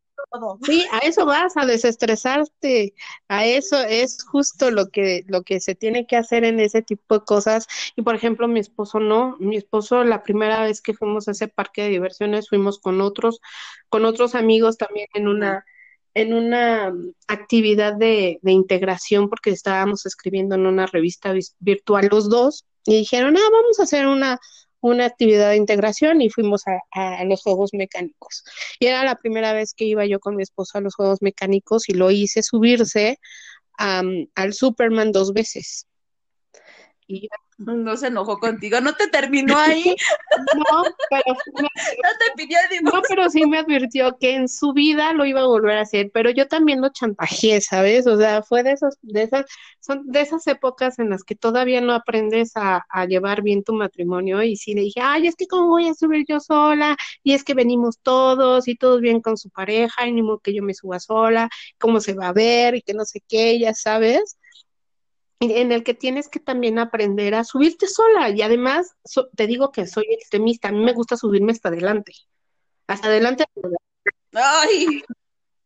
Sí, 0.63 0.85
a 0.93 0.99
eso 0.99 1.27
vas, 1.27 1.57
a 1.57 1.67
desestresarte, 1.67 2.95
a 3.29 3.45
eso 3.47 3.81
es 3.81 4.25
justo 4.25 4.71
lo 4.71 4.89
que, 4.89 5.25
lo 5.29 5.43
que 5.43 5.61
se 5.61 5.75
tiene 5.75 6.07
que 6.07 6.17
hacer 6.17 6.45
en 6.45 6.61
ese 6.61 6.83
tipo 6.83 7.19
de 7.19 7.25
cosas. 7.25 7.67
Y 7.97 8.03
por 8.03 8.15
ejemplo, 8.15 8.49
mi 8.49 8.61
esposo 8.61 9.01
no, 9.01 9.37
mi 9.39 9.57
esposo 9.57 10.03
la 10.05 10.23
primera 10.23 10.63
vez 10.63 10.81
que 10.81 10.95
fuimos 10.95 11.29
a 11.29 11.33
ese 11.33 11.49
parque 11.49 11.83
de 11.83 11.91
diversiones 11.91 12.49
fuimos 12.49 12.79
con 12.79 13.01
otros, 13.01 13.41
con 13.89 14.05
otros 14.05 14.35
amigos 14.35 14.77
también 14.77 15.07
en 15.15 15.29
una, 15.29 15.65
en 16.15 16.35
una 16.35 16.93
actividad 17.29 17.95
de, 17.95 18.39
de 18.43 18.53
integración 18.53 19.29
porque 19.29 19.51
estábamos 19.51 20.07
escribiendo 20.07 20.55
en 20.55 20.67
una 20.67 20.87
revista 20.87 21.33
virtual 21.61 22.09
los 22.11 22.29
dos. 22.29 22.65
Y 22.87 22.99
dijeron, 22.99 23.37
ah, 23.37 23.51
vamos 23.51 23.81
a 23.81 23.85
hacer 23.85 24.07
una 24.07 24.39
una 24.85 25.07
actividad 25.07 25.51
de 25.51 25.57
integración 25.57 26.21
y 26.21 26.29
fuimos 26.29 26.65
a, 26.67 27.25
los 27.25 27.43
juegos 27.43 27.71
mecánicos. 27.73 28.45
Y 28.79 28.87
era 28.87 29.03
la 29.03 29.17
primera 29.17 29.55
vez 29.55 29.73
que 29.75 29.87
iba 29.87 30.05
yo 30.05 30.21
con 30.21 30.37
mi 30.37 30.43
esposo 30.43 30.77
a 30.77 30.83
los 30.83 30.95
juegos 30.95 31.23
mecánicos 31.23 31.89
y 31.89 31.95
lo 31.95 32.11
hice 32.11 32.43
subirse 32.43 33.19
al 33.79 34.53
Superman 34.53 35.11
dos 35.11 35.33
veces. 35.33 35.87
Y 37.07 37.29
no 37.59 37.97
se 37.97 38.09
enojó 38.09 38.39
contigo, 38.39 38.81
no 38.81 38.95
te 38.95 39.09
terminó 39.09 39.57
ahí. 39.57 39.95
No, 40.57 40.83
pero 41.11 41.37
sí 41.45 41.51
me, 41.55 41.63
no 41.63 42.11
te 42.19 42.37
pidió 42.37 42.59
No, 42.83 43.03
pero 43.09 43.31
sí 43.31 43.47
me 43.47 43.59
advirtió 43.59 44.17
que 44.19 44.35
en 44.35 44.49
su 44.49 44.73
vida 44.73 45.13
lo 45.13 45.25
iba 45.25 45.43
a 45.43 45.47
volver 45.47 45.79
a 45.79 45.83
hacer, 45.83 46.11
pero 46.13 46.31
yo 46.31 46.49
también 46.49 46.81
lo 46.81 46.91
chantajeé, 46.91 47.61
¿sabes? 47.61 48.07
O 48.07 48.17
sea, 48.17 48.43
fue 48.43 48.63
de 48.63 48.73
esos, 48.73 48.97
de 49.03 49.23
esas, 49.23 49.47
son 49.81 50.11
de 50.11 50.21
esas 50.21 50.47
épocas 50.47 50.99
en 50.99 51.11
las 51.11 51.23
que 51.25 51.35
todavía 51.35 51.81
no 51.81 51.93
aprendes 51.93 52.53
a, 52.57 52.85
a 52.89 53.07
llevar 53.07 53.43
bien 53.43 53.63
tu 53.63 53.75
matrimonio 53.75 54.43
y 54.43 54.57
sí 54.57 54.75
le 54.75 54.83
dije, 54.83 55.01
ay, 55.01 55.27
es 55.27 55.37
que 55.37 55.47
cómo 55.47 55.69
voy 55.69 55.89
a 55.89 55.95
subir 55.95 56.25
yo 56.29 56.41
sola, 56.41 56.97
y 57.23 57.35
es 57.35 57.45
que 57.45 57.55
venimos 57.55 57.99
todos 58.01 58.69
y 58.69 58.77
todos 58.77 59.01
bien 59.01 59.21
con 59.21 59.37
su 59.37 59.51
pareja, 59.51 60.07
y 60.07 60.13
ni 60.13 60.23
modo 60.23 60.41
que 60.41 60.55
yo 60.55 60.63
me 60.63 60.75
suba 60.75 60.99
sola, 61.01 61.49
cómo 61.79 62.01
se 62.01 62.15
va 62.15 62.29
a 62.29 62.33
ver 62.33 62.75
y 62.75 62.83
que 62.83 62.95
no 62.95 63.05
sé 63.05 63.23
qué, 63.29 63.59
ya 63.59 63.75
sabes 63.75 64.37
en 65.41 65.73
el 65.73 65.83
que 65.83 65.95
tienes 65.95 66.29
que 66.29 66.41
también 66.41 66.79
aprender 66.79 67.35
a 67.35 67.45
subirte 67.45 67.87
sola. 67.87 68.31
Y 68.31 68.43
además, 68.43 68.95
te 69.37 69.47
digo 69.47 69.73
que 69.73 69.87
soy 69.87 70.07
extremista, 70.11 70.69
a 70.69 70.73
mí 70.73 70.83
me 70.83 70.93
gusta 70.93 71.17
subirme 71.17 71.53
hasta 71.53 71.69
adelante. 71.69 72.13
Hasta 72.87 73.09
adelante. 73.09 73.45
Ay, 74.33 75.03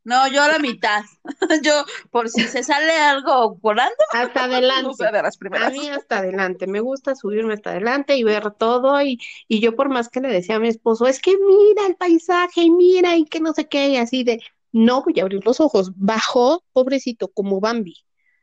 no, 0.04 0.26
yo 0.28 0.42
a 0.42 0.48
la 0.48 0.58
mitad. 0.58 1.02
yo, 1.62 1.84
por 2.10 2.28
si 2.28 2.42
se 2.44 2.62
sale 2.62 2.92
algo 2.92 3.56
volando. 3.56 3.96
Hasta 4.12 4.44
adelante. 4.44 5.04
a 5.04 5.70
mí 5.70 5.88
hasta 5.88 6.18
adelante. 6.18 6.66
Me 6.66 6.80
gusta 6.80 7.14
subirme 7.14 7.54
hasta 7.54 7.70
adelante 7.70 8.16
y 8.16 8.24
ver 8.24 8.52
todo. 8.52 9.00
Y, 9.02 9.18
y 9.48 9.60
yo 9.60 9.76
por 9.76 9.88
más 9.88 10.08
que 10.08 10.20
le 10.20 10.28
decía 10.28 10.56
a 10.56 10.60
mi 10.60 10.68
esposo, 10.68 11.06
es 11.06 11.20
que 11.20 11.36
mira 11.36 11.86
el 11.86 11.96
paisaje 11.96 12.62
y 12.62 12.70
mira 12.70 13.16
y 13.16 13.24
que 13.24 13.40
no 13.40 13.52
sé 13.52 13.68
qué, 13.68 13.88
y 13.88 13.96
así 13.96 14.24
de, 14.24 14.40
no 14.72 15.02
voy 15.02 15.18
a 15.20 15.22
abrir 15.22 15.44
los 15.44 15.60
ojos. 15.60 15.92
Bajó, 15.96 16.64
pobrecito, 16.72 17.28
como 17.28 17.60
Bambi 17.60 17.96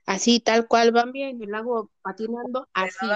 así 0.05 0.39
tal 0.39 0.67
cual 0.67 0.91
van 0.91 1.11
bien, 1.11 1.39
y 1.39 1.45
el 1.45 1.51
lago 1.51 1.91
patinando, 2.01 2.67
así. 2.73 3.07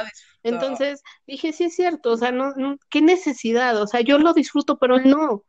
Entonces 0.43 1.01
dije, 1.27 1.53
sí 1.53 1.65
es 1.65 1.75
cierto, 1.75 2.11
o 2.11 2.17
sea, 2.17 2.31
no, 2.31 2.53
qué 2.89 3.01
necesidad, 3.01 3.79
o 3.81 3.87
sea, 3.87 4.01
yo 4.01 4.17
lo 4.17 4.33
disfruto, 4.33 4.77
pero 4.79 4.97
él 4.97 5.09
no, 5.09 5.43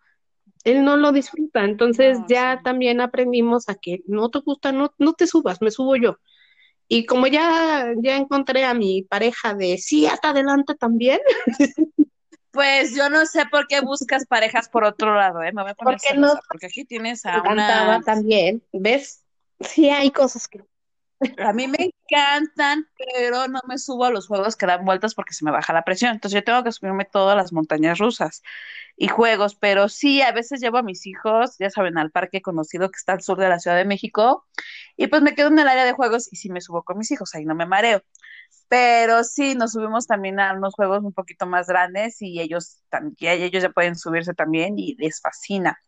él 0.64 0.84
no 0.84 0.96
lo 0.96 1.12
disfruta, 1.12 1.64
entonces 1.64 2.18
ya 2.28 2.60
también 2.62 3.00
aprendimos 3.00 3.68
a 3.68 3.74
que 3.74 4.02
no 4.06 4.28
te 4.30 4.40
gusta, 4.40 4.72
no, 4.72 4.94
no 4.98 5.14
te 5.14 5.26
subas, 5.26 5.62
me 5.62 5.70
subo 5.70 5.96
yo. 5.96 6.18
Y 6.92 7.06
como 7.06 7.28
ya, 7.28 7.86
ya 8.02 8.16
encontré 8.16 8.64
a 8.64 8.74
mi 8.74 9.02
pareja 9.02 9.54
de 9.54 9.78
sí, 9.78 10.06
hasta 10.06 10.30
adelante 10.30 10.74
también. 10.74 11.20
Pues 12.52 12.96
yo 12.96 13.08
no 13.08 13.26
sé 13.26 13.46
por 13.46 13.68
qué 13.68 13.80
buscas 13.80 14.26
parejas 14.26 14.68
por 14.68 14.82
otro 14.82 15.14
lado, 15.14 15.40
¿eh? 15.40 15.52
Me 15.52 15.62
voy 15.62 15.70
a 15.70 15.74
poner 15.76 16.00
porque, 16.00 16.18
no, 16.18 16.32
porque 16.48 16.66
aquí 16.66 16.84
tienes 16.84 17.24
a 17.24 17.40
una... 17.42 18.00
también, 18.04 18.60
¿ves? 18.72 19.24
Sí 19.60 19.88
hay 19.88 20.10
cosas 20.10 20.48
que 20.48 20.60
a 21.38 21.52
mí 21.52 21.68
me 21.68 21.92
encantan, 22.10 22.86
pero 22.96 23.46
no 23.48 23.60
me 23.68 23.78
subo 23.78 24.06
a 24.06 24.10
los 24.10 24.26
juegos 24.26 24.56
que 24.56 24.66
dan 24.66 24.84
vueltas 24.84 25.14
porque 25.14 25.34
se 25.34 25.44
me 25.44 25.50
baja 25.50 25.72
la 25.72 25.82
presión. 25.84 26.12
Entonces 26.12 26.40
yo 26.40 26.44
tengo 26.44 26.64
que 26.64 26.72
subirme 26.72 27.04
todas 27.04 27.36
las 27.36 27.52
montañas 27.52 27.98
rusas 27.98 28.42
y 28.96 29.08
juegos, 29.08 29.54
pero 29.54 29.88
sí, 29.88 30.22
a 30.22 30.32
veces 30.32 30.60
llevo 30.60 30.78
a 30.78 30.82
mis 30.82 31.06
hijos, 31.06 31.56
ya 31.58 31.70
saben, 31.70 31.98
al 31.98 32.10
parque 32.10 32.42
conocido 32.42 32.90
que 32.90 32.96
está 32.96 33.12
al 33.14 33.22
sur 33.22 33.38
de 33.38 33.48
la 33.48 33.58
Ciudad 33.58 33.76
de 33.76 33.84
México, 33.84 34.46
y 34.96 35.06
pues 35.08 35.22
me 35.22 35.34
quedo 35.34 35.48
en 35.48 35.58
el 35.58 35.68
área 35.68 35.84
de 35.84 35.92
juegos 35.92 36.28
y 36.32 36.36
sí 36.36 36.50
me 36.50 36.60
subo 36.60 36.82
con 36.84 36.98
mis 36.98 37.10
hijos, 37.10 37.34
ahí 37.34 37.44
no 37.44 37.54
me 37.54 37.66
mareo. 37.66 38.02
Pero 38.68 39.24
sí, 39.24 39.54
nos 39.56 39.72
subimos 39.72 40.06
también 40.06 40.38
a 40.40 40.54
unos 40.54 40.74
juegos 40.74 41.02
un 41.02 41.12
poquito 41.12 41.46
más 41.46 41.66
grandes 41.66 42.22
y 42.22 42.40
ellos, 42.40 42.82
también, 42.88 43.42
ellos 43.42 43.62
ya 43.62 43.70
pueden 43.70 43.96
subirse 43.96 44.32
también 44.34 44.78
y 44.78 44.94
les 44.96 45.20
fascina. 45.20 45.78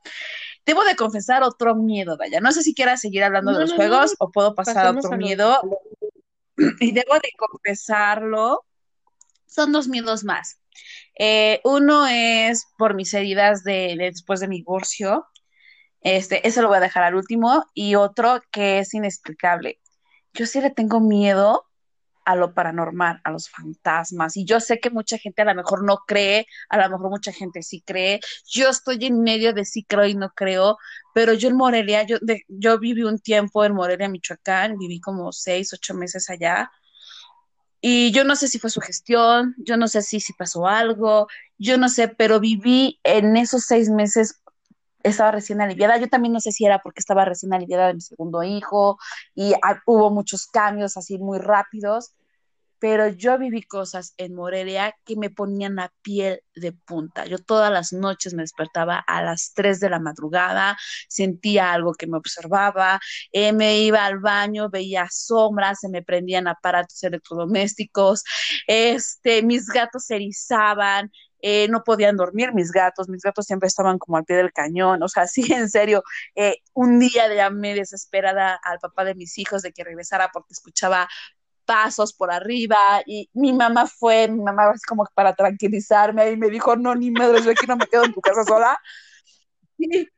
Debo 0.64 0.84
de 0.84 0.96
confesar 0.96 1.42
otro 1.42 1.74
miedo, 1.74 2.16
Vaya. 2.16 2.40
No 2.40 2.52
sé 2.52 2.62
si 2.62 2.74
quieras 2.74 3.00
seguir 3.00 3.24
hablando 3.24 3.52
de 3.52 3.60
los 3.60 3.72
juegos 3.72 4.14
o 4.18 4.30
puedo 4.30 4.54
pasar 4.54 4.86
a 4.86 4.90
otro 4.90 5.16
miedo. 5.16 5.60
Y 6.80 6.92
debo 6.92 7.14
de 7.14 7.30
confesarlo. 7.36 8.64
Son 9.46 9.72
dos 9.72 9.88
miedos 9.88 10.22
más. 10.22 10.60
Eh, 11.18 11.60
uno 11.64 12.06
es 12.06 12.66
por 12.78 12.94
mis 12.94 13.12
heridas 13.14 13.64
de, 13.64 13.96
después 13.98 14.38
de 14.40 14.48
mi 14.48 14.58
divorcio. 14.58 15.26
Este, 16.02 16.46
ese 16.46 16.62
lo 16.62 16.68
voy 16.68 16.76
a 16.76 16.80
dejar 16.80 17.04
al 17.04 17.14
último. 17.14 17.64
Y 17.74 17.94
otro 17.94 18.40
que 18.52 18.78
es 18.78 18.94
inexplicable. 18.94 19.80
Yo 20.34 20.46
sí 20.46 20.60
le 20.60 20.70
tengo 20.70 21.00
miedo 21.00 21.66
a 22.24 22.36
lo 22.36 22.54
paranormal, 22.54 23.20
a 23.24 23.30
los 23.30 23.48
fantasmas. 23.50 24.36
Y 24.36 24.44
yo 24.44 24.60
sé 24.60 24.80
que 24.80 24.90
mucha 24.90 25.18
gente 25.18 25.42
a 25.42 25.44
lo 25.46 25.54
mejor 25.54 25.84
no 25.84 25.98
cree, 26.06 26.46
a 26.68 26.76
lo 26.78 26.90
mejor 26.90 27.10
mucha 27.10 27.32
gente 27.32 27.62
sí 27.62 27.82
cree. 27.84 28.20
Yo 28.46 28.70
estoy 28.70 29.04
en 29.06 29.22
medio 29.22 29.52
de 29.52 29.64
sí 29.64 29.84
creo 29.84 30.06
y 30.06 30.14
no 30.14 30.30
creo, 30.30 30.78
pero 31.14 31.32
yo 31.34 31.48
en 31.48 31.56
Morelia, 31.56 32.04
yo, 32.04 32.18
yo 32.48 32.78
viví 32.78 33.02
un 33.02 33.18
tiempo 33.18 33.64
en 33.64 33.74
Morelia, 33.74 34.08
Michoacán, 34.08 34.78
viví 34.78 35.00
como 35.00 35.32
seis, 35.32 35.72
ocho 35.72 35.94
meses 35.94 36.30
allá. 36.30 36.70
Y 37.80 38.12
yo 38.12 38.22
no 38.24 38.36
sé 38.36 38.46
si 38.46 38.60
fue 38.60 38.70
su 38.70 38.80
gestión, 38.80 39.56
yo 39.58 39.76
no 39.76 39.88
sé 39.88 40.02
si, 40.02 40.20
si 40.20 40.32
pasó 40.34 40.68
algo, 40.68 41.26
yo 41.58 41.78
no 41.78 41.88
sé, 41.88 42.06
pero 42.08 42.38
viví 42.38 43.00
en 43.02 43.36
esos 43.36 43.64
seis 43.64 43.90
meses 43.90 44.41
estaba 45.02 45.32
recién 45.32 45.60
aliviada. 45.60 45.98
Yo 45.98 46.08
también 46.08 46.32
no 46.32 46.40
sé 46.40 46.52
si 46.52 46.64
era 46.64 46.80
porque 46.80 47.00
estaba 47.00 47.24
recién 47.24 47.52
aliviada 47.52 47.88
de 47.88 47.94
mi 47.94 48.00
segundo 48.00 48.42
hijo 48.42 48.98
y 49.34 49.54
hubo 49.86 50.10
muchos 50.10 50.46
cambios 50.46 50.96
así 50.96 51.18
muy 51.18 51.38
rápidos, 51.38 52.14
pero 52.82 53.06
yo 53.06 53.38
viví 53.38 53.62
cosas 53.62 54.12
en 54.16 54.34
Morelia 54.34 54.92
que 55.04 55.14
me 55.14 55.30
ponían 55.30 55.76
la 55.76 55.92
piel 56.02 56.42
de 56.56 56.72
punta. 56.72 57.26
Yo 57.26 57.38
todas 57.38 57.70
las 57.70 57.92
noches 57.92 58.34
me 58.34 58.42
despertaba 58.42 58.98
a 58.98 59.22
las 59.22 59.52
3 59.54 59.78
de 59.78 59.88
la 59.88 60.00
madrugada, 60.00 60.76
sentía 61.08 61.72
algo 61.72 61.94
que 61.94 62.08
me 62.08 62.18
observaba, 62.18 62.98
eh, 63.30 63.52
me 63.52 63.78
iba 63.78 64.04
al 64.04 64.18
baño, 64.18 64.68
veía 64.68 65.06
sombras, 65.12 65.78
se 65.78 65.88
me 65.90 66.02
prendían 66.02 66.48
aparatos 66.48 67.00
electrodomésticos, 67.04 68.24
este, 68.66 69.44
mis 69.44 69.68
gatos 69.68 70.06
se 70.06 70.16
erizaban, 70.16 71.12
eh, 71.42 71.68
no 71.68 71.84
podían 71.84 72.16
dormir 72.16 72.54
mis 72.54 72.72
gatos, 72.72 73.08
mis 73.08 73.22
gatos 73.22 73.46
siempre 73.46 73.66
estaban 73.66 73.98
como 73.98 74.16
al 74.16 74.24
pie 74.24 74.36
del 74.36 74.52
cañón, 74.52 75.02
o 75.02 75.08
sea, 75.08 75.26
sí, 75.26 75.52
en 75.52 75.68
serio, 75.68 76.02
eh, 76.36 76.56
un 76.72 76.98
día 77.00 77.32
llamé 77.34 77.74
desesperada 77.74 78.58
al 78.62 78.78
papá 78.78 79.04
de 79.04 79.14
mis 79.14 79.38
hijos 79.38 79.62
de 79.62 79.72
que 79.72 79.84
regresara 79.84 80.30
porque 80.32 80.52
escuchaba 80.52 81.08
pasos 81.64 82.12
por 82.12 82.32
arriba 82.32 83.02
y 83.06 83.28
mi 83.34 83.52
mamá 83.52 83.86
fue, 83.86 84.28
mi 84.28 84.42
mamá 84.42 84.70
así 84.70 84.82
como 84.86 85.06
para 85.14 85.34
tranquilizarme 85.34 86.30
y 86.30 86.36
me 86.36 86.48
dijo, 86.48 86.76
no, 86.76 86.94
ni 86.94 87.10
madre, 87.10 87.42
yo 87.42 87.50
aquí 87.50 87.66
no 87.66 87.76
me 87.76 87.86
quedo 87.86 88.04
en 88.04 88.12
tu 88.14 88.20
casa 88.20 88.44
sola. 88.44 88.78
Y 89.78 90.08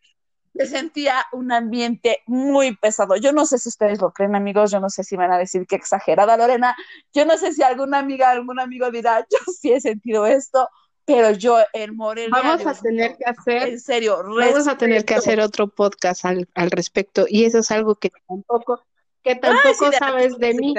se 0.55 0.67
sentía 0.67 1.27
un 1.33 1.53
ambiente 1.53 2.21
muy 2.27 2.77
pesado. 2.77 3.17
Yo 3.17 3.33
no 3.33 3.45
sé 3.45 3.59
si 3.59 3.69
ustedes 3.69 4.01
lo 4.01 4.13
creen, 4.13 4.37
amigos, 4.37 4.71
yo 4.71 4.81
no 4.81 4.89
sé 4.89 5.03
si 5.03 5.17
van 5.17 5.33
a 5.33 5.39
decir 5.39 5.67
que 5.67 5.77
exagerada 5.77 6.37
Lorena, 6.37 6.77
yo 7.13 7.25
no 7.27 7.37
sé 7.37 7.53
si 7.53 7.63
alguna 7.63 7.99
amiga, 7.99 8.31
algún 8.31 8.61
amigo 8.61 8.91
dirá, 8.91 9.21
yo 9.31 9.39
sí 9.61 9.73
he 9.73 9.81
sentido 9.81 10.27
esto, 10.27 10.69
pero 11.05 11.33
yo 11.33 11.59
en 11.73 11.97
Morelia. 11.97 12.31
Vamos 12.31 12.67
a 12.67 12.75
tener 12.81 13.17
que 13.17 13.25
hacer. 13.25 13.69
En 13.69 13.81
serio, 13.81 14.23
vamos 14.25 14.67
a 14.67 14.77
tener 14.77 15.05
que 15.05 15.15
hacer 15.15 15.41
otro 15.41 15.69
podcast 15.69 16.25
al, 16.25 16.49
al, 16.55 16.71
respecto. 16.71 17.27
Y 17.29 17.45
eso 17.45 17.59
es 17.59 17.71
algo 17.71 17.97
que 17.97 18.11
tampoco, 18.27 18.83
que 19.23 19.37
tampoco 19.37 19.93
sabes 19.93 20.39
de 20.39 20.55
mí. 20.55 20.75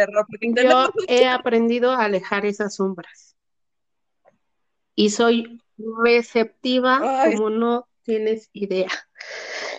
yo 0.64 0.90
he 1.08 1.28
aprendido 1.28 1.92
a 1.92 2.06
alejar 2.06 2.46
esas 2.46 2.76
sombras. 2.76 3.36
Y 4.96 5.10
soy 5.10 5.62
receptiva 6.04 7.28
como 7.32 7.50
no 7.50 7.88
tienes 8.04 8.50
idea. 8.54 8.90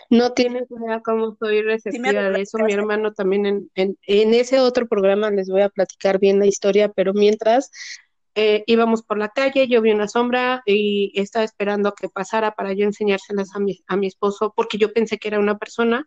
No 0.09 0.33
tienes 0.35 0.71
idea 0.71 1.01
cómo 1.01 1.37
soy 1.41 1.63
receptiva 1.63 2.31
de 2.31 2.43
eso. 2.43 2.59
Mi 2.59 2.73
hermano 2.73 3.13
también 3.13 3.47
en, 3.47 3.71
en, 3.75 3.99
en 4.03 4.35
ese 4.35 4.61
otro 4.61 4.87
programa 4.87 5.31
les 5.31 5.49
voy 5.49 5.63
a 5.63 5.69
platicar 5.69 6.21
bien 6.21 6.39
la 6.39 6.47
historia, 6.47 6.91
pero 6.91 7.13
mientras 7.13 7.73
eh, 8.39 8.65
íbamos 8.67 9.03
por 9.03 9.17
la 9.17 9.31
calle, 9.31 9.67
yo 9.67 9.81
vi 9.81 9.93
una 9.93 10.09
sombra 10.09 10.63
y 10.67 11.11
estaba 11.19 11.43
esperando 11.43 11.89
a 11.89 11.95
que 11.95 12.11
pasara 12.11 12.55
para 12.55 12.75
yo 12.75 12.85
enseñárselas 12.85 13.57
a 13.57 13.61
mi, 13.61 13.81
a 13.87 13.97
mi 13.97 14.07
esposo 14.07 14.53
porque 14.55 14.77
yo 14.77 14.93
pensé 14.93 15.17
que 15.17 15.29
era 15.29 15.41
una 15.41 15.57
persona 15.57 16.07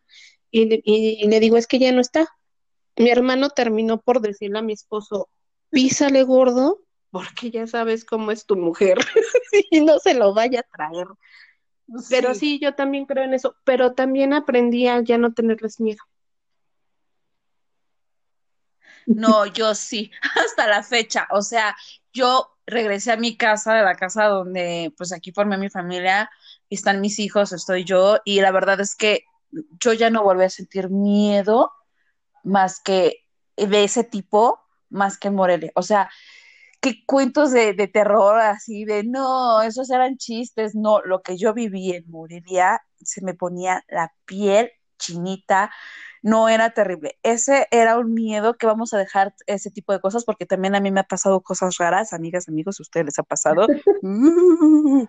y, 0.52 0.80
y, 0.84 1.28
le 1.28 1.40
digo, 1.40 1.58
es 1.58 1.66
que 1.66 1.80
ya 1.80 1.92
no 1.92 2.02
está. 2.02 2.28
Mi 2.96 3.10
hermano 3.10 3.50
terminó 3.50 4.00
por 4.00 4.22
decirle 4.22 4.60
a 4.60 4.62
mi 4.62 4.74
esposo, 4.74 5.28
písale 5.72 6.22
gordo 6.22 6.82
porque 7.10 7.50
ya 7.50 7.66
sabes 7.66 8.06
cómo 8.06 8.30
es 8.32 8.46
tu 8.46 8.56
mujer 8.56 9.00
y 9.72 9.82
no 9.82 9.98
se 9.98 10.14
lo 10.14 10.36
vaya 10.36 10.60
a 10.60 10.78
traer. 10.78 11.08
Pero 12.12 12.36
sí, 12.36 12.60
yo 12.62 12.76
también 12.76 13.08
creo 13.08 13.24
en 13.24 13.34
eso, 13.34 13.56
pero 13.64 13.94
también 13.94 14.34
aprendí 14.34 14.88
a 14.88 15.02
ya 15.02 15.18
no 15.18 15.34
tenerles 15.34 15.80
miedo. 15.80 16.04
No, 19.08 19.48
yo 19.48 19.74
sí, 19.74 20.12
hasta 20.46 20.68
la 20.68 20.84
fecha. 20.84 21.28
O 21.32 21.42
sea, 21.42 21.76
yo 22.14 22.50
regresé 22.66 23.12
a 23.12 23.18
mi 23.18 23.38
casa, 23.38 23.74
de 23.74 23.84
la 23.84 23.96
casa 23.96 24.26
donde 24.26 24.94
pues 24.98 25.12
aquí 25.12 25.32
formé 25.32 25.58
mi 25.58 25.70
familia, 25.70 26.30
están 26.70 27.02
mis 27.02 27.20
hijos, 27.20 27.52
estoy 27.52 27.84
yo, 27.84 28.20
y 28.26 28.42
la 28.42 28.52
verdad 28.52 28.80
es 28.80 28.96
que 28.96 29.26
yo 29.80 29.94
ya 29.94 30.10
no 30.10 30.24
volví 30.24 30.44
a 30.44 30.50
sentir 30.50 30.90
miedo 30.90 31.72
más 32.44 32.80
que 32.80 33.26
de 33.58 33.84
ese 33.84 34.04
tipo, 34.04 34.60
más 34.90 35.18
que 35.18 35.30
en 35.30 35.36
Morelia. 35.36 35.72
O 35.76 35.82
sea, 35.82 36.10
qué 36.82 37.06
cuentos 37.06 37.52
de, 37.52 37.74
de 37.74 37.88
terror 37.88 38.40
así, 38.40 38.86
de 38.86 39.04
no, 39.04 39.62
esos 39.62 39.90
eran 39.90 40.18
chistes, 40.18 40.76
no, 40.76 41.02
lo 41.02 41.22
que 41.22 41.38
yo 41.38 41.54
viví 41.54 41.94
en 41.94 42.10
Morelia 42.10 42.82
se 43.02 43.22
me 43.22 43.34
ponía 43.34 43.84
la 43.90 44.14
piel 44.26 44.72
chinita, 44.98 45.72
no 46.22 46.50
era 46.50 46.72
terrible. 46.72 47.18
Ese 47.24 47.68
era 47.72 47.98
un 47.98 48.14
miedo 48.14 48.58
que 48.58 48.66
vamos 48.66 48.94
a 48.94 48.98
dejar 48.98 49.34
ese 49.48 49.72
tipo 49.72 49.94
de 49.94 50.00
cosas 50.00 50.26
porque 50.26 50.46
también 50.46 50.76
a 50.76 50.80
mí 50.80 50.92
me 50.92 51.00
ha 51.00 51.04
pasado 51.04 51.42
cosas 51.42 51.78
raras, 51.78 52.14
amigas, 52.14 52.48
amigos, 52.48 52.80
a 52.80 52.84
ustedes 52.84 53.06
les 53.06 53.20
ha 53.20 53.24
pasado. 53.24 53.68
Uh, 54.02 55.06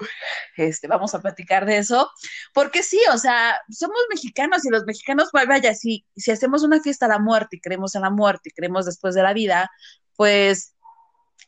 este, 0.57 0.89
vamos 0.89 1.15
a 1.15 1.21
platicar 1.21 1.65
de 1.65 1.79
eso, 1.79 2.11
porque 2.53 2.83
sí, 2.83 3.01
o 3.13 3.19
sea, 3.19 3.59
somos 3.71 3.99
mexicanos 4.11 4.65
y 4.65 4.71
los 4.71 4.85
mexicanos, 4.85 5.31
vaya, 5.33 5.75
si, 5.75 6.05
si 6.17 6.31
hacemos 6.31 6.63
una 6.63 6.81
fiesta 6.81 7.07
a 7.07 7.09
la 7.09 7.19
muerte 7.19 7.57
y 7.57 7.61
creemos 7.61 7.95
en 7.95 8.03
la 8.03 8.11
muerte 8.11 8.49
y 8.49 8.53
creemos 8.53 8.87
después 8.87 9.15
de 9.15 9.23
la 9.23 9.33
vida, 9.33 9.71
pues 10.17 10.75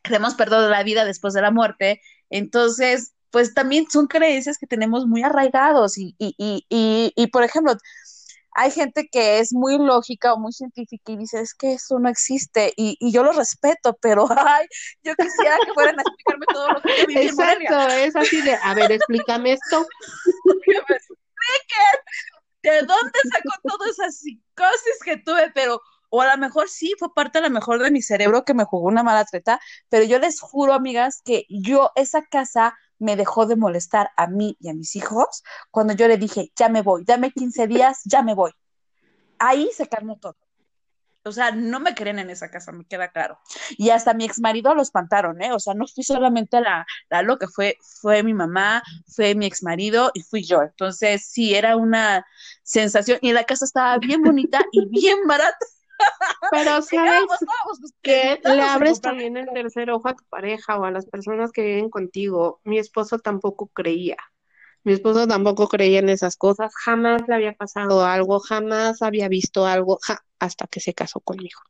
creemos, 0.03 0.35
perdón, 0.35 0.71
la 0.71 0.83
vida 0.83 1.05
después 1.05 1.35
de 1.35 1.43
la 1.43 1.51
muerte, 1.51 2.01
entonces, 2.31 3.15
pues 3.31 3.55
también 3.55 3.87
son 3.91 4.07
creencias 4.07 4.59
que 4.59 4.67
tenemos 4.67 5.07
muy 5.07 5.23
arraigados 5.23 5.99
y, 5.99 6.15
y, 6.19 6.35
y, 6.39 7.13
y 7.15 7.27
por 7.29 7.45
ejemplo, 7.45 7.75
hay 8.55 8.71
gente 8.71 9.09
que 9.11 9.39
es 9.39 9.53
muy 9.53 9.79
lógica 9.79 10.35
o 10.35 10.39
muy 10.39 10.53
científica 10.53 11.13
y 11.13 11.17
dice, 11.17 11.41
es 11.41 11.55
que 11.55 11.75
eso 11.75 11.99
no 11.99 12.09
existe, 12.09 12.73
y, 12.77 12.97
y 13.01 13.13
yo 13.13 13.23
lo 13.23 13.33
respeto, 13.33 13.97
pero 14.01 14.27
ay, 14.47 14.67
yo 15.03 15.15
quisiera 15.15 15.57
que 15.65 15.73
fueran 15.73 15.99
a 15.99 16.03
explicarme 16.03 16.47
todo 16.53 16.69
lo 16.69 16.83
que 16.83 17.01
yo 17.01 17.07
viví 17.07 17.21
Exacto, 17.21 17.79
es 17.89 18.17
así 18.17 18.41
de, 18.43 18.55
a 18.55 18.75
ver, 18.75 18.93
explícame 18.93 19.53
esto. 19.53 19.87
que 20.65 20.73
me 20.73 20.97
expliquen 20.97 21.99
de 22.63 22.83
dónde 22.83 23.19
sacó 23.33 23.59
toda 23.69 23.91
esa 23.91 24.11
psicosis 24.11 24.99
que 25.05 25.17
tuve, 25.17 25.51
pero 25.53 25.81
a 26.23 26.35
lo 26.35 26.39
mejor 26.39 26.69
sí 26.69 26.95
fue 26.99 27.13
parte 27.15 27.39
a 27.39 27.43
lo 27.43 27.51
mejor 27.51 27.83
de 27.83 27.91
mi 27.91 28.03
cerebro 28.03 28.45
que 28.45 28.55
me 28.55 28.65
jugó 28.65 28.89
una 28.89 29.03
mala 29.03 29.25
treta, 29.25 29.61
pero 29.89 30.05
yo 30.05 30.19
les 30.19 30.41
juro, 30.41 30.73
amigas, 30.73 31.21
que 31.25 31.47
yo 31.49 31.91
esa 31.97 32.23
casa 32.23 32.77
me 32.99 33.17
dejó 33.17 33.47
de 33.47 33.57
molestar 33.57 34.11
a 34.17 34.29
mí 34.29 34.57
y 34.61 34.69
a 34.69 34.75
mis 34.75 34.95
hijos 34.97 35.43
cuando 35.71 35.93
yo 35.95 36.09
le 36.09 36.17
dije, 36.17 36.53
ya 36.57 36.69
me 36.69 36.83
voy, 36.83 37.05
dame 37.05 37.33
15 37.33 37.67
días, 37.67 38.01
ya 38.05 38.23
me 38.23 38.35
voy. 38.35 38.53
Ahí 39.39 39.71
se 39.75 39.89
calmó 39.89 40.19
todo. 40.19 40.37
O 41.25 41.31
sea, 41.31 41.53
no 41.53 41.79
me 41.79 41.95
creen 41.95 42.19
en 42.19 42.31
esa 42.31 42.51
casa, 42.51 42.73
me 42.73 42.85
queda 42.85 43.13
claro. 43.13 43.39
Y 43.79 43.91
hasta 43.91 44.13
mi 44.13 44.25
ex 44.25 44.41
marido 44.41 44.75
lo 44.75 44.83
espantaron, 44.83 45.41
¿eh? 45.41 45.53
O 45.53 45.61
sea, 45.61 45.75
no 45.75 45.87
fui 45.87 46.03
solamente 46.03 46.61
la, 46.61 46.85
la 47.11 47.23
loca, 47.23 47.47
fue, 47.55 47.77
fue 48.01 48.25
mi 48.25 48.35
mamá, 48.35 48.83
fue 49.07 49.35
mi 49.37 49.47
ex 49.47 49.63
marido 49.63 50.11
y 50.15 50.23
fui 50.23 50.43
yo. 50.43 50.63
Entonces, 50.63 51.25
sí, 51.29 51.55
era 51.55 51.77
una 51.77 52.27
sensación. 52.65 53.19
Y 53.23 53.33
la 53.33 53.45
casa 53.45 53.65
estaba 53.65 53.99
bien 53.99 54.23
bonita 54.23 54.65
y 54.73 54.89
bien 54.89 55.19
barata. 55.27 55.65
Pero 56.51 56.83
sabes 56.83 57.25
pues, 57.29 57.95
que 58.03 58.41
le 58.45 58.63
abres 58.63 59.01
también 59.01 59.37
el 59.37 59.49
tercer 59.53 59.91
ojo 59.91 60.09
a 60.09 60.15
tu 60.15 60.25
pareja 60.25 60.79
o 60.79 60.85
a 60.85 60.91
las 60.91 61.07
personas 61.07 61.53
que 61.53 61.63
viven 61.63 61.91
contigo. 61.91 62.61
Mi 62.65 62.79
esposo 62.79 63.19
tampoco 63.19 63.69
creía. 63.69 64.17
Mi 64.85 64.93
esposo 64.93 65.27
tampoco 65.27 65.69
creía 65.69 66.01
en 66.01 66.09
esas 66.09 66.37
cosas. 66.37 66.73
Jamás 66.85 67.23
le 67.29 67.35
había 67.35 67.53
pasado 67.53 68.05
algo, 68.05 68.41
jamás 68.41 69.03
había 69.03 69.29
visto 69.29 69.65
algo 69.65 69.99
hasta 70.39 70.67
que 70.67 70.81
se 70.81 70.93
casó 70.93 71.21
conmigo. 71.21 71.61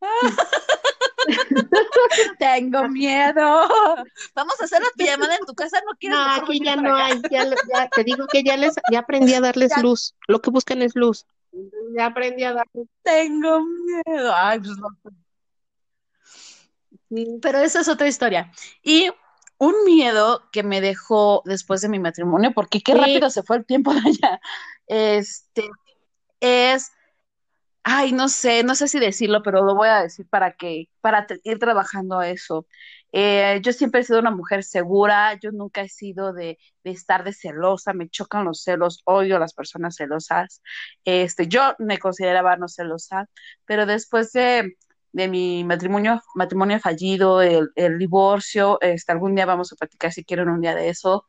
Tengo 2.38 2.88
miedo. 2.88 3.68
Vamos 4.34 4.60
a 4.60 4.64
hacer 4.64 4.80
la 4.80 4.88
pijamada 4.96 5.36
en 5.36 5.46
tu 5.46 5.54
casa, 5.54 5.80
no 5.86 5.96
quiero. 5.98 6.16
No, 6.16 6.34
aquí 6.34 6.60
ya 6.64 6.76
no 6.76 6.94
hay, 6.94 7.20
ya, 7.30 7.44
ya, 7.44 7.88
te 7.88 8.04
digo 8.04 8.26
que 8.26 8.42
ya 8.42 8.56
les, 8.56 8.74
ya 8.90 9.00
aprendí 9.00 9.34
a 9.34 9.40
darles 9.40 9.72
ya. 9.76 9.82
luz. 9.82 10.14
Lo 10.26 10.40
que 10.40 10.50
buscan 10.50 10.82
es 10.82 10.94
luz. 10.94 11.26
Ya 11.96 12.06
aprendí 12.06 12.44
a 12.44 12.52
darles. 12.52 12.88
Tengo 13.02 13.60
miedo. 13.62 14.32
Ay, 14.34 14.60
pues 14.60 14.76
no. 14.76 14.88
Pero 17.40 17.58
esa 17.58 17.80
es 17.80 17.88
otra 17.88 18.08
historia. 18.08 18.52
Y 18.82 19.10
un 19.58 19.74
miedo 19.84 20.48
que 20.52 20.62
me 20.62 20.80
dejó 20.80 21.42
después 21.44 21.80
de 21.80 21.88
mi 21.88 21.98
matrimonio, 21.98 22.52
porque 22.54 22.80
qué 22.80 22.92
sí. 22.92 22.98
rápido 22.98 23.30
se 23.30 23.42
fue 23.42 23.56
el 23.56 23.66
tiempo 23.66 23.92
de 23.92 24.00
allá, 24.00 24.40
este, 24.86 25.68
es 26.40 26.92
ay, 27.90 28.12
no 28.12 28.28
sé, 28.28 28.64
no 28.64 28.74
sé 28.74 28.86
si 28.88 28.98
decirlo, 29.00 29.42
pero 29.42 29.64
lo 29.64 29.74
voy 29.74 29.88
a 29.88 30.02
decir 30.02 30.26
para 30.28 30.52
que, 30.52 30.88
para 31.00 31.26
ir 31.44 31.58
trabajando 31.58 32.20
eso. 32.22 32.66
Eh, 33.12 33.60
yo 33.62 33.72
siempre 33.72 34.02
he 34.02 34.04
sido 34.04 34.20
una 34.20 34.30
mujer 34.30 34.62
segura, 34.62 35.38
yo 35.40 35.52
nunca 35.52 35.80
he 35.80 35.88
sido 35.88 36.34
de, 36.34 36.58
de, 36.84 36.90
estar 36.90 37.24
de 37.24 37.32
celosa, 37.32 37.94
me 37.94 38.10
chocan 38.10 38.44
los 38.44 38.62
celos, 38.62 39.00
odio 39.04 39.36
a 39.36 39.38
las 39.40 39.54
personas 39.54 39.96
celosas. 39.96 40.62
Este, 41.04 41.48
yo 41.48 41.74
me 41.78 41.98
consideraba 41.98 42.56
no 42.58 42.68
celosa, 42.68 43.26
pero 43.64 43.86
después 43.86 44.32
de, 44.32 44.74
de 45.12 45.28
mi 45.28 45.64
matrimonio, 45.64 46.20
matrimonio 46.34 46.78
fallido, 46.80 47.40
el, 47.40 47.70
el 47.74 47.98
divorcio, 47.98 48.78
este, 48.82 49.12
algún 49.12 49.34
día 49.34 49.46
vamos 49.46 49.72
a 49.72 49.76
platicar 49.76 50.12
si 50.12 50.24
quieren 50.24 50.50
un 50.50 50.60
día 50.60 50.74
de 50.74 50.90
eso, 50.90 51.26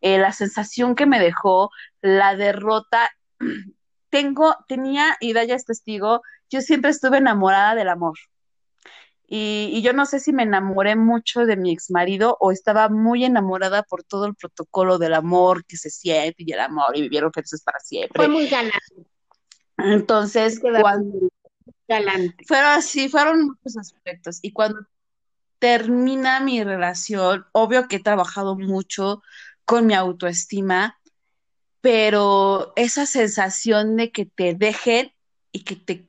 eh, 0.00 0.18
la 0.18 0.32
sensación 0.32 0.94
que 0.94 1.04
me 1.06 1.20
dejó, 1.20 1.70
la 2.00 2.34
derrota 2.34 3.10
tengo, 4.10 4.56
tenía, 4.68 5.16
y 5.20 5.32
Daya 5.32 5.54
es 5.54 5.64
testigo, 5.64 6.22
yo 6.50 6.60
siempre 6.60 6.90
estuve 6.90 7.18
enamorada 7.18 7.74
del 7.74 7.88
amor. 7.88 8.18
Y, 9.30 9.70
y, 9.74 9.82
yo 9.82 9.92
no 9.92 10.06
sé 10.06 10.20
si 10.20 10.32
me 10.32 10.44
enamoré 10.44 10.96
mucho 10.96 11.44
de 11.44 11.56
mi 11.56 11.70
ex 11.70 11.90
marido 11.90 12.38
o 12.40 12.50
estaba 12.50 12.88
muy 12.88 13.26
enamorada 13.26 13.82
por 13.82 14.02
todo 14.02 14.24
el 14.24 14.34
protocolo 14.34 14.96
del 14.96 15.12
amor 15.12 15.66
que 15.66 15.76
se 15.76 15.90
siente 15.90 16.44
y 16.44 16.52
el 16.52 16.60
amor 16.60 16.96
y 16.96 17.02
vivieron 17.02 17.30
felices 17.30 17.62
para 17.62 17.78
siempre. 17.78 18.16
Fue 18.16 18.28
muy 18.28 18.48
galante. 18.48 19.04
Entonces, 19.76 20.58
cuando, 20.58 21.28
galante. 21.86 22.44
Fueron 22.46 22.70
así, 22.70 23.08
fueron 23.08 23.46
muchos 23.46 23.76
aspectos. 23.76 24.38
Y 24.42 24.52
cuando 24.52 24.80
termina 25.58 26.40
mi 26.40 26.62
relación, 26.62 27.46
obvio 27.52 27.88
que 27.88 27.96
he 27.96 28.02
trabajado 28.02 28.56
mucho 28.56 29.22
con 29.64 29.86
mi 29.86 29.94
autoestima, 29.94 30.97
pero 31.80 32.72
esa 32.76 33.06
sensación 33.06 33.96
de 33.96 34.10
que 34.12 34.26
te 34.26 34.54
dejen 34.54 35.12
y 35.52 35.64
que 35.64 35.76
te, 35.76 36.08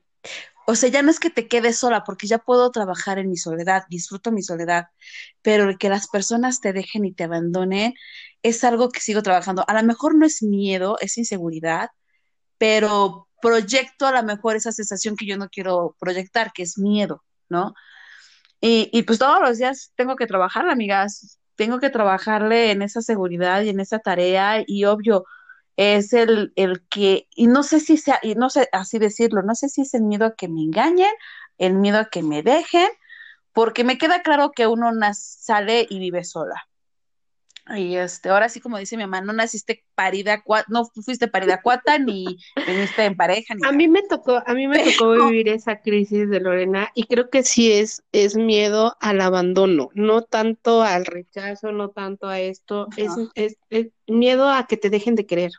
o 0.66 0.74
sea, 0.76 0.88
ya 0.88 1.02
no 1.02 1.10
es 1.10 1.20
que 1.20 1.30
te 1.30 1.48
quedes 1.48 1.78
sola, 1.78 2.04
porque 2.04 2.26
ya 2.26 2.38
puedo 2.38 2.70
trabajar 2.70 3.18
en 3.18 3.30
mi 3.30 3.36
soledad, 3.36 3.84
disfruto 3.90 4.32
mi 4.32 4.42
soledad, 4.42 4.86
pero 5.42 5.76
que 5.78 5.88
las 5.88 6.08
personas 6.08 6.60
te 6.60 6.72
dejen 6.72 7.04
y 7.04 7.12
te 7.12 7.24
abandonen 7.24 7.94
es 8.42 8.64
algo 8.64 8.90
que 8.90 9.00
sigo 9.00 9.22
trabajando. 9.22 9.64
A 9.68 9.74
lo 9.74 9.82
mejor 9.86 10.14
no 10.16 10.26
es 10.26 10.42
miedo, 10.42 10.96
es 11.00 11.18
inseguridad, 11.18 11.90
pero 12.58 13.28
proyecto 13.42 14.06
a 14.06 14.12
lo 14.12 14.22
mejor 14.22 14.56
esa 14.56 14.72
sensación 14.72 15.16
que 15.16 15.26
yo 15.26 15.36
no 15.38 15.48
quiero 15.48 15.96
proyectar, 16.00 16.52
que 16.52 16.62
es 16.62 16.78
miedo, 16.78 17.24
¿no? 17.48 17.74
Y, 18.60 18.90
y 18.92 19.02
pues 19.04 19.18
todos 19.18 19.40
los 19.40 19.58
días 19.58 19.92
tengo 19.96 20.16
que 20.16 20.26
trabajar, 20.26 20.68
amigas, 20.68 21.38
tengo 21.56 21.80
que 21.80 21.90
trabajarle 21.90 22.70
en 22.72 22.82
esa 22.82 23.02
seguridad 23.02 23.62
y 23.62 23.70
en 23.70 23.80
esa 23.80 23.98
tarea 24.00 24.62
y 24.66 24.84
obvio, 24.84 25.24
es 25.80 26.12
el, 26.12 26.52
el 26.56 26.86
que, 26.88 27.26
y 27.34 27.46
no 27.46 27.62
sé 27.62 27.80
si 27.80 27.96
sea, 27.96 28.18
y 28.22 28.34
no 28.34 28.50
sé 28.50 28.68
así 28.70 28.98
decirlo, 28.98 29.40
no 29.42 29.54
sé 29.54 29.70
si 29.70 29.80
es 29.80 29.94
el 29.94 30.02
miedo 30.02 30.26
a 30.26 30.34
que 30.34 30.46
me 30.46 30.60
engañen, 30.60 31.10
el 31.56 31.72
miedo 31.72 31.98
a 32.00 32.10
que 32.10 32.22
me 32.22 32.42
dejen, 32.42 32.90
porque 33.54 33.82
me 33.82 33.96
queda 33.96 34.20
claro 34.20 34.52
que 34.52 34.66
uno 34.66 34.90
sale 35.14 35.86
y 35.88 35.98
vive 35.98 36.22
sola. 36.22 36.68
Y 37.74 37.96
este, 37.96 38.28
ahora 38.28 38.50
sí 38.50 38.60
como 38.60 38.76
dice 38.76 38.98
mi 38.98 39.04
mamá, 39.04 39.22
no 39.22 39.32
naciste 39.32 39.82
parida, 39.94 40.44
no 40.68 40.84
fuiste 40.84 41.28
parida 41.28 41.62
cuata, 41.62 41.98
ni 41.98 42.26
viniste 42.66 43.06
en 43.06 43.16
pareja. 43.16 43.54
Ni 43.54 43.66
a 43.66 43.72
mí 43.72 43.88
me 43.88 44.02
tocó, 44.02 44.42
a 44.44 44.52
mí 44.52 44.68
me 44.68 44.80
Pero... 44.80 44.90
tocó 44.98 45.28
vivir 45.28 45.48
esa 45.48 45.80
crisis 45.80 46.28
de 46.28 46.40
Lorena, 46.40 46.90
y 46.94 47.04
creo 47.04 47.30
que 47.30 47.42
sí 47.42 47.72
es, 47.72 48.02
es 48.12 48.36
miedo 48.36 48.98
al 49.00 49.22
abandono, 49.22 49.88
no 49.94 50.20
tanto 50.20 50.82
al 50.82 51.06
rechazo, 51.06 51.72
no 51.72 51.88
tanto 51.88 52.28
a 52.28 52.38
esto, 52.38 52.88
es, 52.98 53.12
es, 53.34 53.56
es 53.70 53.86
miedo 54.06 54.50
a 54.50 54.66
que 54.66 54.76
te 54.76 54.90
dejen 54.90 55.14
de 55.14 55.24
querer 55.24 55.52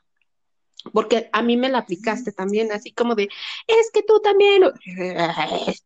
porque 0.93 1.29
a 1.31 1.41
mí 1.41 1.57
me 1.57 1.69
la 1.69 1.79
aplicaste 1.79 2.31
también, 2.31 2.71
así 2.71 2.91
como 2.91 3.15
de, 3.15 3.29
es 3.67 3.91
que 3.93 4.03
tú 4.03 4.19
también, 4.21 4.63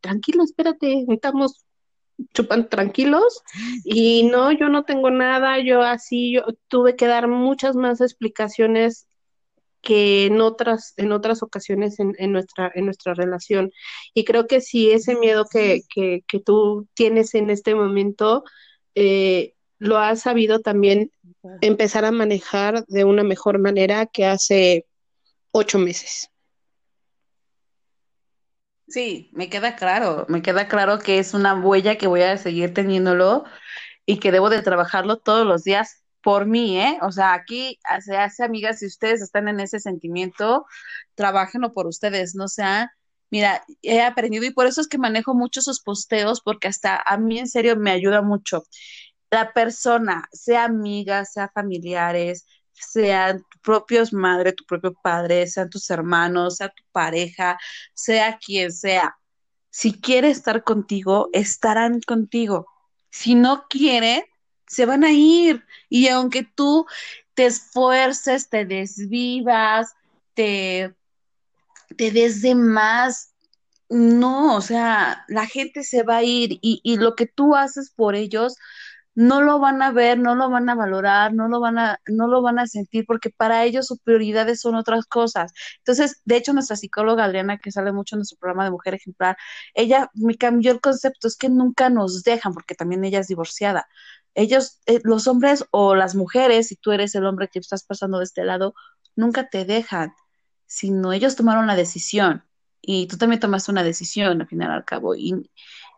tranquilo, 0.02 0.44
espérate, 0.44 1.06
estamos 1.10 1.66
chupando 2.34 2.68
tranquilos 2.68 3.42
y 3.84 4.24
no, 4.24 4.52
yo 4.52 4.70
no 4.70 4.84
tengo 4.84 5.10
nada, 5.10 5.60
yo 5.60 5.82
así, 5.82 6.34
yo 6.34 6.44
tuve 6.68 6.96
que 6.96 7.08
dar 7.08 7.28
muchas 7.28 7.76
más 7.76 8.02
explicaciones 8.02 9.08
que 9.82 10.26
en 10.26 10.42
otras, 10.42 10.94
en 10.98 11.12
otras 11.12 11.44
ocasiones 11.44 12.00
en, 12.00 12.16
en 12.18 12.32
nuestra, 12.32 12.72
en 12.74 12.86
nuestra 12.86 13.14
relación. 13.14 13.72
Y 14.14 14.26
creo 14.26 14.48
que 14.48 14.60
sí, 14.60 14.92
ese 14.92 15.16
miedo 15.16 15.46
que, 15.46 15.84
que, 15.94 16.24
que 16.28 16.40
tú 16.40 16.88
tienes 16.96 17.36
en 17.36 17.52
este 17.52 17.76
momento, 17.76 18.44
eh, 18.96 19.54
lo 19.78 19.98
has 19.98 20.22
sabido 20.22 20.60
también 20.60 21.12
empezar 21.62 22.06
a 22.06 22.12
manejar 22.12 22.86
de 22.86 23.04
una 23.04 23.24
mejor 23.24 23.60
manera 23.60 24.06
que 24.06 24.26
hace 24.26 24.86
ocho 25.52 25.80
meses. 25.80 26.30
Sí, 28.88 29.30
me 29.34 29.50
queda 29.50 29.76
claro, 29.76 30.26
me 30.30 30.42
queda 30.42 30.68
claro 30.68 31.00
que 31.00 31.18
es 31.18 31.34
una 31.34 31.56
huella 31.56 31.98
que 31.98 32.08
voy 32.08 32.22
a 32.22 32.38
seguir 32.38 32.74
teniéndolo 32.74 33.44
y 34.06 34.20
que 34.20 34.32
debo 34.32 34.50
de 34.50 34.62
trabajarlo 34.62 35.18
todos 35.18 35.46
los 35.46 35.64
días 35.64 36.04
por 36.22 36.46
mí, 36.46 36.80
¿eh? 36.80 36.98
O 37.02 37.12
sea, 37.12 37.34
aquí 37.34 37.80
se 38.04 38.18
hace, 38.18 38.44
amigas, 38.44 38.80
si 38.80 38.88
ustedes 38.88 39.22
están 39.22 39.48
en 39.48 39.60
ese 39.60 39.80
sentimiento, 39.80 40.66
trabajenlo 41.16 41.74
por 41.74 41.88
ustedes, 41.88 42.36
no 42.36 42.48
sea, 42.48 42.92
mira, 43.30 43.64
he 43.82 44.02
aprendido 44.02 44.46
y 44.46 44.52
por 44.52 44.66
eso 44.66 44.82
es 44.82 44.88
que 44.88 44.98
manejo 44.98 45.34
mucho 45.34 45.60
esos 45.60 45.82
posteos, 45.82 46.42
porque 46.42 46.68
hasta 46.68 47.02
a 47.06 47.18
mí 47.18 47.40
en 47.40 47.48
serio 47.48 47.76
me 47.76 47.92
ayuda 47.92 48.22
mucho. 48.22 48.64
La 49.32 49.54
persona, 49.54 50.28
sea 50.32 50.66
amiga, 50.66 51.26
sea 51.26 51.50
familiares, 51.54 52.46
sean 52.72 53.44
tus 53.50 53.62
propios 53.62 54.14
madre, 54.14 54.54
tu 54.54 54.66
propio 54.66 54.94
padre, 54.94 55.48
sean 55.48 55.70
tus 55.70 55.90
hermanos, 55.90 56.58
sea 56.58 56.70
tu 56.70 56.84
pareja, 56.92 57.58
sea 57.94 58.38
quien 58.38 58.72
sea. 58.72 59.18
Si 59.70 59.94
quiere 59.94 60.30
estar 60.30 60.64
contigo, 60.64 61.30
estarán 61.34 62.00
contigo. 62.02 62.68
Si 63.10 63.36
no 63.36 63.66
quiere, 63.70 64.26
se 64.68 64.86
van 64.86 65.04
a 65.04 65.12
ir. 65.12 65.64
Y 65.90 66.08
aunque 66.08 66.44
tú 66.44 66.86
te 67.34 67.46
esfuerces, 67.46 68.50
te 68.50 68.66
desvivas, 68.66 69.94
te, 70.34 70.96
te 71.98 72.12
des 72.12 72.42
de 72.42 72.56
más, 72.56 73.34
no, 73.90 74.56
o 74.56 74.62
sea, 74.62 75.26
la 75.28 75.46
gente 75.46 75.84
se 75.84 76.04
va 76.04 76.18
a 76.18 76.24
ir 76.24 76.54
y, 76.62 76.82
y 76.84 76.98
lo 76.98 77.16
que 77.16 77.28
tú 77.28 77.56
haces 77.56 77.92
por 77.92 78.16
ellos 78.16 78.58
no 79.16 79.42
lo 79.42 79.60
van 79.60 79.82
a 79.82 79.92
ver, 79.92 80.20
no 80.20 80.36
lo 80.36 80.50
van 80.50 80.70
a 80.70 80.76
valorar, 80.76 81.34
no 81.34 81.48
lo 81.48 81.60
van 81.62 81.80
a, 81.80 82.00
no 82.08 82.28
lo 82.28 82.42
van 82.42 82.60
a 82.60 82.68
sentir, 82.68 83.06
porque 83.06 83.30
para 83.30 83.64
ellos 83.64 83.88
sus 83.88 84.00
prioridades 84.00 84.60
son 84.62 84.76
otras 84.76 85.06
cosas. 85.06 85.54
Entonces, 85.80 86.22
de 86.26 86.38
hecho, 86.38 86.54
nuestra 86.54 86.76
psicóloga 86.76 87.24
Adriana, 87.26 87.58
que 87.58 87.72
sale 87.72 87.92
mucho 87.94 88.16
en 88.16 88.20
nuestro 88.20 88.38
programa 88.38 88.66
de 88.66 88.72
Mujer 88.72 88.96
Ejemplar, 88.96 89.38
ella 89.74 90.12
me 90.14 90.36
cambió 90.38 90.72
el 90.72 90.82
concepto, 90.82 91.28
es 91.28 91.38
que 91.38 91.50
nunca 91.50 91.90
nos 91.90 92.24
dejan, 92.24 92.54
porque 92.54 92.76
también 92.76 93.06
ella 93.06 93.20
es 93.20 93.28
divorciada. 93.28 93.88
Ellos, 94.36 94.82
eh, 94.86 95.00
los 95.04 95.28
hombres 95.28 95.66
o 95.72 95.96
las 95.96 96.16
mujeres, 96.16 96.68
si 96.68 96.76
tú 96.76 96.92
eres 96.92 97.16
el 97.16 97.26
hombre 97.26 97.48
que 97.50 97.60
estás 97.60 97.84
pasando 97.86 98.18
de 98.20 98.26
este 98.26 98.44
lado, 98.44 98.76
nunca 99.16 99.50
te 99.50 99.66
dejan, 99.66 100.14
sino 100.68 101.14
ellos 101.14 101.36
tomaron 101.36 101.68
la 101.68 101.76
decisión 101.76 102.44
y 102.82 103.08
tú 103.08 103.18
también 103.18 103.40
tomaste 103.40 103.72
una 103.72 103.84
decisión 103.84 104.42
al 104.42 104.48
final 104.48 104.72
al 104.72 104.86
cabo. 104.86 105.16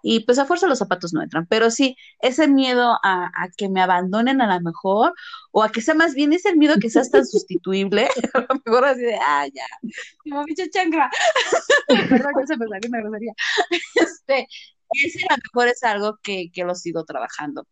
Y 0.01 0.21
pues 0.25 0.39
a 0.39 0.45
fuerza 0.45 0.67
los 0.67 0.79
zapatos 0.79 1.13
no 1.13 1.21
entran, 1.21 1.45
pero 1.47 1.71
sí, 1.71 1.95
ese 2.19 2.47
miedo 2.47 2.97
a, 3.03 3.29
que 3.57 3.69
me 3.69 3.81
abandonen 3.81 4.41
a 4.41 4.53
lo 4.53 4.61
mejor, 4.61 5.13
o 5.51 5.63
a 5.63 5.71
que 5.71 5.81
sea 5.81 5.95
más 5.95 6.13
bien 6.13 6.33
ese 6.33 6.55
miedo 6.55 6.75
que 6.79 6.89
seas 6.89 7.11
tan 7.11 7.25
sustituible, 7.25 8.07
a 8.33 8.39
lo 8.39 8.61
mejor 8.65 8.85
así 8.85 9.01
de, 9.01 9.15
ah, 9.15 9.47
ya, 9.53 9.65
como 10.23 10.43
bicho 10.45 10.63
chancra, 10.71 11.09
perdón 12.09 12.31
que 12.81 12.89
me 12.89 13.01
salió 13.01 13.33
este, 13.95 14.47
ese 14.91 15.25
a 15.29 15.35
lo 15.35 15.41
mejor 15.53 15.67
es 15.67 15.83
algo 15.83 16.17
que, 16.21 16.51
que 16.51 16.63
lo 16.63 16.75
sigo 16.75 17.03
trabajando. 17.05 17.67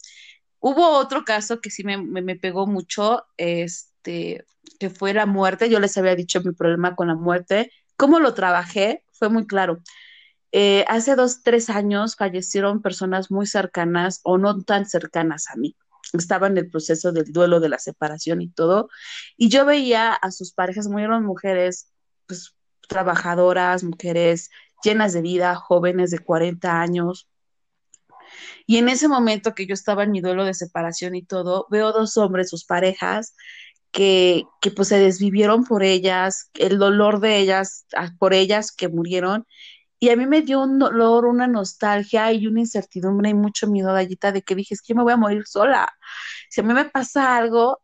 Hubo 0.59 0.89
otro 0.89 1.25
caso 1.25 1.61
que 1.61 1.69
sí 1.69 1.83
me, 1.83 1.97
me 1.97 2.35
pegó 2.35 2.65
mucho, 2.67 3.25
este, 3.37 4.45
que 4.79 4.89
fue 4.89 5.13
la 5.13 5.25
muerte, 5.25 5.69
yo 5.69 5.79
les 5.79 5.97
había 5.97 6.15
dicho 6.15 6.41
mi 6.41 6.53
problema 6.53 6.95
con 6.95 7.07
la 7.07 7.15
muerte, 7.15 7.71
cómo 7.97 8.19
lo 8.19 8.33
trabajé, 8.33 9.03
fue 9.13 9.29
muy 9.29 9.47
claro 9.47 9.81
eh, 10.57 10.85
hace 10.87 11.17
dos, 11.17 11.43
tres 11.43 11.69
años 11.69 12.15
fallecieron 12.15 12.81
personas 12.81 13.29
muy 13.29 13.45
cercanas 13.45 14.21
o 14.23 14.37
no 14.37 14.63
tan 14.63 14.85
cercanas 14.85 15.49
a 15.49 15.57
mí. 15.57 15.75
Estaba 16.13 16.47
en 16.47 16.57
el 16.57 16.69
proceso 16.69 17.11
del 17.11 17.33
duelo, 17.33 17.59
de 17.59 17.67
la 17.67 17.77
separación 17.77 18.41
y 18.41 18.47
todo. 18.47 18.87
Y 19.35 19.49
yo 19.49 19.65
veía 19.65 20.13
a 20.13 20.31
sus 20.31 20.53
parejas, 20.53 20.87
murieron 20.87 21.25
mujeres, 21.25 21.91
pues, 22.25 22.55
trabajadoras, 22.87 23.83
mujeres 23.83 24.49
llenas 24.81 25.11
de 25.11 25.23
vida, 25.23 25.55
jóvenes 25.55 26.09
de 26.09 26.19
40 26.19 26.79
años. 26.79 27.27
Y 28.65 28.77
en 28.77 28.87
ese 28.87 29.09
momento 29.09 29.53
que 29.55 29.67
yo 29.67 29.73
estaba 29.73 30.03
en 30.03 30.11
mi 30.11 30.21
duelo 30.21 30.45
de 30.45 30.53
separación 30.53 31.15
y 31.15 31.25
todo, 31.25 31.67
veo 31.69 31.91
dos 31.91 32.15
hombres, 32.15 32.49
sus 32.49 32.63
parejas, 32.63 33.35
que, 33.91 34.45
que 34.61 34.71
pues 34.71 34.87
se 34.87 34.99
desvivieron 34.99 35.65
por 35.65 35.83
ellas, 35.83 36.49
el 36.53 36.79
dolor 36.79 37.19
de 37.19 37.39
ellas, 37.39 37.87
ah, 37.93 38.11
por 38.17 38.33
ellas 38.33 38.71
que 38.71 38.87
murieron, 38.87 39.45
y 39.99 40.09
a 40.09 40.15
mí 40.15 40.25
me 40.27 40.41
dio 40.41 40.61
un 40.61 40.79
dolor, 40.79 41.25
una 41.25 41.47
nostalgia 41.47 42.31
y 42.33 42.47
una 42.47 42.59
incertidumbre 42.61 43.29
y 43.29 43.33
mucho 43.33 43.67
miedo, 43.67 43.93
Dayita, 43.93 44.31
de 44.31 44.41
que 44.41 44.55
dije, 44.55 44.73
es 44.73 44.81
que 44.81 44.93
me 44.95 45.03
voy 45.03 45.13
a 45.13 45.17
morir 45.17 45.45
sola. 45.47 45.93
Si 46.49 46.61
a 46.61 46.63
mí 46.63 46.73
me 46.73 46.85
pasa 46.85 47.37
algo, 47.37 47.81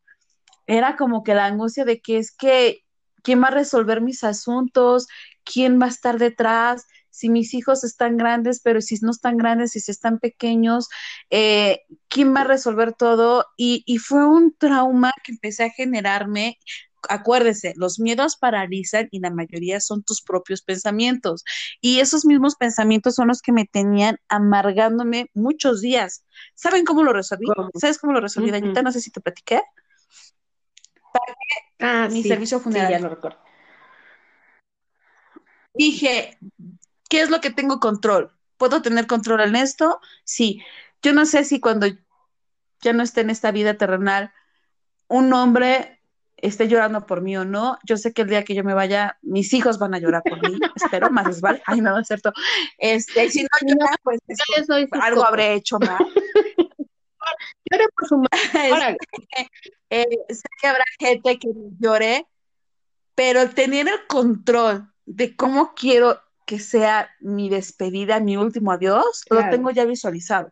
era 0.68 0.98
como 0.98 1.24
que 1.24 1.34
la 1.36 1.46
angustia 1.46 1.86
de 1.86 2.02
que 2.02 2.18
es 2.18 2.32
que, 2.32 2.84
¿quién 3.24 3.42
va 3.42 3.48
a 3.48 3.52
resolver 3.52 4.02
mis 4.02 4.24
asuntos? 4.24 5.08
¿Quién 5.44 5.82
va 5.82 5.86
a 5.86 5.90
estar 5.90 6.18
detrás? 6.18 6.86
Si 7.10 7.30
mis 7.30 7.54
hijos 7.54 7.84
están 7.84 8.18
grandes, 8.18 8.62
pero 8.64 8.82
si 8.82 8.98
no 9.02 9.12
están 9.12 9.38
grandes, 9.38 9.72
si 9.72 9.92
están 9.92 10.20
pequeños, 10.20 10.88
eh, 11.30 11.82
¿quién 12.08 12.36
va 12.36 12.42
a 12.42 12.46
resolver 12.46 12.94
todo? 12.94 13.46
Y, 13.58 13.84
y 13.86 13.98
fue 13.98 14.26
un 14.26 14.56
trauma 14.58 15.12
que 15.24 15.34
empecé 15.34 15.66
a 15.66 15.70
generarme 15.72 16.58
acuérdese, 17.10 17.74
los 17.76 18.00
miedos 18.00 18.36
paralizan 18.38 19.08
y 19.12 19.20
la 19.20 19.32
mayoría 19.32 19.80
son 19.80 20.04
tus 20.04 20.22
propios 20.22 20.62
pensamientos. 20.62 21.44
Y 21.80 22.00
esos 22.00 22.26
mismos 22.26 22.56
pensamientos 22.56 23.16
son 23.16 23.28
los 23.28 23.42
que 23.42 23.52
me 23.52 23.66
tenían 23.66 24.18
amargándome 24.28 25.30
muchos 25.34 25.82
días. 25.82 26.24
¿Saben 26.56 26.86
cómo 26.86 27.04
lo 27.04 27.14
resolví? 27.14 27.48
¿Sabes 27.76 27.98
cómo 27.98 28.14
lo 28.14 28.22
resolví, 28.22 28.52
uh 28.52 28.84
No 28.84 28.92
sé 28.92 29.02
si 29.02 29.12
te 29.12 29.22
platiqué. 29.22 29.62
ah, 31.80 32.08
mi 32.12 32.24
servicio 32.24 32.60
funerario. 32.60 32.98
ya 32.98 33.04
lo 33.04 33.10
recuerdo. 33.10 33.40
Dije, 35.74 36.38
¿qué 37.10 37.22
es 37.22 37.30
lo 37.30 37.42
que 37.42 37.50
tengo 37.50 37.80
control? 37.80 38.32
¿Puedo 38.58 38.82
tener 38.82 39.08
control 39.08 39.42
en 39.42 39.56
esto? 39.56 40.00
Sí. 40.24 40.62
Yo 41.02 41.14
no 41.14 41.26
sé 41.26 41.46
si 41.46 41.60
cuando 41.60 41.88
ya 42.82 42.94
no 42.94 43.04
esté 43.04 43.22
en 43.22 43.30
esta 43.30 43.52
vida 43.52 43.78
terrenal, 43.78 44.34
un 45.08 45.34
hombre 45.34 46.01
esté 46.42 46.68
llorando 46.68 47.06
por 47.06 47.22
mí 47.22 47.38
o 47.38 47.46
no, 47.46 47.78
yo 47.84 47.98
sé 47.98 48.14
que 48.14 48.24
el 48.24 48.30
día 48.30 48.44
que 48.44 48.56
yo 48.56 48.64
me 48.64 48.74
vaya, 48.74 49.18
mis 49.22 49.54
hijos 49.54 49.78
van 49.78 49.94
a 49.94 50.00
llorar 50.00 50.24
por 50.24 50.42
mí, 50.42 50.60
espero, 50.76 51.10
más 51.10 51.28
les 51.28 51.42
vale. 51.42 51.62
Ay, 51.66 51.82
no, 51.82 52.00
es 52.00 52.08
cierto. 52.08 52.34
Este, 52.78 53.30
si 53.30 53.44
no 53.44 53.50
lloran, 53.62 53.96
pues 54.04 54.20
algo 55.02 55.26
habré 55.26 55.54
hecho 55.54 55.80
mal. 55.80 55.98
Llore 57.70 57.86
por 57.96 58.08
su 58.08 58.18
madre. 58.18 58.98
eh, 59.90 60.06
sé 60.30 60.48
que 60.60 60.68
habrá 60.68 60.84
gente 61.00 61.40
que 61.40 61.50
llore, 61.80 62.28
pero 63.16 63.50
tener 63.50 63.88
el 63.88 64.08
control 64.08 64.92
de 65.06 65.36
cómo 65.36 65.74
quiero 65.76 66.20
que 66.46 66.60
sea 66.60 67.10
mi 67.22 67.50
despedida, 67.50 68.20
mi 68.20 68.38
último 68.38 68.72
adiós, 68.72 69.24
lo 69.30 69.50
tengo 69.50 69.72
ya 69.72 69.86
visualizado. 69.86 70.52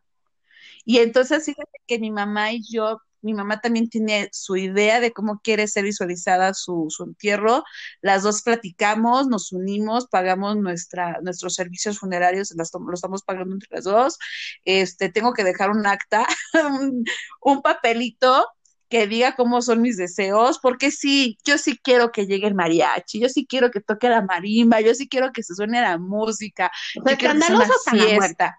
Y 0.86 1.00
entonces 1.00 1.44
fíjate 1.44 1.80
que 1.88 2.00
mi 2.00 2.12
mamá 2.12 2.54
y 2.54 2.62
yo 2.64 3.02
mi 3.22 3.34
mamá 3.34 3.60
también 3.60 3.90
tiene 3.90 4.30
su 4.32 4.56
idea 4.56 5.00
de 5.00 5.12
cómo 5.12 5.42
quiere 5.42 5.68
ser 5.68 5.84
visualizada 5.84 6.54
su, 6.54 6.88
entierro. 7.06 7.64
Las 8.02 8.24
dos 8.24 8.42
platicamos, 8.42 9.28
nos 9.28 9.52
unimos, 9.52 10.08
pagamos 10.08 10.58
nuestra, 10.58 11.20
nuestros 11.22 11.56
servicios 11.56 12.00
funerarios, 12.00 12.54
los 12.56 12.72
estamos 12.94 13.24
pagando 13.24 13.56
entre 13.56 13.70
las 13.72 13.84
dos. 13.84 14.18
Este, 14.64 15.10
tengo 15.10 15.34
que 15.34 15.44
dejar 15.44 15.72
un 15.72 15.86
acta, 15.86 16.26
un, 17.42 17.62
papelito 17.62 18.46
que 18.88 19.06
diga 19.06 19.36
cómo 19.36 19.62
son 19.62 19.82
mis 19.82 19.98
deseos, 19.98 20.58
porque 20.60 20.90
sí, 20.90 21.38
yo 21.44 21.58
sí 21.58 21.78
quiero 21.78 22.12
que 22.12 22.26
llegue 22.26 22.48
el 22.48 22.56
mariachi, 22.56 23.20
yo 23.20 23.30
sí 23.30 23.46
quiero 23.46 23.70
que 23.70 23.82
toque 23.82 24.10
la 24.10 24.24
marimba, 24.24 24.82
yo 24.82 24.96
sí 24.96 25.08
quiero 25.08 25.32
que 25.32 25.44
se 25.44 25.54
suene 25.54 25.82
la 25.82 25.98
música, 26.00 26.72
que 27.06 27.16
sea 27.18 27.34
una 27.34 27.68
fiesta. 27.92 28.58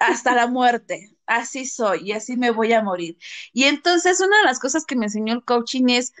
Hasta 0.00 0.34
la 0.34 0.46
muerte 0.46 1.14
así 1.30 1.64
soy 1.64 2.10
y 2.10 2.12
así 2.12 2.36
me 2.36 2.50
voy 2.50 2.72
a 2.72 2.82
morir. 2.82 3.16
Y 3.52 3.64
entonces 3.64 4.20
una 4.20 4.38
de 4.38 4.44
las 4.44 4.58
cosas 4.58 4.84
que 4.84 4.96
me 4.96 5.06
enseñó 5.06 5.32
el 5.32 5.44
coaching 5.44 5.88
es, 5.88 6.12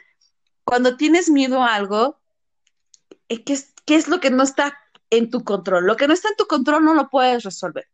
cuando 0.64 0.96
tienes 0.96 1.28
miedo 1.28 1.62
a 1.62 1.74
algo, 1.74 2.20
eh, 3.28 3.42
¿qué 3.42 3.54
es, 3.54 3.74
qué 3.84 3.96
es 3.96 4.06
lo 4.06 4.20
que 4.20 4.30
no 4.30 4.44
está 4.44 4.78
en 5.10 5.28
tu 5.28 5.42
control? 5.42 5.84
Lo 5.86 5.96
que 5.96 6.06
no 6.06 6.14
está 6.14 6.28
en 6.28 6.36
tu 6.36 6.46
control 6.46 6.84
no 6.84 6.94
lo 6.94 7.10
puedes 7.10 7.42
resolver, 7.42 7.88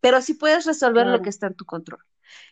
pero 0.00 0.20
sí 0.20 0.34
puedes 0.34 0.66
resolver 0.66 1.06
lo 1.06 1.22
que 1.22 1.30
está 1.30 1.46
en 1.46 1.54
tu 1.54 1.64
control. 1.64 2.00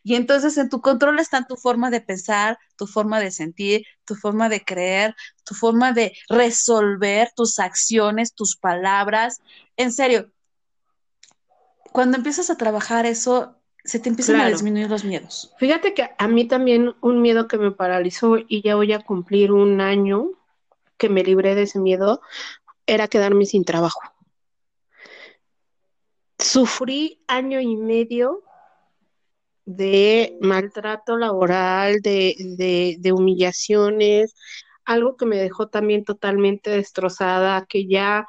Y 0.04 0.14
entonces 0.14 0.57
en 0.57 0.70
tu 0.70 0.80
control 0.80 1.18
está 1.18 1.44
tu 1.44 1.57
forma 1.57 1.90
de 1.90 2.00
pensar, 2.00 2.59
tu 2.76 2.86
forma 2.86 3.18
de 3.18 3.32
sentir, 3.32 3.84
tu 4.04 4.14
forma 4.14 4.48
de 4.48 4.64
creer, 4.64 5.16
tu 5.44 5.54
forma 5.54 5.92
de 5.92 6.16
resolver 6.28 7.30
tus 7.34 7.59
acciones, 7.59 8.34
tus 8.34 8.57
palabras. 8.57 9.40
En 9.76 9.92
serio, 9.92 10.30
cuando 11.92 12.16
empiezas 12.16 12.50
a 12.50 12.57
trabajar 12.57 13.04
eso, 13.04 13.55
se 13.87 14.01
te 14.01 14.09
empiezan 14.09 14.41
a 14.41 14.49
disminuir 14.49 14.91
los 14.91 15.05
miedos. 15.05 15.55
Fíjate 15.59 15.95
que 15.95 16.11
a 16.18 16.28
mí 16.28 16.47
también 16.47 16.95
un 17.01 17.22
miedo 17.22 17.47
que 17.47 17.57
me 17.57 17.70
paralizó 17.70 18.37
y 18.37 18.62
ya 18.62 18.74
voy 18.74 18.93
a 18.93 19.01
cumplir 19.01 19.53
un 19.53 19.80
año 19.80 20.30
que 20.99 21.09
me 21.09 21.22
libré 21.22 21.55
de 21.55 21.62
ese 21.62 21.78
miedo 21.78 22.20
era 22.87 23.09
quedarme 23.09 23.47
sin 23.47 23.64
trabajo. 23.64 24.01
Sufrí 26.39 27.22
año 27.28 27.61
y 27.61 27.76
medio 27.76 28.43
de 29.64 30.37
maltrato 30.41 31.16
laboral, 31.16 32.01
de, 32.01 32.97
de, 32.99 33.12
humillaciones, 33.12 34.34
algo 34.84 35.16
que 35.16 35.26
me 35.26 35.37
dejó 35.37 35.68
también 35.68 36.05
totalmente 36.05 36.70
destrozada, 36.70 37.66
que 37.66 37.87
ya 37.87 38.26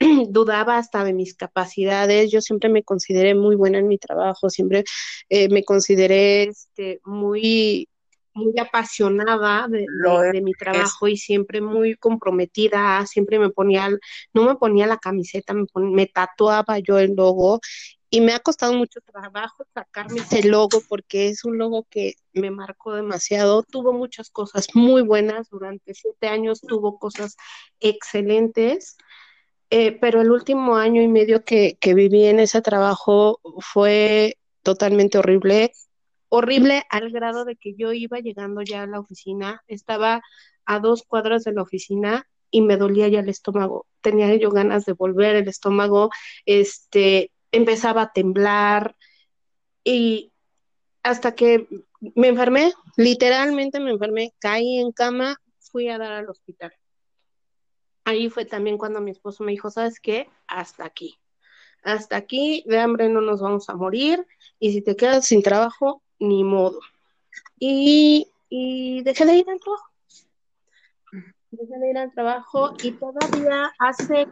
dudaba 0.28 0.78
hasta 0.78 1.04
de 1.04 1.12
mis 1.12 1.34
capacidades. 1.34 2.30
Yo 2.30 2.40
siempre 2.40 2.68
me 2.68 2.82
consideré 2.82 3.34
muy 3.34 3.56
buena 3.56 3.78
en 3.78 3.88
mi 3.88 3.98
trabajo, 3.98 4.50
siempre 4.50 4.84
eh, 5.28 5.48
me 5.48 5.64
consideré 5.64 6.44
este, 6.44 7.00
muy, 7.04 7.88
muy 8.32 8.58
apasionada 8.58 9.68
de, 9.68 9.86
mi 10.42 10.52
trabajo 10.52 11.08
y 11.08 11.16
siempre 11.16 11.60
muy 11.60 11.96
comprometida, 11.96 13.04
siempre 13.06 13.38
me 13.38 13.50
ponía, 13.50 13.88
no 14.32 14.44
me 14.44 14.56
ponía 14.56 14.86
la 14.86 14.98
camiseta, 14.98 15.54
me, 15.54 15.66
me 15.74 16.06
tatuaba 16.06 16.78
yo 16.78 16.98
el 16.98 17.14
logo 17.14 17.60
y 18.12 18.20
me 18.20 18.32
ha 18.32 18.40
costado 18.40 18.72
mucho 18.74 19.00
trabajo 19.00 19.64
sacarme 19.72 20.20
ese 20.20 20.42
logo 20.42 20.82
porque 20.88 21.28
es 21.28 21.44
un 21.44 21.58
logo 21.58 21.86
que 21.88 22.14
me 22.32 22.50
marcó 22.50 22.92
demasiado. 22.94 23.62
Tuvo 23.62 23.92
muchas 23.92 24.30
cosas 24.30 24.66
muy 24.74 25.02
buenas 25.02 25.48
durante 25.48 25.94
siete 25.94 26.26
años, 26.26 26.60
tuvo 26.60 26.98
cosas 26.98 27.36
excelentes, 27.78 28.96
eh, 29.70 29.92
pero 29.92 30.20
el 30.20 30.30
último 30.30 30.76
año 30.76 31.00
y 31.00 31.08
medio 31.08 31.44
que, 31.44 31.78
que 31.80 31.94
viví 31.94 32.26
en 32.26 32.40
ese 32.40 32.60
trabajo 32.60 33.40
fue 33.58 34.36
totalmente 34.62 35.18
horrible. 35.18 35.72
Horrible 36.28 36.84
al 36.90 37.10
grado 37.10 37.44
de 37.44 37.56
que 37.56 37.74
yo 37.74 37.92
iba 37.92 38.18
llegando 38.18 38.62
ya 38.62 38.82
a 38.82 38.86
la 38.86 39.00
oficina, 39.00 39.62
estaba 39.66 40.22
a 40.64 40.78
dos 40.78 41.02
cuadras 41.02 41.44
de 41.44 41.52
la 41.52 41.62
oficina 41.62 42.26
y 42.50 42.62
me 42.62 42.76
dolía 42.76 43.08
ya 43.08 43.20
el 43.20 43.28
estómago. 43.28 43.86
Tenía 44.00 44.34
yo 44.36 44.50
ganas 44.50 44.84
de 44.86 44.92
volver 44.92 45.36
el 45.36 45.48
estómago, 45.48 46.10
este, 46.46 47.32
empezaba 47.52 48.02
a 48.02 48.12
temblar 48.12 48.96
y 49.84 50.32
hasta 51.02 51.34
que 51.34 51.66
me 52.14 52.28
enfermé, 52.28 52.72
literalmente 52.96 53.80
me 53.80 53.90
enfermé, 53.90 54.32
caí 54.38 54.78
en 54.78 54.92
cama, 54.92 55.36
fui 55.58 55.88
a 55.88 55.98
dar 55.98 56.12
al 56.12 56.28
hospital. 56.28 56.72
Ahí 58.04 58.30
fue 58.30 58.44
también 58.44 58.78
cuando 58.78 59.00
mi 59.00 59.10
esposo 59.10 59.44
me 59.44 59.52
dijo, 59.52 59.70
¿sabes 59.70 60.00
qué? 60.00 60.28
Hasta 60.46 60.84
aquí. 60.84 61.18
Hasta 61.82 62.16
aquí, 62.16 62.64
de 62.66 62.78
hambre 62.78 63.08
no 63.08 63.20
nos 63.20 63.40
vamos 63.40 63.68
a 63.68 63.74
morir 63.74 64.26
y 64.58 64.72
si 64.72 64.82
te 64.82 64.96
quedas 64.96 65.26
sin 65.26 65.42
trabajo, 65.42 66.02
ni 66.18 66.44
modo. 66.44 66.80
Y, 67.58 68.28
y 68.48 69.02
dejé 69.02 69.24
de 69.24 69.36
ir 69.36 69.50
al 69.50 69.60
trabajo 69.60 69.90
dejé 71.50 71.78
de 71.78 71.90
ir 71.90 71.98
al 71.98 72.12
trabajo 72.12 72.74
y 72.82 72.92
todavía 72.92 73.72
hace 73.78 74.26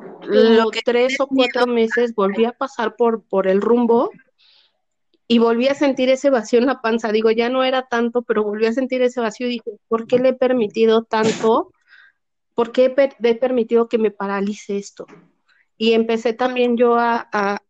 tres 0.84 1.18
o 1.20 1.26
cuatro 1.26 1.66
meses 1.66 2.14
volví 2.14 2.44
a 2.44 2.52
pasar 2.52 2.96
por, 2.96 3.22
por 3.22 3.48
el 3.48 3.60
rumbo 3.60 4.10
y 5.26 5.38
volví 5.38 5.68
a 5.68 5.74
sentir 5.74 6.08
ese 6.08 6.30
vacío 6.30 6.58
en 6.58 6.66
la 6.66 6.80
panza. 6.80 7.12
Digo, 7.12 7.30
ya 7.30 7.50
no 7.50 7.62
era 7.62 7.86
tanto, 7.86 8.22
pero 8.22 8.44
volví 8.44 8.66
a 8.66 8.72
sentir 8.72 9.02
ese 9.02 9.20
vacío 9.20 9.46
y 9.46 9.50
dije, 9.50 9.72
¿por 9.88 10.06
qué 10.06 10.18
le 10.18 10.30
he 10.30 10.34
permitido 10.34 11.02
tanto? 11.02 11.70
¿Por 12.58 12.72
qué 12.72 12.92
he, 13.22 13.34
permitido 13.36 13.88
que 13.88 13.98
me 13.98 14.10
paralice 14.10 14.78
esto? 14.78 15.06
Y 15.76 15.92
empecé 15.92 16.32
también 16.32 16.76
yo 16.76 16.96
a, 16.98 17.62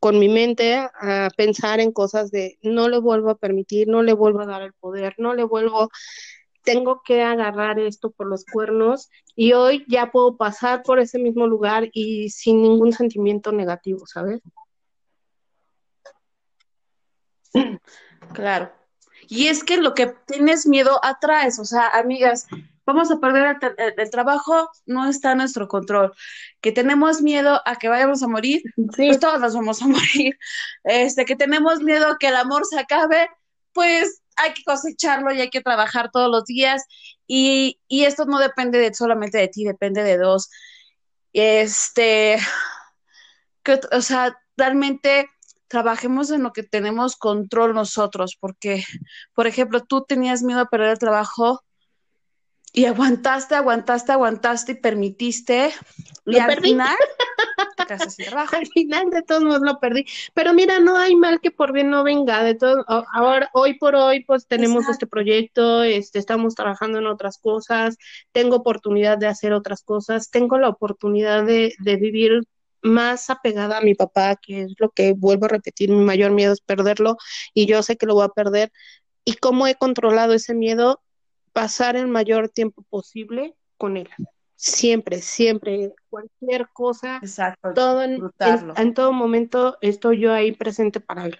con 0.00 0.18
mi 0.18 0.30
mente 0.30 0.74
a 0.74 1.28
pensar 1.36 1.80
en 1.80 1.92
cosas 1.92 2.30
de 2.30 2.58
no 2.62 2.88
le 2.88 2.98
vuelvo 2.98 3.28
a 3.28 3.36
permitir, 3.36 3.88
no 3.88 4.02
le 4.02 4.14
vuelvo 4.14 4.40
a 4.40 4.46
dar 4.46 4.62
el 4.62 4.72
poder, 4.72 5.14
no 5.18 5.34
le 5.34 5.44
vuelvo 5.44 5.90
tengo 6.62 7.02
que 7.04 7.22
agarrar 7.22 7.78
esto 7.78 8.10
por 8.10 8.26
los 8.26 8.46
cuernos 8.46 9.10
y 9.34 9.52
hoy 9.52 9.84
ya 9.86 10.10
puedo 10.10 10.38
pasar 10.38 10.82
por 10.82 10.98
ese 10.98 11.18
mismo 11.18 11.46
lugar 11.46 11.90
y 11.92 12.30
sin 12.30 12.62
ningún 12.62 12.94
sentimiento 12.94 13.52
negativo, 13.52 14.06
¿sabes? 14.06 14.40
Claro. 18.32 18.72
Y 19.28 19.48
es 19.48 19.62
que 19.62 19.76
lo 19.76 19.92
que 19.92 20.14
tienes 20.26 20.66
miedo 20.66 21.00
atraes, 21.02 21.58
o 21.58 21.66
sea, 21.66 21.88
amigas, 21.88 22.46
vamos 22.86 23.10
a 23.10 23.18
perder 23.18 23.58
el, 23.76 24.10
trabajo, 24.10 24.70
no 24.86 25.08
está 25.08 25.32
en 25.32 25.38
nuestro 25.38 25.66
control. 25.68 26.14
Que 26.60 26.72
tenemos 26.72 27.20
miedo 27.20 27.60
a 27.66 27.76
que 27.76 27.88
vayamos 27.88 28.22
a 28.22 28.28
morir, 28.28 28.62
pues 28.96 29.18
todas 29.18 29.54
vamos 29.54 29.82
a 29.82 29.88
morir. 29.88 30.38
Este, 30.84 31.24
que 31.24 31.36
tenemos 31.36 31.82
miedo 31.82 32.08
a 32.08 32.18
que 32.18 32.28
el 32.28 32.36
amor 32.36 32.64
se 32.64 32.78
acabe, 32.78 33.28
pues 33.72 34.22
hay 34.36 34.52
que 34.54 34.62
cosecharlo 34.64 35.32
y 35.32 35.40
hay 35.40 35.50
que 35.50 35.62
trabajar 35.62 36.10
todos 36.10 36.30
los 36.30 36.44
días 36.44 36.84
y, 37.26 37.80
esto 37.88 38.24
no 38.26 38.38
depende 38.38 38.78
de, 38.78 38.94
solamente 38.94 39.38
de 39.38 39.48
ti, 39.48 39.64
depende 39.64 40.02
de 40.02 40.18
dos. 40.18 40.48
Este, 41.32 42.38
o 43.92 44.00
sea, 44.00 44.38
realmente 44.56 45.28
trabajemos 45.68 46.30
en 46.30 46.44
lo 46.44 46.52
que 46.52 46.62
tenemos 46.62 47.16
control 47.16 47.74
nosotros, 47.74 48.36
porque, 48.38 48.84
por 49.34 49.46
ejemplo, 49.48 49.82
tú 49.82 50.04
tenías 50.06 50.42
miedo 50.42 50.60
a 50.60 50.66
perder 50.66 50.90
el 50.90 50.98
trabajo 50.98 51.65
y 52.76 52.84
aguantaste, 52.84 53.54
aguantaste, 53.54 54.12
aguantaste 54.12 54.72
y 54.72 54.74
permitiste. 54.74 55.72
y 56.26 56.36
al 56.36 56.60
final 56.60 56.94
Al 58.52 58.66
final 58.66 59.08
de 59.08 59.22
todos 59.22 59.44
modos 59.44 59.62
lo 59.62 59.80
perdí. 59.80 60.04
Pero 60.34 60.52
mira, 60.52 60.78
no 60.78 60.98
hay 60.98 61.14
mal 61.14 61.40
que 61.40 61.50
por 61.50 61.72
bien 61.72 61.88
no 61.88 62.04
venga. 62.04 62.42
De 62.42 62.54
todo, 62.54 62.84
ahora, 62.86 63.48
hoy 63.54 63.78
por 63.78 63.94
hoy, 63.94 64.24
pues 64.24 64.46
tenemos 64.46 64.88
este 64.90 65.06
proyecto, 65.06 65.84
este, 65.84 66.18
estamos 66.18 66.54
trabajando 66.54 66.98
en 66.98 67.06
otras 67.06 67.38
cosas, 67.38 67.96
tengo 68.32 68.56
oportunidad 68.56 69.16
de 69.16 69.28
hacer 69.28 69.54
otras 69.54 69.82
cosas, 69.82 70.30
tengo 70.30 70.58
la 70.58 70.68
oportunidad 70.68 71.44
de, 71.46 71.74
de 71.78 71.96
vivir 71.96 72.42
más 72.82 73.30
apegada 73.30 73.78
a 73.78 73.82
mi 73.82 73.94
papá, 73.94 74.36
que 74.36 74.62
es 74.62 74.74
lo 74.78 74.90
que 74.90 75.14
vuelvo 75.14 75.46
a 75.46 75.48
repetir, 75.48 75.88
mi 75.90 76.04
mayor 76.04 76.30
miedo 76.30 76.52
es 76.52 76.60
perderlo 76.60 77.16
y 77.54 77.64
yo 77.64 77.82
sé 77.82 77.96
que 77.96 78.04
lo 78.04 78.14
voy 78.14 78.24
a 78.24 78.28
perder. 78.28 78.70
¿Y 79.24 79.36
cómo 79.36 79.66
he 79.66 79.74
controlado 79.76 80.34
ese 80.34 80.54
miedo? 80.54 81.00
Pasar 81.56 81.96
el 81.96 82.06
mayor 82.06 82.50
tiempo 82.50 82.82
posible 82.90 83.56
con 83.78 83.96
él 83.96 84.08
siempre, 84.56 85.20
siempre, 85.20 85.94
cualquier 86.08 86.68
cosa, 86.72 87.20
todo 87.74 88.02
en, 88.02 88.20
en, 88.76 88.94
todo 88.94 89.12
momento 89.12 89.76
estoy 89.82 90.20
yo 90.20 90.32
ahí 90.32 90.52
presente 90.52 90.98
para 90.98 91.26
él, 91.26 91.38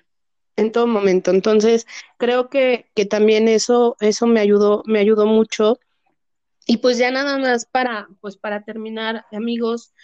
en 0.57 0.71
todo 0.71 0.87
momento. 0.87 1.31
Entonces, 1.31 1.87
creo 2.19 2.49
que, 2.51 2.91
que 2.95 3.07
también 3.07 3.49
eso, 3.49 3.97
eso 4.01 4.27
me 4.27 4.41
ayudó, 4.41 4.83
me 4.87 5.01
ayudó 5.01 5.27
mucho. 5.27 5.79
Y 6.67 6.79
pues 6.79 6.99
ya 6.99 7.11
nada 7.11 7.39
más 7.39 7.65
para, 7.65 8.09
pues 8.21 8.37
para 8.37 8.65
terminar, 8.65 9.25
amigos, 9.33 9.95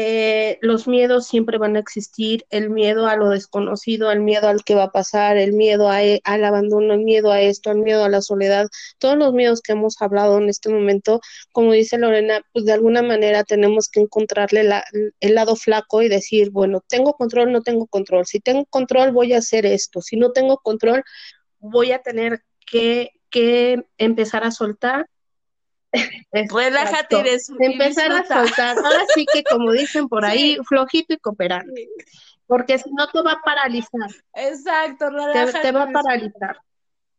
eh, 0.00 0.60
los 0.62 0.86
miedos 0.86 1.26
siempre 1.26 1.58
van 1.58 1.74
a 1.74 1.80
existir, 1.80 2.46
el 2.50 2.70
miedo 2.70 3.08
a 3.08 3.16
lo 3.16 3.30
desconocido, 3.30 4.12
el 4.12 4.20
miedo 4.20 4.46
al 4.46 4.62
que 4.62 4.76
va 4.76 4.84
a 4.84 4.92
pasar, 4.92 5.36
el 5.36 5.54
miedo 5.54 5.92
e, 5.92 6.20
al 6.22 6.44
abandono, 6.44 6.94
el 6.94 7.00
miedo 7.00 7.32
a 7.32 7.40
esto, 7.40 7.72
el 7.72 7.78
miedo 7.78 8.04
a 8.04 8.08
la 8.08 8.22
soledad, 8.22 8.68
todos 8.98 9.18
los 9.18 9.32
miedos 9.32 9.60
que 9.60 9.72
hemos 9.72 10.00
hablado 10.00 10.38
en 10.38 10.48
este 10.48 10.68
momento, 10.68 11.20
como 11.50 11.72
dice 11.72 11.98
Lorena, 11.98 12.42
pues 12.52 12.64
de 12.64 12.74
alguna 12.74 13.02
manera 13.02 13.42
tenemos 13.42 13.88
que 13.88 13.98
encontrarle 13.98 14.70
el 15.18 15.34
lado 15.34 15.56
flaco 15.56 16.00
y 16.00 16.08
decir, 16.08 16.50
bueno, 16.52 16.80
tengo 16.88 17.14
control, 17.14 17.50
no 17.50 17.62
tengo 17.62 17.88
control, 17.88 18.24
si 18.24 18.38
tengo 18.38 18.66
control 18.66 19.10
voy 19.10 19.32
a 19.32 19.38
hacer 19.38 19.66
esto, 19.66 20.00
si 20.00 20.16
no 20.16 20.30
tengo 20.30 20.58
control 20.58 21.02
voy 21.58 21.90
a 21.90 22.02
tener 22.02 22.44
que, 22.64 23.10
que 23.30 23.82
empezar 23.96 24.44
a 24.44 24.52
soltar 24.52 25.08
Relájate 26.32 27.22
de 27.22 27.38
Empezar 27.60 28.12
a 28.12 28.26
soltar. 28.26 28.78
Ahora 28.78 29.04
sí 29.14 29.26
que, 29.32 29.42
como 29.44 29.72
dicen 29.72 30.08
por 30.08 30.24
ahí, 30.24 30.58
flojito 30.66 31.14
y 31.14 31.18
cooperante. 31.18 31.88
Porque 32.46 32.78
si 32.78 32.90
no, 32.92 33.08
te 33.08 33.22
va 33.22 33.32
a 33.32 33.42
paralizar. 33.42 34.10
Exacto, 34.34 35.10
relájate. 35.10 35.60
Te, 35.60 35.72
va 35.72 35.84
a 35.84 35.92
paralizar. 35.92 36.60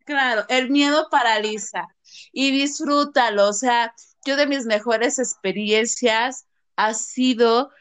Claro, 0.06 0.46
el 0.50 0.70
miedo 0.70 1.08
paraliza. 1.10 1.88
Y 2.32 2.52
disfrútalo. 2.52 3.48
O 3.48 3.54
sea, 3.54 3.94
yo 4.26 4.36
de 4.36 4.48
mis 4.48 4.66
mejores 4.66 5.20
experiencias 5.20 6.46
ha 6.76 6.94
sido, 6.94 7.72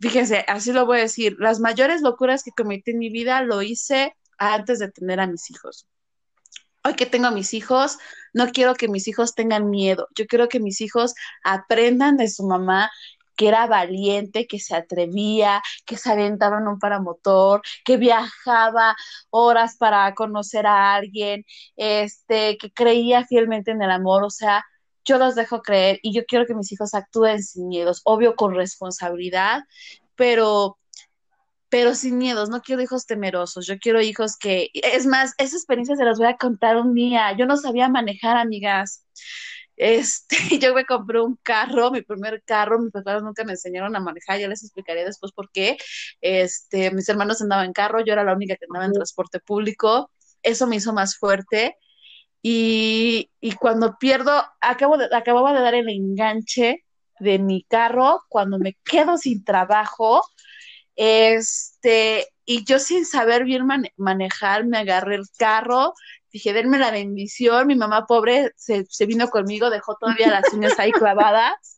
fíjense, 0.00 0.44
así 0.48 0.72
lo 0.72 0.86
voy 0.86 0.98
a 0.98 1.02
decir, 1.02 1.36
las 1.38 1.60
mayores 1.60 2.02
locuras 2.02 2.42
que 2.42 2.50
cometí 2.50 2.92
en 2.92 2.98
mi 2.98 3.10
vida 3.10 3.42
lo 3.42 3.62
hice 3.62 4.16
antes 4.38 4.78
de 4.78 4.90
tener 4.90 5.20
a 5.20 5.26
mis 5.26 5.50
hijos 5.50 5.86
que 6.94 7.06
tengo 7.06 7.26
a 7.28 7.30
mis 7.30 7.54
hijos, 7.54 7.98
no 8.32 8.50
quiero 8.50 8.74
que 8.74 8.88
mis 8.88 9.08
hijos 9.08 9.34
tengan 9.34 9.70
miedo, 9.70 10.08
yo 10.16 10.26
quiero 10.26 10.48
que 10.48 10.60
mis 10.60 10.80
hijos 10.80 11.14
aprendan 11.42 12.16
de 12.16 12.28
su 12.28 12.46
mamá 12.46 12.90
que 13.38 13.46
era 13.48 13.68
valiente, 13.68 14.48
que 14.48 14.58
se 14.58 14.74
atrevía, 14.74 15.62
que 15.86 15.96
se 15.96 16.10
aventaba 16.10 16.58
en 16.58 16.66
un 16.66 16.80
paramotor, 16.80 17.62
que 17.84 17.96
viajaba 17.96 18.96
horas 19.30 19.76
para 19.78 20.12
conocer 20.14 20.66
a 20.66 20.94
alguien, 20.94 21.44
este, 21.76 22.58
que 22.58 22.72
creía 22.72 23.24
fielmente 23.24 23.70
en 23.70 23.80
el 23.80 23.92
amor, 23.92 24.24
o 24.24 24.30
sea, 24.30 24.64
yo 25.04 25.18
los 25.18 25.36
dejo 25.36 25.62
creer 25.62 26.00
y 26.02 26.12
yo 26.12 26.24
quiero 26.26 26.46
que 26.46 26.54
mis 26.54 26.72
hijos 26.72 26.94
actúen 26.94 27.42
sin 27.42 27.68
miedos, 27.68 28.02
obvio 28.04 28.34
con 28.34 28.54
responsabilidad, 28.56 29.62
pero 30.16 30.78
pero 31.68 31.94
sin 31.94 32.18
miedos, 32.18 32.48
no 32.48 32.60
quiero 32.62 32.82
hijos 32.82 33.06
temerosos, 33.06 33.66
yo 33.66 33.78
quiero 33.78 34.00
hijos 34.00 34.36
que, 34.36 34.70
es 34.74 35.06
más, 35.06 35.34
esa 35.38 35.56
experiencia 35.56 35.96
se 35.96 36.04
las 36.04 36.18
voy 36.18 36.28
a 36.28 36.36
contar 36.36 36.76
un 36.76 36.94
día, 36.94 37.36
yo 37.36 37.46
no 37.46 37.56
sabía 37.56 37.88
manejar, 37.88 38.36
amigas. 38.36 39.04
Este, 39.76 40.36
yo 40.60 40.74
me 40.74 40.84
compré 40.84 41.20
un 41.20 41.36
carro, 41.42 41.90
mi 41.90 42.02
primer 42.02 42.42
carro, 42.44 42.78
mis 42.80 42.92
papás 42.92 43.22
nunca 43.22 43.44
me 43.44 43.52
enseñaron 43.52 43.94
a 43.96 44.00
manejar, 44.00 44.40
ya 44.40 44.48
les 44.48 44.62
explicaré 44.64 45.04
después 45.04 45.32
por 45.32 45.50
qué. 45.52 45.76
Este, 46.20 46.90
mis 46.90 47.08
hermanos 47.08 47.40
andaban 47.42 47.66
en 47.66 47.72
carro, 47.72 48.04
yo 48.04 48.12
era 48.12 48.24
la 48.24 48.34
única 48.34 48.56
que 48.56 48.66
andaba 48.68 48.86
en 48.86 48.92
transporte 48.92 49.40
público. 49.40 50.10
eso 50.42 50.66
me 50.66 50.76
hizo 50.76 50.92
más 50.92 51.16
fuerte. 51.16 51.76
Y, 52.42 53.30
y 53.40 53.52
cuando 53.52 53.98
pierdo, 53.98 54.44
acabo 54.60 54.96
de, 54.96 55.08
acababa 55.14 55.52
de 55.52 55.60
dar 55.60 55.74
el 55.74 55.88
enganche 55.88 56.84
de 57.20 57.38
mi 57.38 57.64
carro, 57.64 58.22
cuando 58.28 58.58
me 58.58 58.76
quedo 58.84 59.16
sin 59.18 59.44
trabajo, 59.44 60.22
este, 60.98 62.26
y 62.44 62.64
yo 62.64 62.80
sin 62.80 63.06
saber 63.06 63.44
bien 63.44 63.64
manejar, 63.96 64.66
me 64.66 64.78
agarré 64.78 65.14
el 65.14 65.26
carro, 65.38 65.94
dije, 66.32 66.52
denme 66.52 66.76
la 66.76 66.90
bendición, 66.90 67.68
mi 67.68 67.76
mamá 67.76 68.06
pobre 68.06 68.50
se, 68.56 68.84
se 68.90 69.06
vino 69.06 69.28
conmigo, 69.28 69.70
dejó 69.70 69.96
todavía 69.96 70.28
las 70.28 70.52
uñas 70.52 70.76
ahí 70.78 70.90
clavadas 70.90 71.76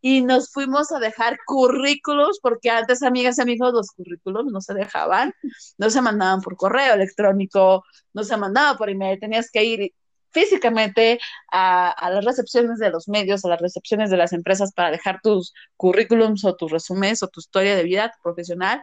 y 0.00 0.22
nos 0.22 0.52
fuimos 0.52 0.92
a 0.92 1.00
dejar 1.00 1.36
currículos, 1.44 2.38
porque 2.40 2.70
antes, 2.70 3.02
amigas 3.02 3.38
y 3.38 3.42
amigos, 3.42 3.72
los 3.72 3.90
currículos 3.90 4.46
no 4.46 4.60
se 4.60 4.72
dejaban, 4.72 5.34
no 5.76 5.90
se 5.90 6.00
mandaban 6.00 6.40
por 6.40 6.56
correo 6.56 6.94
electrónico, 6.94 7.84
no 8.14 8.22
se 8.22 8.36
mandaba 8.36 8.78
por 8.78 8.88
email, 8.88 9.18
tenías 9.18 9.50
que 9.50 9.64
ir 9.64 9.92
físicamente 10.30 11.18
a, 11.50 11.90
a, 11.90 12.10
las 12.10 12.24
recepciones 12.24 12.78
de 12.78 12.90
los 12.90 13.08
medios, 13.08 13.44
a 13.44 13.48
las 13.48 13.60
recepciones 13.60 14.10
de 14.10 14.16
las 14.16 14.32
empresas 14.32 14.72
para 14.72 14.90
dejar 14.90 15.20
tus 15.22 15.54
currículums 15.76 16.44
o 16.44 16.56
tus 16.56 16.70
resúmenes 16.70 17.22
o 17.22 17.28
tu 17.28 17.40
historia 17.40 17.76
de 17.76 17.84
vida 17.84 18.12
profesional. 18.22 18.82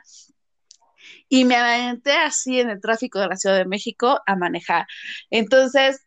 Y 1.30 1.46
me 1.46 1.56
aventé 1.56 2.12
así 2.12 2.60
en 2.60 2.70
el 2.70 2.82
tráfico 2.82 3.20
de 3.20 3.28
la 3.28 3.38
Ciudad 3.38 3.58
de 3.58 3.66
México 3.66 4.20
a 4.26 4.36
manejar. 4.36 4.86
Entonces, 5.30 6.02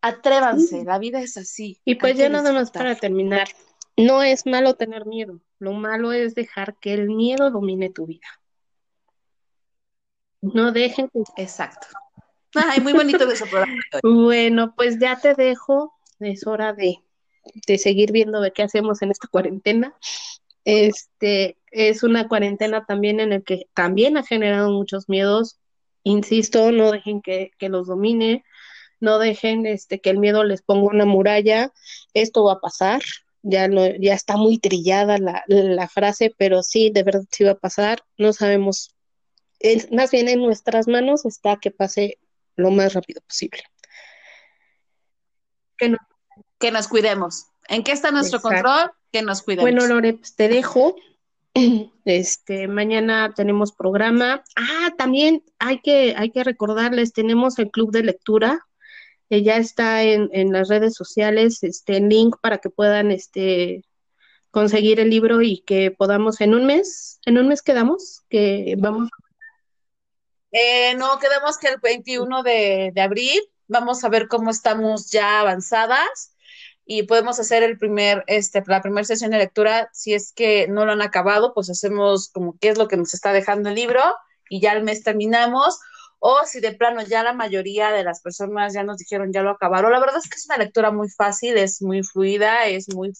atrévanse, 0.00 0.84
la 0.84 0.98
vida 0.98 1.20
es 1.20 1.36
así. 1.36 1.80
Y 1.84 1.94
pues 1.94 2.16
ya 2.16 2.28
nada 2.28 2.52
más 2.52 2.70
para 2.70 2.96
terminar, 2.96 3.48
no 3.96 4.22
es 4.22 4.46
malo 4.46 4.74
tener 4.74 5.06
miedo, 5.06 5.40
lo 5.58 5.72
malo 5.72 6.12
es 6.12 6.34
dejar 6.34 6.76
que 6.80 6.92
el 6.92 7.08
miedo 7.08 7.50
domine 7.50 7.90
tu 7.90 8.06
vida. 8.06 8.26
No 10.40 10.72
dejen 10.72 11.08
que... 11.08 11.22
Exacto. 11.40 11.86
Ay, 12.54 12.80
muy 12.80 12.92
bonito 12.92 13.30
eso. 13.30 13.46
bueno, 14.02 14.74
pues 14.76 14.98
ya 14.98 15.18
te 15.18 15.34
dejo. 15.34 15.94
Es 16.20 16.46
hora 16.46 16.72
de, 16.72 16.98
de 17.66 17.78
seguir 17.78 18.12
viendo 18.12 18.40
de 18.40 18.52
qué 18.52 18.62
hacemos 18.62 19.02
en 19.02 19.10
esta 19.10 19.28
cuarentena. 19.28 19.94
Este 20.64 21.58
es 21.70 22.02
una 22.02 22.28
cuarentena 22.28 22.84
también 22.84 23.18
en 23.18 23.32
el 23.32 23.42
que 23.42 23.66
también 23.74 24.16
ha 24.16 24.22
generado 24.22 24.70
muchos 24.70 25.08
miedos. 25.08 25.58
Insisto, 26.04 26.72
no 26.72 26.92
dejen 26.92 27.22
que, 27.22 27.50
que 27.58 27.68
los 27.68 27.86
domine, 27.86 28.44
no 29.00 29.18
dejen 29.18 29.66
este, 29.66 30.00
que 30.00 30.10
el 30.10 30.18
miedo 30.18 30.44
les 30.44 30.62
ponga 30.62 30.88
una 30.88 31.04
muralla. 31.04 31.72
Esto 32.14 32.44
va 32.44 32.54
a 32.54 32.60
pasar, 32.60 33.02
ya, 33.42 33.68
no, 33.68 33.86
ya 33.96 34.14
está 34.14 34.36
muy 34.36 34.58
trillada 34.58 35.18
la, 35.18 35.44
la, 35.48 35.88
frase, 35.88 36.32
pero 36.36 36.62
sí, 36.62 36.90
de 36.90 37.02
verdad 37.02 37.24
sí 37.30 37.44
va 37.44 37.52
a 37.52 37.58
pasar. 37.58 38.04
No 38.16 38.32
sabemos, 38.32 38.94
es, 39.58 39.90
más 39.90 40.10
bien 40.10 40.28
en 40.28 40.40
nuestras 40.40 40.88
manos 40.88 41.24
está 41.24 41.56
que 41.56 41.70
pase 41.70 42.18
lo 42.56 42.70
más 42.70 42.94
rápido 42.94 43.20
posible. 43.22 43.62
Que, 45.76 45.88
no, 45.88 45.98
que 46.58 46.70
nos 46.70 46.88
cuidemos. 46.88 47.46
¿En 47.68 47.82
qué 47.82 47.92
está 47.92 48.10
nuestro 48.10 48.38
Exacto. 48.38 48.62
control? 48.62 48.90
Que 49.10 49.22
nos 49.22 49.42
cuidemos. 49.42 49.70
Bueno, 49.70 49.86
Lore, 49.86 50.14
pues 50.14 50.34
te 50.34 50.48
dejo. 50.48 50.96
Este, 52.04 52.66
mañana 52.66 53.32
tenemos 53.36 53.70
programa. 53.72 54.42
Ah, 54.56 54.92
también 54.98 55.44
hay 55.60 55.80
que, 55.80 56.14
hay 56.16 56.30
que 56.30 56.42
recordarles, 56.42 57.12
tenemos 57.12 57.60
el 57.60 57.70
club 57.70 57.92
de 57.92 58.02
lectura 58.02 58.66
eh, 59.32 59.42
ya 59.42 59.56
está 59.56 60.02
en, 60.02 60.28
en, 60.32 60.52
las 60.52 60.68
redes 60.68 60.94
sociales, 60.94 61.62
este 61.62 62.00
link 62.00 62.36
para 62.42 62.58
que 62.58 62.68
puedan 62.68 63.10
este 63.10 63.82
conseguir 64.50 65.00
el 65.00 65.08
libro 65.08 65.40
y 65.40 65.62
que 65.62 65.90
podamos 65.90 66.42
en 66.42 66.52
un 66.52 66.66
mes, 66.66 67.18
en 67.24 67.38
un 67.38 67.48
mes 67.48 67.62
quedamos, 67.62 68.20
que 68.28 68.74
vamos. 68.78 69.08
Eh, 70.52 70.94
no, 70.96 71.18
quedamos 71.18 71.58
que 71.58 71.68
el 71.68 71.78
21 71.80 72.42
de, 72.42 72.92
de 72.94 73.00
abril, 73.00 73.40
vamos 73.68 74.04
a 74.04 74.08
ver 74.08 74.28
cómo 74.28 74.50
estamos 74.50 75.10
ya 75.10 75.40
avanzadas 75.40 76.32
y 76.84 77.04
podemos 77.04 77.38
hacer 77.38 77.62
el 77.62 77.78
primer, 77.78 78.24
este, 78.26 78.62
la 78.66 78.82
primera 78.82 79.04
sesión 79.04 79.30
de 79.30 79.38
lectura, 79.38 79.88
si 79.92 80.14
es 80.14 80.32
que 80.32 80.68
no 80.68 80.84
lo 80.84 80.92
han 80.92 81.02
acabado, 81.02 81.54
pues 81.54 81.70
hacemos 81.70 82.28
como 82.30 82.58
qué 82.60 82.68
es 82.68 82.78
lo 82.78 82.88
que 82.88 82.96
nos 82.96 83.14
está 83.14 83.32
dejando 83.32 83.68
el 83.68 83.76
libro 83.76 84.02
y 84.48 84.60
ya 84.60 84.72
el 84.72 84.82
mes 84.82 85.02
terminamos, 85.02 85.80
o 86.18 86.40
si 86.44 86.60
de 86.60 86.72
plano 86.72 87.02
ya 87.02 87.22
la 87.22 87.32
mayoría 87.32 87.90
de 87.90 88.04
las 88.04 88.20
personas 88.20 88.74
ya 88.74 88.82
nos 88.82 88.98
dijeron 88.98 89.32
ya 89.32 89.42
lo 89.42 89.50
acabaron. 89.50 89.90
La 89.90 90.00
verdad 90.00 90.18
es 90.18 90.28
que 90.28 90.36
es 90.36 90.46
una 90.46 90.58
lectura 90.58 90.90
muy 90.90 91.08
fácil, 91.08 91.56
es 91.56 91.82
muy 91.82 92.02
fluida, 92.02 92.66
es 92.66 92.92
muy 92.94 93.12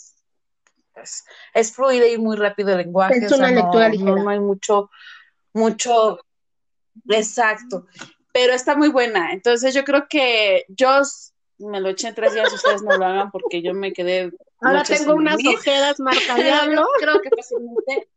es, 0.96 1.24
es 1.54 1.72
fluida 1.72 2.06
y 2.06 2.18
muy 2.18 2.36
rápido 2.36 2.70
el 2.70 2.78
lenguaje. 2.78 3.16
Es 3.16 3.32
una 3.32 3.46
o 3.46 3.48
sea, 3.48 3.56
lectura 3.56 3.88
no, 3.88 3.92
ligera. 3.92 4.10
No, 4.10 4.24
no 4.24 4.30
hay 4.30 4.40
mucho, 4.40 4.90
mucho, 5.52 6.20
exacto, 7.08 7.86
pero 8.32 8.52
está 8.52 8.76
muy 8.76 8.88
buena. 8.88 9.32
Entonces 9.32 9.74
yo 9.74 9.84
creo 9.84 10.06
que 10.08 10.64
yo 10.68 11.02
me 11.58 11.80
lo 11.80 11.90
eché 11.90 12.08
en 12.08 12.14
tres 12.14 12.34
días, 12.34 12.52
ustedes 12.52 12.82
no 12.82 12.96
lo 12.96 13.04
hagan 13.04 13.30
porque 13.30 13.62
yo 13.62 13.74
me 13.74 13.92
quedé. 13.92 14.32
Ahora 14.60 14.82
tengo 14.82 15.14
unas 15.14 15.34
dormir. 15.36 15.56
ojeras 15.56 16.00
marca 16.00 16.34
diablo. 16.36 16.86
creo 17.00 17.20
que 17.20 17.30
fácilmente 17.30 18.08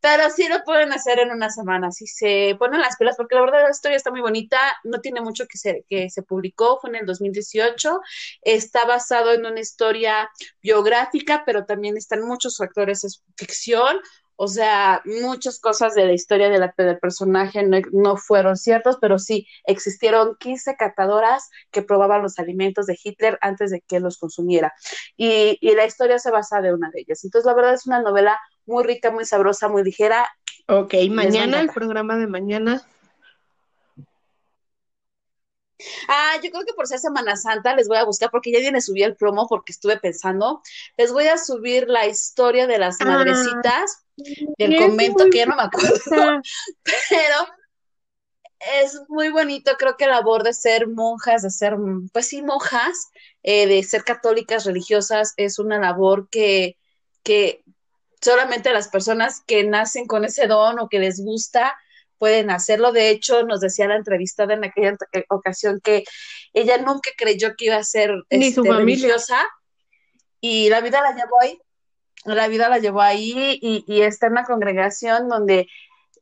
pero 0.00 0.30
sí 0.30 0.48
lo 0.48 0.62
pueden 0.64 0.92
hacer 0.92 1.18
en 1.18 1.30
una 1.30 1.50
semana, 1.50 1.90
si 1.90 2.06
se 2.06 2.56
ponen 2.58 2.80
las 2.80 2.96
pilas, 2.96 3.16
porque 3.16 3.34
la 3.34 3.42
verdad 3.42 3.62
la 3.64 3.70
historia 3.70 3.96
está 3.96 4.10
muy 4.10 4.20
bonita, 4.20 4.58
no 4.84 5.00
tiene 5.00 5.20
mucho 5.20 5.46
que 5.46 5.58
se, 5.58 5.84
que 5.88 6.10
se 6.10 6.22
publicó, 6.22 6.78
fue 6.80 6.90
en 6.90 6.96
el 6.96 7.06
2018, 7.06 8.00
está 8.42 8.84
basado 8.84 9.32
en 9.32 9.46
una 9.46 9.60
historia 9.60 10.30
biográfica, 10.62 11.42
pero 11.44 11.64
también 11.64 11.96
están 11.96 12.22
muchos 12.22 12.56
factores, 12.56 13.04
es 13.04 13.22
ficción, 13.36 13.98
o 14.40 14.46
sea, 14.46 15.02
muchas 15.04 15.58
cosas 15.58 15.96
de 15.96 16.06
la 16.06 16.12
historia 16.12 16.48
de 16.48 16.60
la, 16.60 16.72
del 16.78 17.00
personaje 17.00 17.64
no, 17.64 17.78
no, 17.90 18.16
fueron 18.16 18.56
ciertos, 18.56 18.96
pero 19.00 19.18
sí 19.18 19.48
existieron 19.64 20.36
15 20.38 20.76
catadoras 20.76 21.50
que 21.72 21.82
probaban 21.82 22.22
los 22.22 22.38
alimentos 22.38 22.86
de 22.86 22.96
Hitler 23.02 23.36
antes 23.40 23.72
de 23.72 23.80
que 23.80 23.98
los 23.98 24.16
consumiera. 24.16 24.72
Y, 25.16 25.58
y 25.60 25.74
la 25.74 25.86
historia 25.86 26.20
se 26.20 26.30
basa 26.30 26.60
de 26.60 26.72
una 26.72 26.88
de 26.90 27.00
ellas. 27.00 27.24
Entonces, 27.24 27.46
la 27.46 27.54
verdad 27.54 27.74
es 27.74 27.88
una 27.88 28.00
novela 28.00 28.38
muy 28.64 28.84
rica, 28.84 29.10
muy 29.10 29.24
sabrosa, 29.24 29.66
muy 29.66 29.82
ligera. 29.82 30.28
Ok, 30.68 30.94
mañana 31.10 31.58
el 31.58 31.70
programa 31.70 32.16
de 32.16 32.28
mañana. 32.28 32.86
Ah, 36.06 36.34
yo 36.44 36.50
creo 36.52 36.64
que 36.64 36.74
por 36.74 36.86
ser 36.86 37.00
Semana 37.00 37.34
Santa 37.34 37.74
les 37.74 37.88
voy 37.88 37.96
a 37.96 38.04
buscar 38.04 38.30
porque 38.30 38.52
ya 38.52 38.60
viene 38.60 38.80
subí 38.80 39.02
el 39.02 39.16
promo 39.16 39.48
porque 39.48 39.72
estuve 39.72 39.98
pensando. 39.98 40.62
Les 40.96 41.12
voy 41.12 41.26
a 41.26 41.38
subir 41.38 41.88
la 41.88 42.06
historia 42.06 42.68
de 42.68 42.78
las 42.78 43.00
ah, 43.00 43.04
madrecitas 43.04 44.04
del 44.58 44.76
convento, 44.76 45.24
que 45.30 45.38
ya 45.38 45.46
no 45.46 45.56
me 45.56 45.62
acuerdo, 45.62 45.94
pero 47.08 47.48
es 48.80 49.00
muy 49.08 49.30
bonito, 49.30 49.76
creo 49.78 49.96
que 49.96 50.06
la 50.06 50.16
labor 50.16 50.42
de 50.42 50.52
ser 50.52 50.88
monjas, 50.88 51.42
de 51.42 51.50
ser, 51.50 51.76
pues 52.12 52.28
sí, 52.28 52.42
monjas, 52.42 53.08
eh, 53.42 53.66
de 53.66 53.82
ser 53.82 54.04
católicas 54.04 54.64
religiosas, 54.64 55.34
es 55.36 55.58
una 55.58 55.78
labor 55.78 56.28
que, 56.28 56.76
que 57.22 57.62
solamente 58.20 58.72
las 58.72 58.88
personas 58.88 59.42
que 59.46 59.64
nacen 59.64 60.06
con 60.06 60.24
ese 60.24 60.46
don 60.46 60.80
o 60.80 60.88
que 60.88 60.98
les 60.98 61.20
gusta 61.20 61.76
pueden 62.18 62.50
hacerlo. 62.50 62.92
De 62.92 63.10
hecho, 63.10 63.44
nos 63.44 63.60
decía 63.60 63.86
la 63.86 63.96
entrevistada 63.96 64.54
en 64.54 64.64
aquella 64.64 64.96
ocasión 65.28 65.80
que 65.82 66.04
ella 66.52 66.78
nunca 66.78 67.10
creyó 67.16 67.54
que 67.56 67.66
iba 67.66 67.76
a 67.76 67.84
ser 67.84 68.10
Ni 68.30 68.48
este, 68.48 68.62
religiosa 68.62 69.46
y 70.40 70.68
la 70.68 70.80
vida 70.80 71.00
la 71.00 71.14
llevó 71.14 71.40
ahí. 71.40 71.58
La 72.24 72.48
vida 72.48 72.68
la 72.68 72.78
llevó 72.78 73.00
ahí 73.00 73.58
y, 73.62 73.84
y 73.86 74.02
está 74.02 74.26
en 74.26 74.32
una 74.32 74.44
congregación 74.44 75.28
donde 75.28 75.68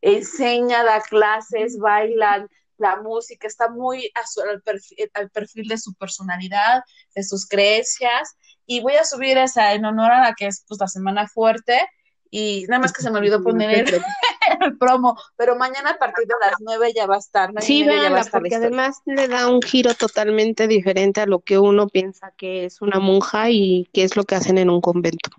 enseña, 0.03 0.85
da 0.85 1.01
clases, 1.01 1.79
bailan, 1.79 2.49
la 2.79 2.97
música 2.97 3.47
está 3.47 3.69
muy 3.69 4.11
a 4.15 4.27
su, 4.27 4.41
al, 4.41 4.63
perfil, 4.63 5.11
al, 5.15 5.31
perfil, 5.31 5.69
de 5.69 5.79
su 5.79 5.95
personalidad, 5.95 6.83
de 7.15 7.23
sus 7.23 7.47
creencias. 7.47 8.37
Y 8.67 8.81
voy 8.81 8.95
a 8.95 9.05
subir 9.05 9.39
esa 9.39 9.73
en 9.75 9.85
honor 9.85 10.13
a 10.13 10.21
la 10.21 10.35
que 10.35 10.47
es 10.47 10.65
pues, 10.69 10.81
la 10.81 10.89
semana 10.89 11.27
fuerte. 11.27 11.81
Y 12.29 12.67
nada 12.69 12.81
más 12.81 12.93
que 12.93 13.03
se 13.03 13.11
me 13.11 13.19
olvidó 13.19 13.43
poner 13.43 13.89
el, 13.89 14.03
el 14.61 14.77
promo, 14.77 15.17
pero 15.37 15.57
mañana 15.57 15.91
a 15.91 15.99
partir 15.99 16.27
de 16.27 16.35
las 16.41 16.57
nueve 16.59 16.93
ya 16.95 17.07
va 17.07 17.15
a 17.15 17.19
estar. 17.19 17.51
Sí, 17.61 17.85
véanla, 17.85 18.25
porque 18.31 18.57
además 18.57 19.01
le 19.07 19.29
da 19.29 19.49
un 19.49 19.63
giro 19.63 19.95
totalmente 19.95 20.67
diferente 20.67 21.21
a 21.21 21.27
lo 21.27 21.41
que 21.41 21.59
uno 21.59 21.89
piensa 21.89 22.33
que 22.37 22.65
es 22.65 22.83
una 22.83 22.99
monja 22.99 23.49
y 23.51 23.89
qué 23.93 24.03
es 24.03 24.17
lo 24.17 24.25
que 24.25 24.35
hacen 24.35 24.59
en 24.59 24.71
un 24.71 24.81
convento. 24.81 25.31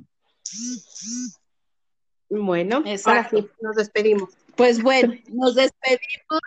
Bueno, 2.29 2.83
Exacto. 2.85 3.37
ahora 3.37 3.47
sí, 3.47 3.49
nos 3.61 3.75
despedimos. 3.75 4.29
Pues 4.55 4.81
bueno, 4.81 5.13
nos 5.29 5.55
despedimos. 5.55 6.41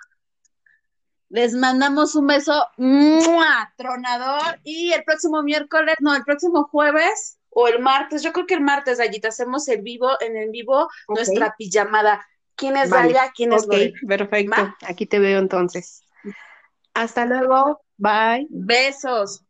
Les 1.28 1.54
mandamos 1.54 2.16
un 2.16 2.26
beso 2.26 2.66
¡mua! 2.76 3.72
tronador 3.76 4.58
y 4.64 4.92
el 4.92 5.04
próximo 5.04 5.42
miércoles, 5.42 5.94
no, 6.00 6.14
el 6.14 6.24
próximo 6.24 6.64
jueves 6.64 7.38
o 7.50 7.68
el 7.68 7.80
martes, 7.80 8.22
yo 8.22 8.32
creo 8.32 8.46
que 8.46 8.54
el 8.54 8.62
martes, 8.62 8.98
Gallita, 8.98 9.28
hacemos 9.28 9.68
el 9.68 9.82
vivo, 9.82 10.10
en 10.20 10.36
el 10.36 10.50
vivo, 10.50 10.88
okay. 11.06 11.24
nuestra 11.24 11.54
pijamada. 11.56 12.24
¿Quién 12.56 12.76
es 12.76 12.90
vale. 12.90 13.12
Daya? 13.12 13.32
¿Quién 13.34 13.52
es 13.52 13.64
okay, 13.64 13.92
Perfecto, 14.06 14.56
¿Ma? 14.56 14.76
aquí 14.82 15.06
te 15.06 15.18
veo 15.18 15.38
entonces. 15.38 16.02
Hasta 16.94 17.24
luego, 17.24 17.80
bye. 17.96 18.46
Besos. 18.50 19.44